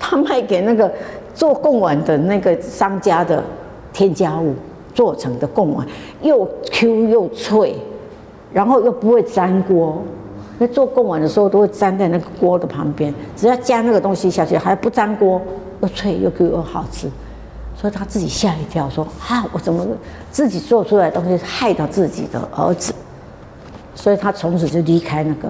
[0.00, 0.90] 他卖给那个
[1.32, 3.44] 做贡丸的那个商家的
[3.92, 4.54] 添加物
[4.92, 5.86] 做成的贡丸，
[6.22, 7.76] 又 Q 又脆，
[8.52, 10.02] 然后又不会粘锅。
[10.58, 15.40] 那做贡丸的时候，都会粘在那个锅的旁边，只要加那个东西下去，还不粘锅，
[15.80, 17.08] 又脆又 Q 又好吃，
[17.76, 19.86] 所以他自己吓一跳，说：“啊，我怎么
[20.30, 22.92] 自己做出来的东西害到自己的儿子？”
[23.94, 25.48] 所以他从此就离开那个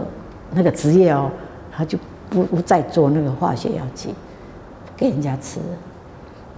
[0.55, 1.31] 那个职业哦，
[1.77, 1.99] 他就
[2.29, 4.15] 不不再做那个化学药剂
[5.01, 5.59] 给人家吃，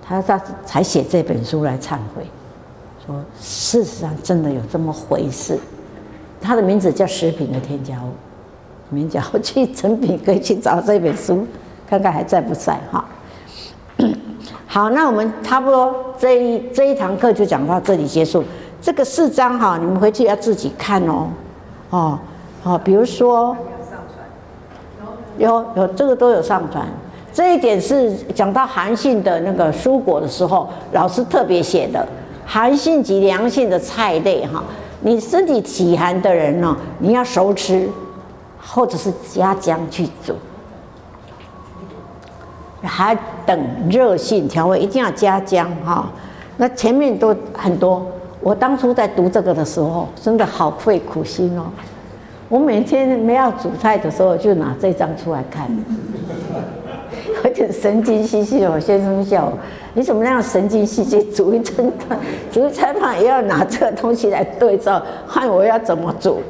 [0.05, 0.37] 他他
[0.67, 2.27] 才写这本书来忏悔，
[3.07, 5.57] 说事实上真的有这么回事。
[6.41, 8.09] 他的名字叫《食品的添加物》。
[8.91, 11.47] 名叫去成品可以去找这本书，
[11.89, 13.05] 看看还在不在哈。
[14.67, 18.45] 好，那我们差不多这一这一堂课就讲到这里结束。
[18.83, 21.29] 这个四章哈，你们回去要自己看哦。
[21.91, 22.19] 哦，
[22.63, 23.57] 好，比如说
[25.39, 26.87] 有有这个都有上传。
[27.33, 32.07] 这一点是讲到寒性的那个蔬果的时候，老师特别写的
[32.45, 34.63] 寒性及凉性的菜类哈，
[35.01, 37.89] 你身体体寒的人呢，你要熟吃。
[38.65, 40.33] 或者是加姜去煮，
[42.81, 43.13] 还
[43.45, 43.59] 等
[43.91, 46.09] 热性调味，一定要加姜哈。
[46.59, 48.07] 那前面都很多，
[48.41, 51.65] 我当初在读这个的时候，真的好费苦心哦。
[52.49, 55.69] 我每天没要煮菜的时候，就拿这张出来看，
[57.45, 58.65] 有点神经兮兮。
[58.65, 59.53] 哦先生笑，
[59.95, 61.23] 你怎么那样神经兮兮？
[61.33, 62.19] 煮一餐饭，
[62.51, 66.41] 煮一餐饭也要拿这个东西来对照，看我要怎么煮。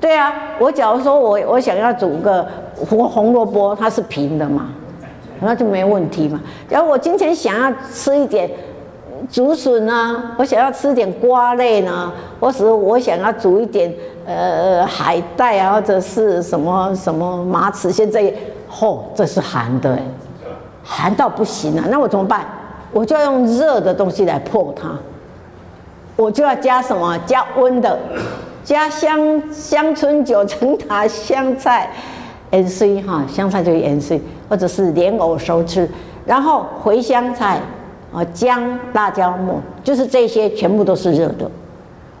[0.00, 2.46] 对啊，我假如说我我想要煮个
[2.76, 4.70] 红红萝卜，它是平的嘛，
[5.40, 6.40] 那就没问题嘛。
[6.68, 8.48] 然后我今天想要吃一点
[9.28, 13.92] 竹笋呢，我想要吃点瓜类呢，或是我想要煮一点
[14.24, 18.22] 呃海带啊，或者是什么什么马齿，现在
[18.70, 19.98] 嚯、哦，这是寒的，
[20.90, 22.46] 寒到不行了，那我怎么办？
[22.90, 24.88] 我就要用热的东西来破它，
[26.16, 27.18] 我就要加什么？
[27.26, 27.98] 加温的。
[28.64, 31.90] 加香香椿、九层塔、香菜、
[32.50, 35.88] 芫荽哈，香菜就是芫荽，或者是莲藕熟吃，
[36.26, 37.58] 然后茴香菜
[38.12, 41.50] 啊、姜、辣椒末，就是这些全部都是热的。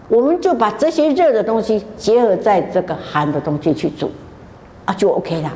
[0.08, 4.10] 我们就把这些热的东西结合在这个寒的东西去煮，
[4.86, 5.52] 啊，就 OK 了，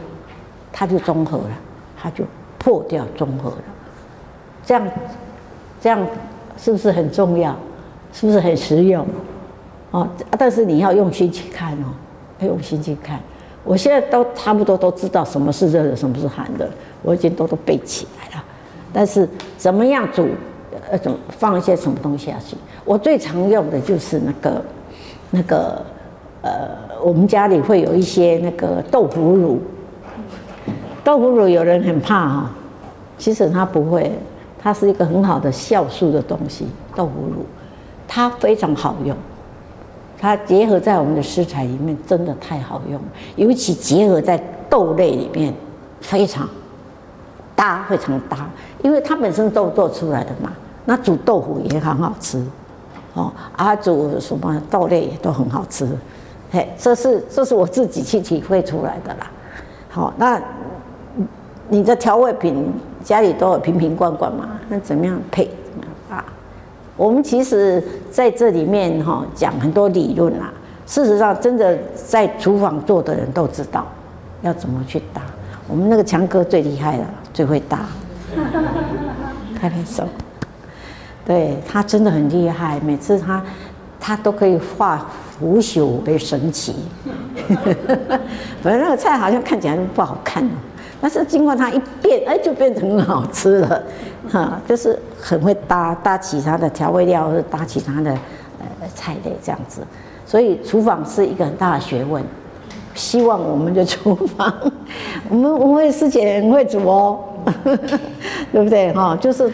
[0.70, 1.58] 它就中和了，
[1.96, 2.22] 它就
[2.62, 3.56] 破掉中和了。
[4.64, 4.86] 这样，
[5.80, 6.06] 这样
[6.56, 7.56] 是不是很重要？
[8.12, 9.04] 是不是很实用？
[9.90, 10.08] 哦，
[10.38, 11.90] 但是你要用心去看哦，
[12.38, 13.18] 要用心去看。
[13.64, 16.70] 我现在都差不多都知道什么是热的，什么是寒的，
[17.02, 18.44] 我已经都都背起来了。
[18.92, 19.28] 但是
[19.58, 20.28] 怎么样煮，
[20.88, 22.56] 呃，怎么放一些什么东西下去？
[22.84, 24.64] 我最常用的就是那个
[25.32, 25.84] 那个
[26.42, 26.68] 呃，
[27.02, 29.60] 我们家里会有一些那个豆腐乳。
[31.04, 32.50] 豆腐乳有人很怕哈，
[33.18, 34.12] 其实它不会，
[34.58, 36.66] 它是一个很好的酵素的东西。
[36.94, 37.44] 豆腐乳
[38.06, 39.16] 它非常好用。
[40.18, 43.00] 它结合在我们的食材里面，真的太好用，
[43.34, 45.52] 尤其结合在豆类里面，
[46.00, 46.48] 非常
[47.56, 48.48] 搭，非常搭，
[48.84, 50.52] 因为它本身豆做出来的嘛。
[50.84, 52.40] 那煮豆腐也很好吃，
[53.14, 55.88] 哦，啊，煮什么豆类也都很好吃，
[56.52, 59.28] 嘿，这是这是我自己去体会出来的啦。
[59.88, 60.40] 好，那
[61.68, 62.72] 你的调味品
[63.02, 64.58] 家里都有瓶瓶罐罐嘛？
[64.68, 65.44] 那怎么样配？
[65.44, 66.24] 怎么样啊？
[66.96, 70.52] 我们其实在这里面哈讲很多理论啊，
[70.86, 73.86] 事实上真的在厨房做的人都知道
[74.42, 75.22] 要怎么去搭。
[75.68, 77.80] 我们那个强哥最厉害了，最会搭。
[79.58, 80.06] 拍拍手。
[81.24, 83.42] 对，他真的很厉害，每次他
[84.00, 85.06] 他都可以化
[85.38, 86.74] 腐朽为神奇。
[88.60, 90.46] 反正那个菜好像看起来都不好看，
[91.02, 93.82] 但是经过它一变，哎，就变成很好吃了。
[94.30, 98.12] 哈，就是很会搭搭其他的调味料，或者搭其他的
[98.60, 99.82] 呃菜类这样子。
[100.24, 102.24] 所以厨房是一个很大的学问。
[102.94, 104.54] 希望我们的厨房，
[105.28, 107.18] 我们我们师姐很会煮哦，
[108.52, 108.92] 对不对？
[108.94, 109.52] 哈，就是。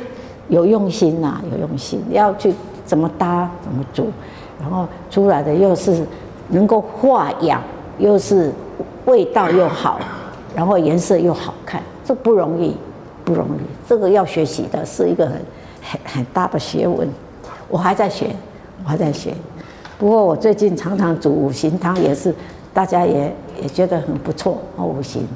[0.51, 4.11] 有用心呐、有用心，要去怎么搭，怎么煮，
[4.59, 6.07] 然后出来的又是
[6.49, 7.61] 能够化养，
[7.99, 8.51] 又是
[9.05, 10.01] 味道又好，
[10.55, 12.77] 然后颜色又好看，这不容易，
[13.25, 15.41] 不容易，这个要学习的是一个很
[15.83, 17.09] 很很大的学问。
[17.69, 18.35] 我还在学，
[18.85, 19.35] 我还在学。
[19.99, 22.35] 不过我最近常常煮五行汤，也是
[22.73, 24.85] 大家也也觉得很不错哦。
[24.85, 25.27] 五行，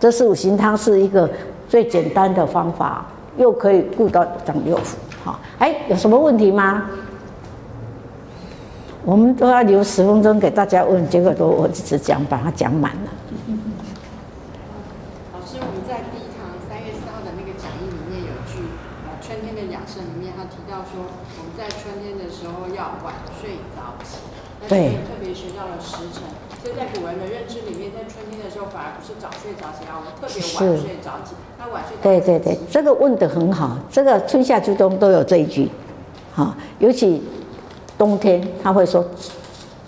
[0.00, 1.30] 这是五行汤是一个
[1.68, 3.06] 最简单的方法。
[3.38, 6.84] 又可以顾到长六福，好，哎，有什么问题吗？
[9.06, 13.08] 我们都要留十分钟给大家问，结果都我只讲把它讲满了。
[15.32, 18.68] 老师，我们在第一堂三月四号的那个讲义里面有句
[19.08, 24.20] 呃春天的养生里面，他提到说我们在春天的时候要晚睡早起，
[24.72, 26.22] 对，特别学到了时辰。
[26.62, 31.34] 所以在古人的认知里面，在春天的时候反而不是早睡早起啊，我们特别晚睡早起。
[31.58, 35.68] 那晚睡对对对，这个问得很好，这个春夏秋冬都有这一句，
[36.32, 37.22] 好，尤其
[37.98, 39.04] 冬天他会说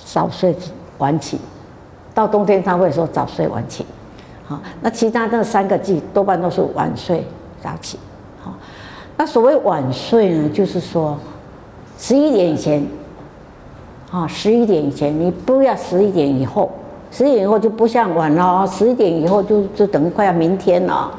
[0.05, 0.55] 早睡
[0.99, 1.39] 晚起，
[2.13, 3.87] 到冬天他会说早睡晚起，
[4.45, 7.25] 好，那其他那三个季多半都是晚睡
[7.63, 7.99] 早起，
[8.43, 8.53] 好，
[9.17, 11.17] 那所谓晚睡呢，就是说
[11.97, 12.85] 十一点以前。
[14.15, 16.71] 啊，十一点以前，你不要十一点以后，
[17.11, 21.11] 十一点以后就不像晚了，十一点以后就就等于快要明天了。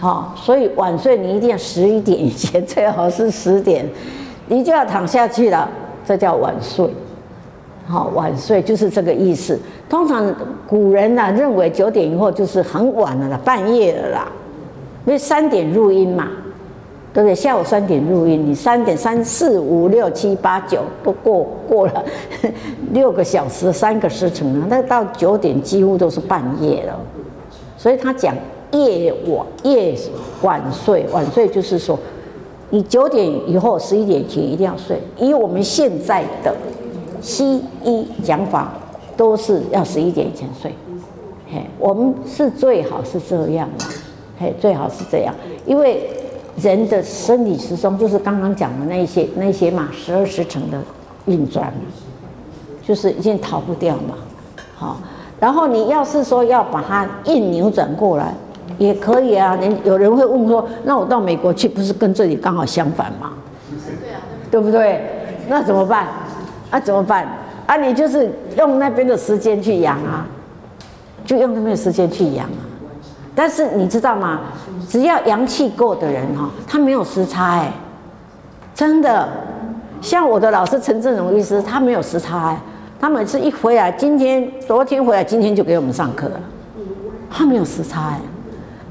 [0.00, 3.88] 好，所以晚睡你一定要十一点以前，最好是十点，
[4.48, 5.68] 你就要躺下去了，
[6.04, 6.90] 这叫晚睡。
[7.86, 9.56] 好，晚睡就是这个意思。
[9.88, 10.34] 通常
[10.66, 14.32] 古人呢认为九点以后就是很晚了啦，半夜了啦，
[15.06, 16.26] 因为三点入阴嘛。
[17.14, 17.34] 对不对？
[17.34, 22.04] 下午三点入阴，你三点三四五六七八九都过过了
[22.92, 24.66] 六个小时，三个时辰了。
[24.70, 26.98] 那到九点几乎都是半夜了。
[27.76, 28.34] 所以他讲
[28.70, 29.94] 夜晚夜
[30.40, 31.98] 晚睡，晚睡就是说，
[32.70, 34.98] 你九点以后十一点前一定要睡。
[35.18, 36.54] 以我们现在的
[37.20, 38.72] 西医讲法，
[39.18, 40.72] 都是要十一点以前睡。
[41.52, 43.84] 嘿，我们是最好是这样嘛？
[44.40, 45.34] 嘿，最好是这样，
[45.66, 46.08] 因为。
[46.56, 50.78] 人的生理时钟就是刚刚讲的那些那些嘛，十二时辰的
[51.26, 51.80] 运转嘛，
[52.86, 54.14] 就是已经逃不掉嘛。
[54.76, 54.98] 好，
[55.40, 58.34] 然后你要是说要把它硬扭转过来，
[58.78, 59.56] 也可以啊。
[59.56, 63.32] 人有人会问说，那我到美国去，不是跟这里刚好相反吗？
[64.50, 65.00] 对不对？
[65.48, 66.06] 那怎么办？
[66.70, 67.26] 啊，怎么办？
[67.66, 70.26] 啊，你就是用那边的时间去养啊，
[71.24, 72.60] 就用那边的时间去养啊。
[73.34, 74.40] 但是你知道吗？
[74.88, 77.72] 只要阳气够的人哈，他没有时差哎，
[78.74, 79.28] 真的。
[80.00, 82.60] 像我的老师陈正荣医师，他没有时差哎，
[83.00, 86.40] 他每次一回来，今天、昨天回来，今天就给我们上课了。
[87.30, 88.20] 他没有时差哎，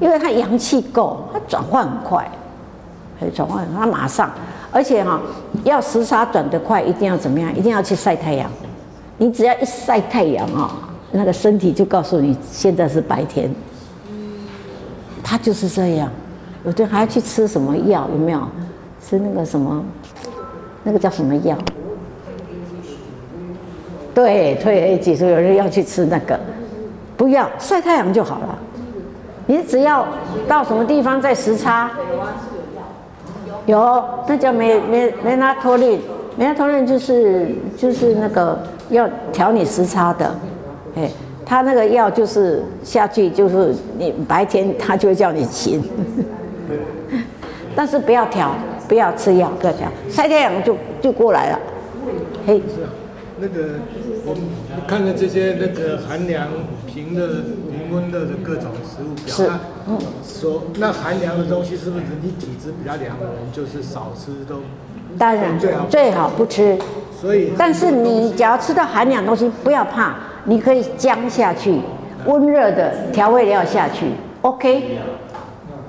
[0.00, 2.26] 因为他阳气够，他转换很快，
[3.20, 4.30] 可以转换，他马上。
[4.72, 5.20] 而且哈，
[5.64, 7.54] 要时差转得快，一定要怎么样？
[7.54, 8.50] 一定要去晒太阳。
[9.18, 10.72] 你只要一晒太阳啊，
[11.12, 13.54] 那个身体就告诉你现在是白天。
[15.32, 16.10] 他就是这样，
[16.62, 18.06] 有的还要去吃什么药？
[18.12, 18.40] 有没有？
[19.02, 19.82] 吃那个什么，
[20.82, 21.56] 那个叫什么药？
[24.12, 26.38] 对，褪黑激素，有人要去吃那个，
[27.16, 28.58] 不要晒太阳就好了。
[29.46, 30.06] 你只要
[30.46, 31.90] 到什么地方在时差，
[33.64, 35.98] 有，那叫梅梅梅拉托利，
[36.36, 40.34] 梅拉托利就是就是那个要调你时差的，
[40.94, 41.10] 哎。
[41.44, 45.82] 他那个药就是下去，就是你白天他就会叫你醒，
[47.74, 48.54] 但是不要调，
[48.88, 51.60] 不要吃药，不要调，晒太阳就就过来了。
[52.46, 52.88] 嘿，是啊，
[53.38, 53.80] 那个
[54.24, 54.42] 我们
[54.86, 56.48] 看了这些那个寒凉、
[56.86, 57.26] 平的、
[57.70, 59.50] 平温热的各种食物表，是，
[59.88, 64.60] 嗯，说那寒凉的东西是不是你体质比较凉的人就是少吃都？
[65.18, 66.78] 当然最好最好不吃。
[67.20, 70.16] 所以，但是你只要吃到寒凉东西，不要怕。
[70.44, 71.80] 你可以姜下去，
[72.26, 74.06] 温热的调味料下去
[74.42, 74.98] ，OK，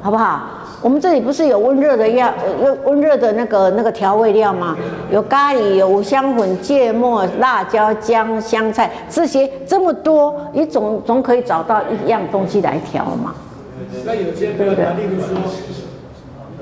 [0.01, 0.49] 好不好？
[0.81, 4.75] 我们这里不是有温热的药，有温热的那个那个调味料吗？
[5.09, 13.33] 有咖喱，有五香粉、芥末、辣椒、姜、香菜这些这么多，你总总可以找到一样东西来调嘛。
[14.05, 15.37] 那有些朋友他例如说，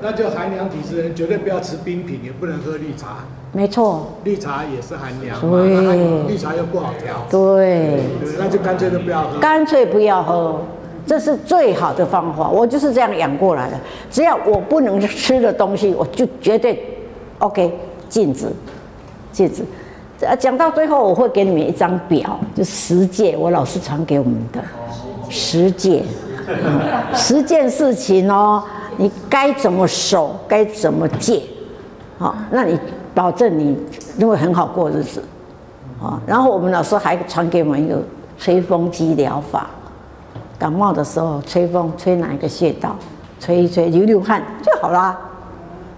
[0.00, 3.24] 那就寒凉体质的人绝对不要吃冰品，也不能喝绿茶。
[3.52, 7.26] 没错，绿茶也是寒凉，对，绿茶又不好调。
[7.30, 8.00] 对，
[8.38, 9.38] 那就干脆就不要喝。
[9.38, 10.58] 干脆不要喝。
[11.04, 13.76] 这是最好的方法，我就是这样养过来的。
[14.08, 16.80] 只要我不能吃的东西，我就绝对
[17.38, 17.76] OK
[18.08, 18.46] 禁止，
[19.32, 19.64] 禁止。
[20.20, 24.62] 呃，讲到最后，我会给你们一张表，就十戒，我老师传给我们的
[25.28, 26.04] 十戒，
[26.46, 26.80] 嗯，
[27.12, 28.62] 十件事情哦，
[28.96, 31.42] 你该怎么守，该怎么戒，
[32.16, 32.78] 好，那你
[33.14, 33.78] 保证你
[34.18, 35.22] 就会很好过日子，
[36.02, 36.20] 啊。
[36.26, 38.02] 然后我们老师还传给我们一个
[38.38, 39.66] 吹风机疗法。
[40.58, 42.94] 感冒的时候，吹风吹哪一个穴道，
[43.40, 45.18] 吹一吹，流流汗就好啦。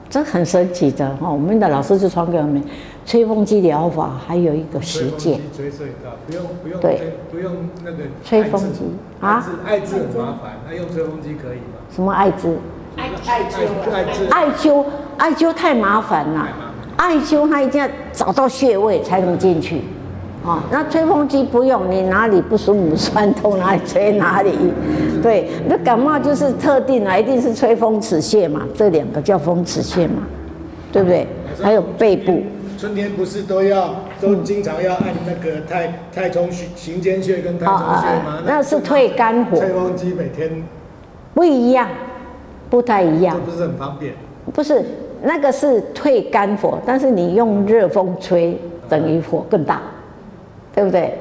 [0.08, 1.30] 这很神奇的哈。
[1.30, 2.62] 我们的老师就传给我们
[3.04, 5.38] 吹风机疗法，还有一个实践。
[5.54, 9.44] 吹隧道，不用不用对，不用那个吹风机啊。
[9.66, 11.76] 艾灸很麻烦，那用吹风机可以吗？
[11.94, 12.54] 什么艾灸？
[12.96, 13.56] 艾艾灸，
[13.92, 14.84] 艾灸，艾灸，
[15.18, 16.48] 艾灸太麻烦了。
[16.96, 19.82] 艾灸它一定要找到穴位才能进去。
[20.44, 24.52] 哦，那吹风机不用，你哪里不舒服、酸痛哪里吹哪里。
[25.22, 30.22] 对，那感冒就是特定啊，一定是吹风池穴嘛，这两个叫风池穴嘛，
[30.92, 31.26] 对不对？
[31.62, 32.42] 还有背部。
[32.76, 38.42] 春天不是都要都经常要按那个太太冲穴行间穴跟太冲穴吗？
[38.44, 39.56] 那是退肝火。
[39.56, 40.62] 吹风机每天
[41.32, 41.88] 不一样，
[42.68, 43.34] 不太一样。
[43.46, 44.12] 这不是很方便？
[44.52, 44.84] 不是，
[45.24, 48.56] 那个是退肝火，但是你用热风吹，
[48.88, 49.80] 等于火更大。
[50.76, 51.16] 对不对？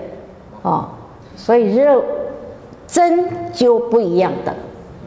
[0.64, 0.88] 哦，
[1.36, 2.04] 所以热
[2.88, 3.24] 针
[3.54, 4.52] 灸不一样的，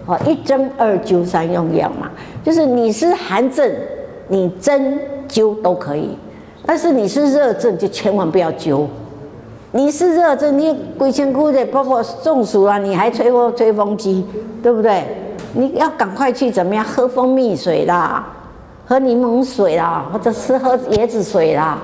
[0.07, 2.09] 哦，一针二灸三用药嘛，
[2.45, 3.69] 就是你是寒症，
[4.29, 6.17] 你针灸都可以，
[6.65, 8.87] 但是你是热症就千万不要灸。
[9.73, 14.25] 你是热症，你鬼千哭的，包括中暑啊，你还吹风吹风机，
[14.63, 15.03] 对不对？
[15.55, 16.85] 你要赶快去怎么样？
[16.85, 18.25] 喝蜂蜜水啦，
[18.87, 21.79] 喝柠檬水啦，或者是喝椰子水啦，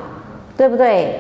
[0.57, 1.19] 对不对？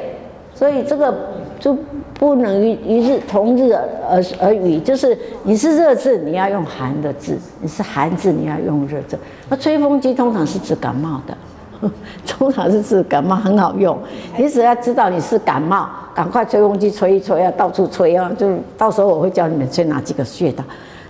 [0.54, 1.12] 所以这个
[1.58, 1.76] 就
[2.14, 3.72] 不能与与日同日
[4.08, 9.18] 而而语，就是你是热症，你要用寒的治；你是寒治，你要用热症。
[9.48, 11.36] 那吹风机通常是治感冒的，
[12.28, 13.98] 通常是治感冒，很好用。
[14.36, 18.30] 你只要知道你是感冒，赶快吹风机吹一吹，要到处吹啊！
[18.38, 20.62] 就到时候我会教你们吹哪几个穴道。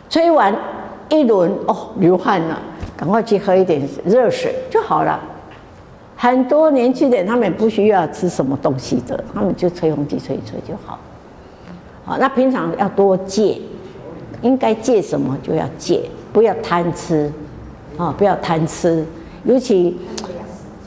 [0.09, 0.55] 吹完
[1.11, 2.59] 一轮哦，流汗了，
[3.02, 5.18] 赶快去喝一点热水就好了。
[6.16, 10.96] 很多年轻人他们不需要吃什么东西的，他们就吹风机吹一吹就好。
[12.04, 13.60] 好，那平常要多戒，
[14.40, 16.02] 应该戒什么就要戒，
[16.32, 17.28] 不要贪吃，
[17.96, 19.04] 啊，不要贪吃，
[19.42, 19.98] 尤其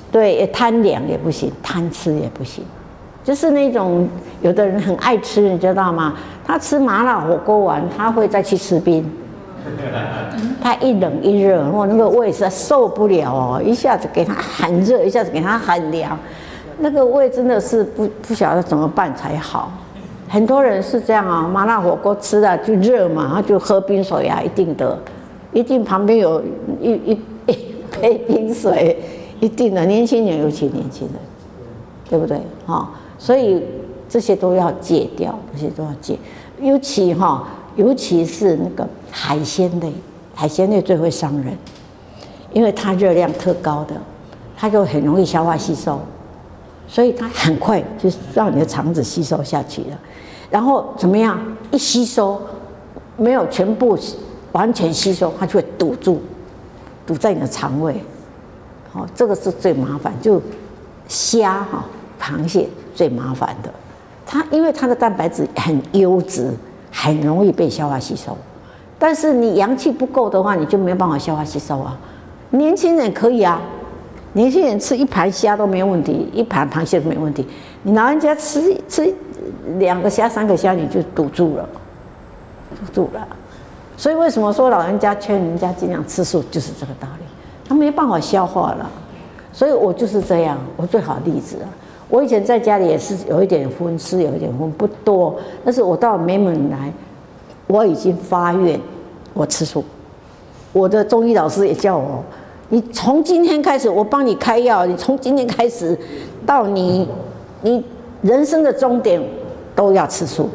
[0.09, 2.63] 对贪凉也不行，贪吃也不行。
[3.25, 4.07] 就是那种
[4.41, 6.13] 有的人很爱吃，你知道吗？
[6.47, 9.05] 他吃麻辣火锅完，他会再去吃冰。
[10.61, 16.17] 他一冷一热，我那个胃实在受不了哦，一下子给他很热，一下子给他很凉，
[16.79, 19.71] 那个胃真的是不不晓得怎么办才好。
[20.27, 24.97] 很多人是这样啊，麻辣火锅吃了就热嘛，他就喝冰水啊，一定的，
[25.53, 26.41] 一定旁边有
[26.81, 27.11] 一一
[27.45, 27.57] 一
[27.91, 28.97] 杯冰水，
[29.39, 29.85] 一定的。
[29.85, 31.17] 年轻人尤其年轻人，
[32.09, 32.39] 对不对？
[32.65, 33.63] 哈，所以
[34.09, 36.17] 这些都要戒掉，这些都要戒，
[36.61, 37.43] 尤其哈。
[37.77, 38.87] 尤其是那个
[39.17, 39.93] 海鲜类，
[40.35, 41.57] 海鲜类最会伤人，
[42.51, 43.95] 因为它热量特高的，
[44.57, 45.97] 它就很容易消化吸收，
[46.85, 49.97] 所以它很快就让你的肠子吸收下去了。
[50.49, 51.39] 然后怎么样？
[51.71, 52.41] 一吸收
[53.15, 53.97] 没有全部
[54.51, 56.21] 完全吸收，它就会堵住，
[57.07, 57.95] 堵在你的肠胃。
[58.91, 60.13] 好，这个是最麻烦。
[60.21, 60.41] 就
[61.07, 61.85] 虾哈，
[62.21, 63.73] 螃蟹最麻烦的，
[64.25, 66.53] 它因为它的蛋白质很优质。
[66.97, 68.37] 很容易被消化吸收，
[68.97, 71.97] 但是你阳气不够的话，你就没有办法消化吸收啊。
[72.51, 73.61] 年轻人可以啊，
[74.33, 77.45] 年轻人吃一盘虾都没问题，一盘螃蟹都没问题。
[77.83, 79.13] 你老人家吃吃
[79.77, 81.67] 两个虾、三个虾，你就堵住了，
[82.71, 83.27] 堵住了。
[83.97, 87.25] 所以为什么说老人家劝人家尽量吃素，就是这个道理。
[87.67, 88.89] 他没办法消化了，
[89.51, 91.67] 所以我就是这样，我最好的例子啊。
[92.07, 95.35] 我以前在家里也是有一点荤，吃有一点荤，不多。
[95.63, 96.93] 但是我到美门来，
[97.67, 98.79] 我已经发愿，
[99.33, 99.83] 我吃素。
[100.71, 102.23] 我的中医老师也叫我，
[102.69, 104.85] 你从今天开始，我帮你开药。
[104.85, 105.97] 你从今天开始，
[106.45, 107.07] 到你
[107.61, 107.83] 你
[108.21, 109.21] 人生的终点，
[109.75, 110.49] 都要吃素。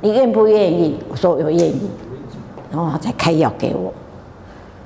[0.00, 0.96] 你愿不愿意？
[1.08, 1.90] 我说我愿意，
[2.70, 3.92] 然后他才开药给我。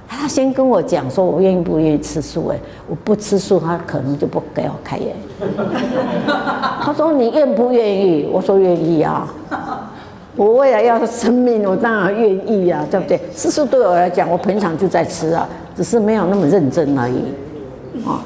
[0.09, 2.49] 他先跟我讲说，我愿意不愿意吃素？
[2.49, 2.59] 哎，
[2.89, 5.07] 我不吃素，他可能就不给我开药。
[6.81, 8.29] 他说你愿不愿意？
[8.33, 9.29] 我说愿意啊。
[10.37, 13.19] 我为了要生命，我当然愿意啊，对不对？
[13.35, 17.25] 吃素对我来讲，我平常就在吃啊，只是没有那么认真而已
[18.07, 18.21] 啊。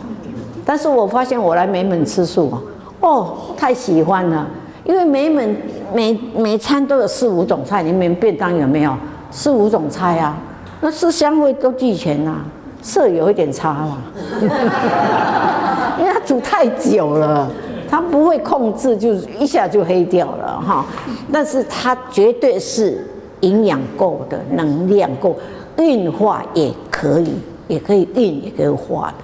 [0.65, 2.61] 但是我发现我来美门吃素啊，
[3.01, 4.47] 哦，太喜欢了，
[4.85, 5.57] 因为美门
[5.95, 8.95] 每每餐都有四五种菜，你们便当有没有？
[9.31, 10.37] 四五种菜啊。
[10.81, 12.37] 那色香味都俱全呐，
[12.83, 13.99] 色有一点差啦，
[16.01, 17.49] 因为它煮太久了，
[17.91, 20.87] 它不会控制，就是一下就黑掉了哈。
[21.33, 23.05] 但是它绝对是
[23.41, 25.37] 营养够的，能量够，
[25.77, 27.35] 运化也可以，
[27.67, 29.15] 也可以运，也可以化的，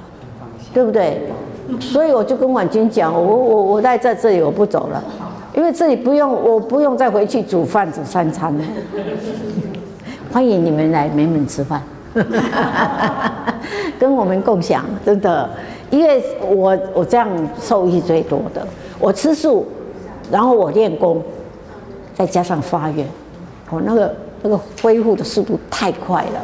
[0.75, 1.21] 对不对？
[1.81, 5.03] 所以我就跟婉君讲，我我我待在这里，我不走了，
[5.55, 8.65] 因为这里不用，我不用再回去煮饭煮三餐了。
[10.33, 11.83] 欢迎你们来美美吃饭，
[13.99, 15.49] 跟我们共享，真的，
[15.91, 17.29] 因为我我这样
[17.61, 18.67] 受益最多的，
[18.99, 19.67] 我吃素，
[20.31, 21.23] 然后我练功，
[22.15, 23.07] 再加上发愿，
[23.71, 26.41] 我那个那个恢复的速度太快了。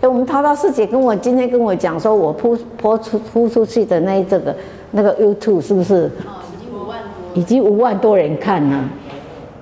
[0.00, 4.54] 哎，我们涛涛师姐跟我今天跟我讲说，我铺铺出铺出去的那这个
[4.92, 6.08] 那个 YouTube 是不是？
[6.54, 6.98] 已经五万，
[7.34, 8.84] 已经五万多人看了，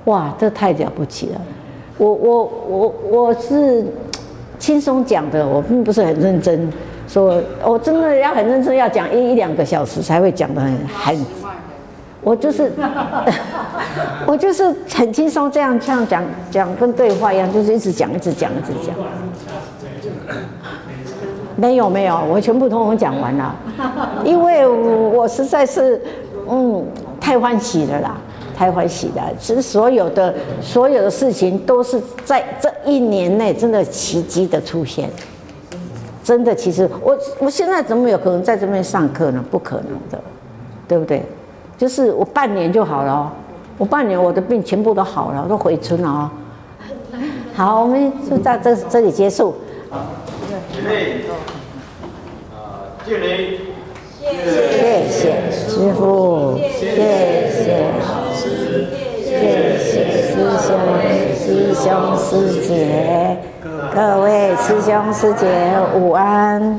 [0.05, 1.40] 哇，这太了不起了。
[1.97, 3.82] 我我我我是
[4.59, 6.70] 轻松讲的，我并不是很认真
[7.08, 11.26] 说，我真的要很认真要讲一一两个小时才会讲得很很，
[12.22, 12.70] 我就是
[14.26, 18.94] 我就是很轻松这样这样讲讲跟对话一样，就是一直讲一直讲一直讲。
[21.56, 23.54] 没有没有，我全部通通讲完了，
[24.24, 26.00] 因为我实在是
[26.48, 26.84] 嗯
[27.20, 28.16] 太欢喜了啦。
[28.58, 29.22] 太欢喜了！
[29.38, 35.10] 其实所有的所有的事情都是在这一年内真的奇迹的出现，
[36.26, 36.52] 真的。
[36.52, 39.44] 其实我我现在怎么有可能在这边上课呢？
[39.48, 40.20] 不可能的，
[40.88, 41.22] 对不对？
[41.78, 43.30] 就是我半年就好了哦，
[43.78, 46.30] 我半年我的病全部都好了，都回村了哦。
[47.54, 49.54] 好，我们就在这这里结束。
[49.88, 50.00] 好，
[50.74, 51.22] 准备。
[52.50, 53.60] 啊，敬礼。
[54.18, 57.62] 谢谢师父，谢谢师。
[59.22, 59.32] 谢
[59.78, 60.68] 谢师兄、
[61.36, 61.84] 师兄、
[62.16, 62.28] 师
[62.66, 62.74] 姐，
[63.97, 65.48] 各位师兄、师姐，
[65.94, 66.78] 午安。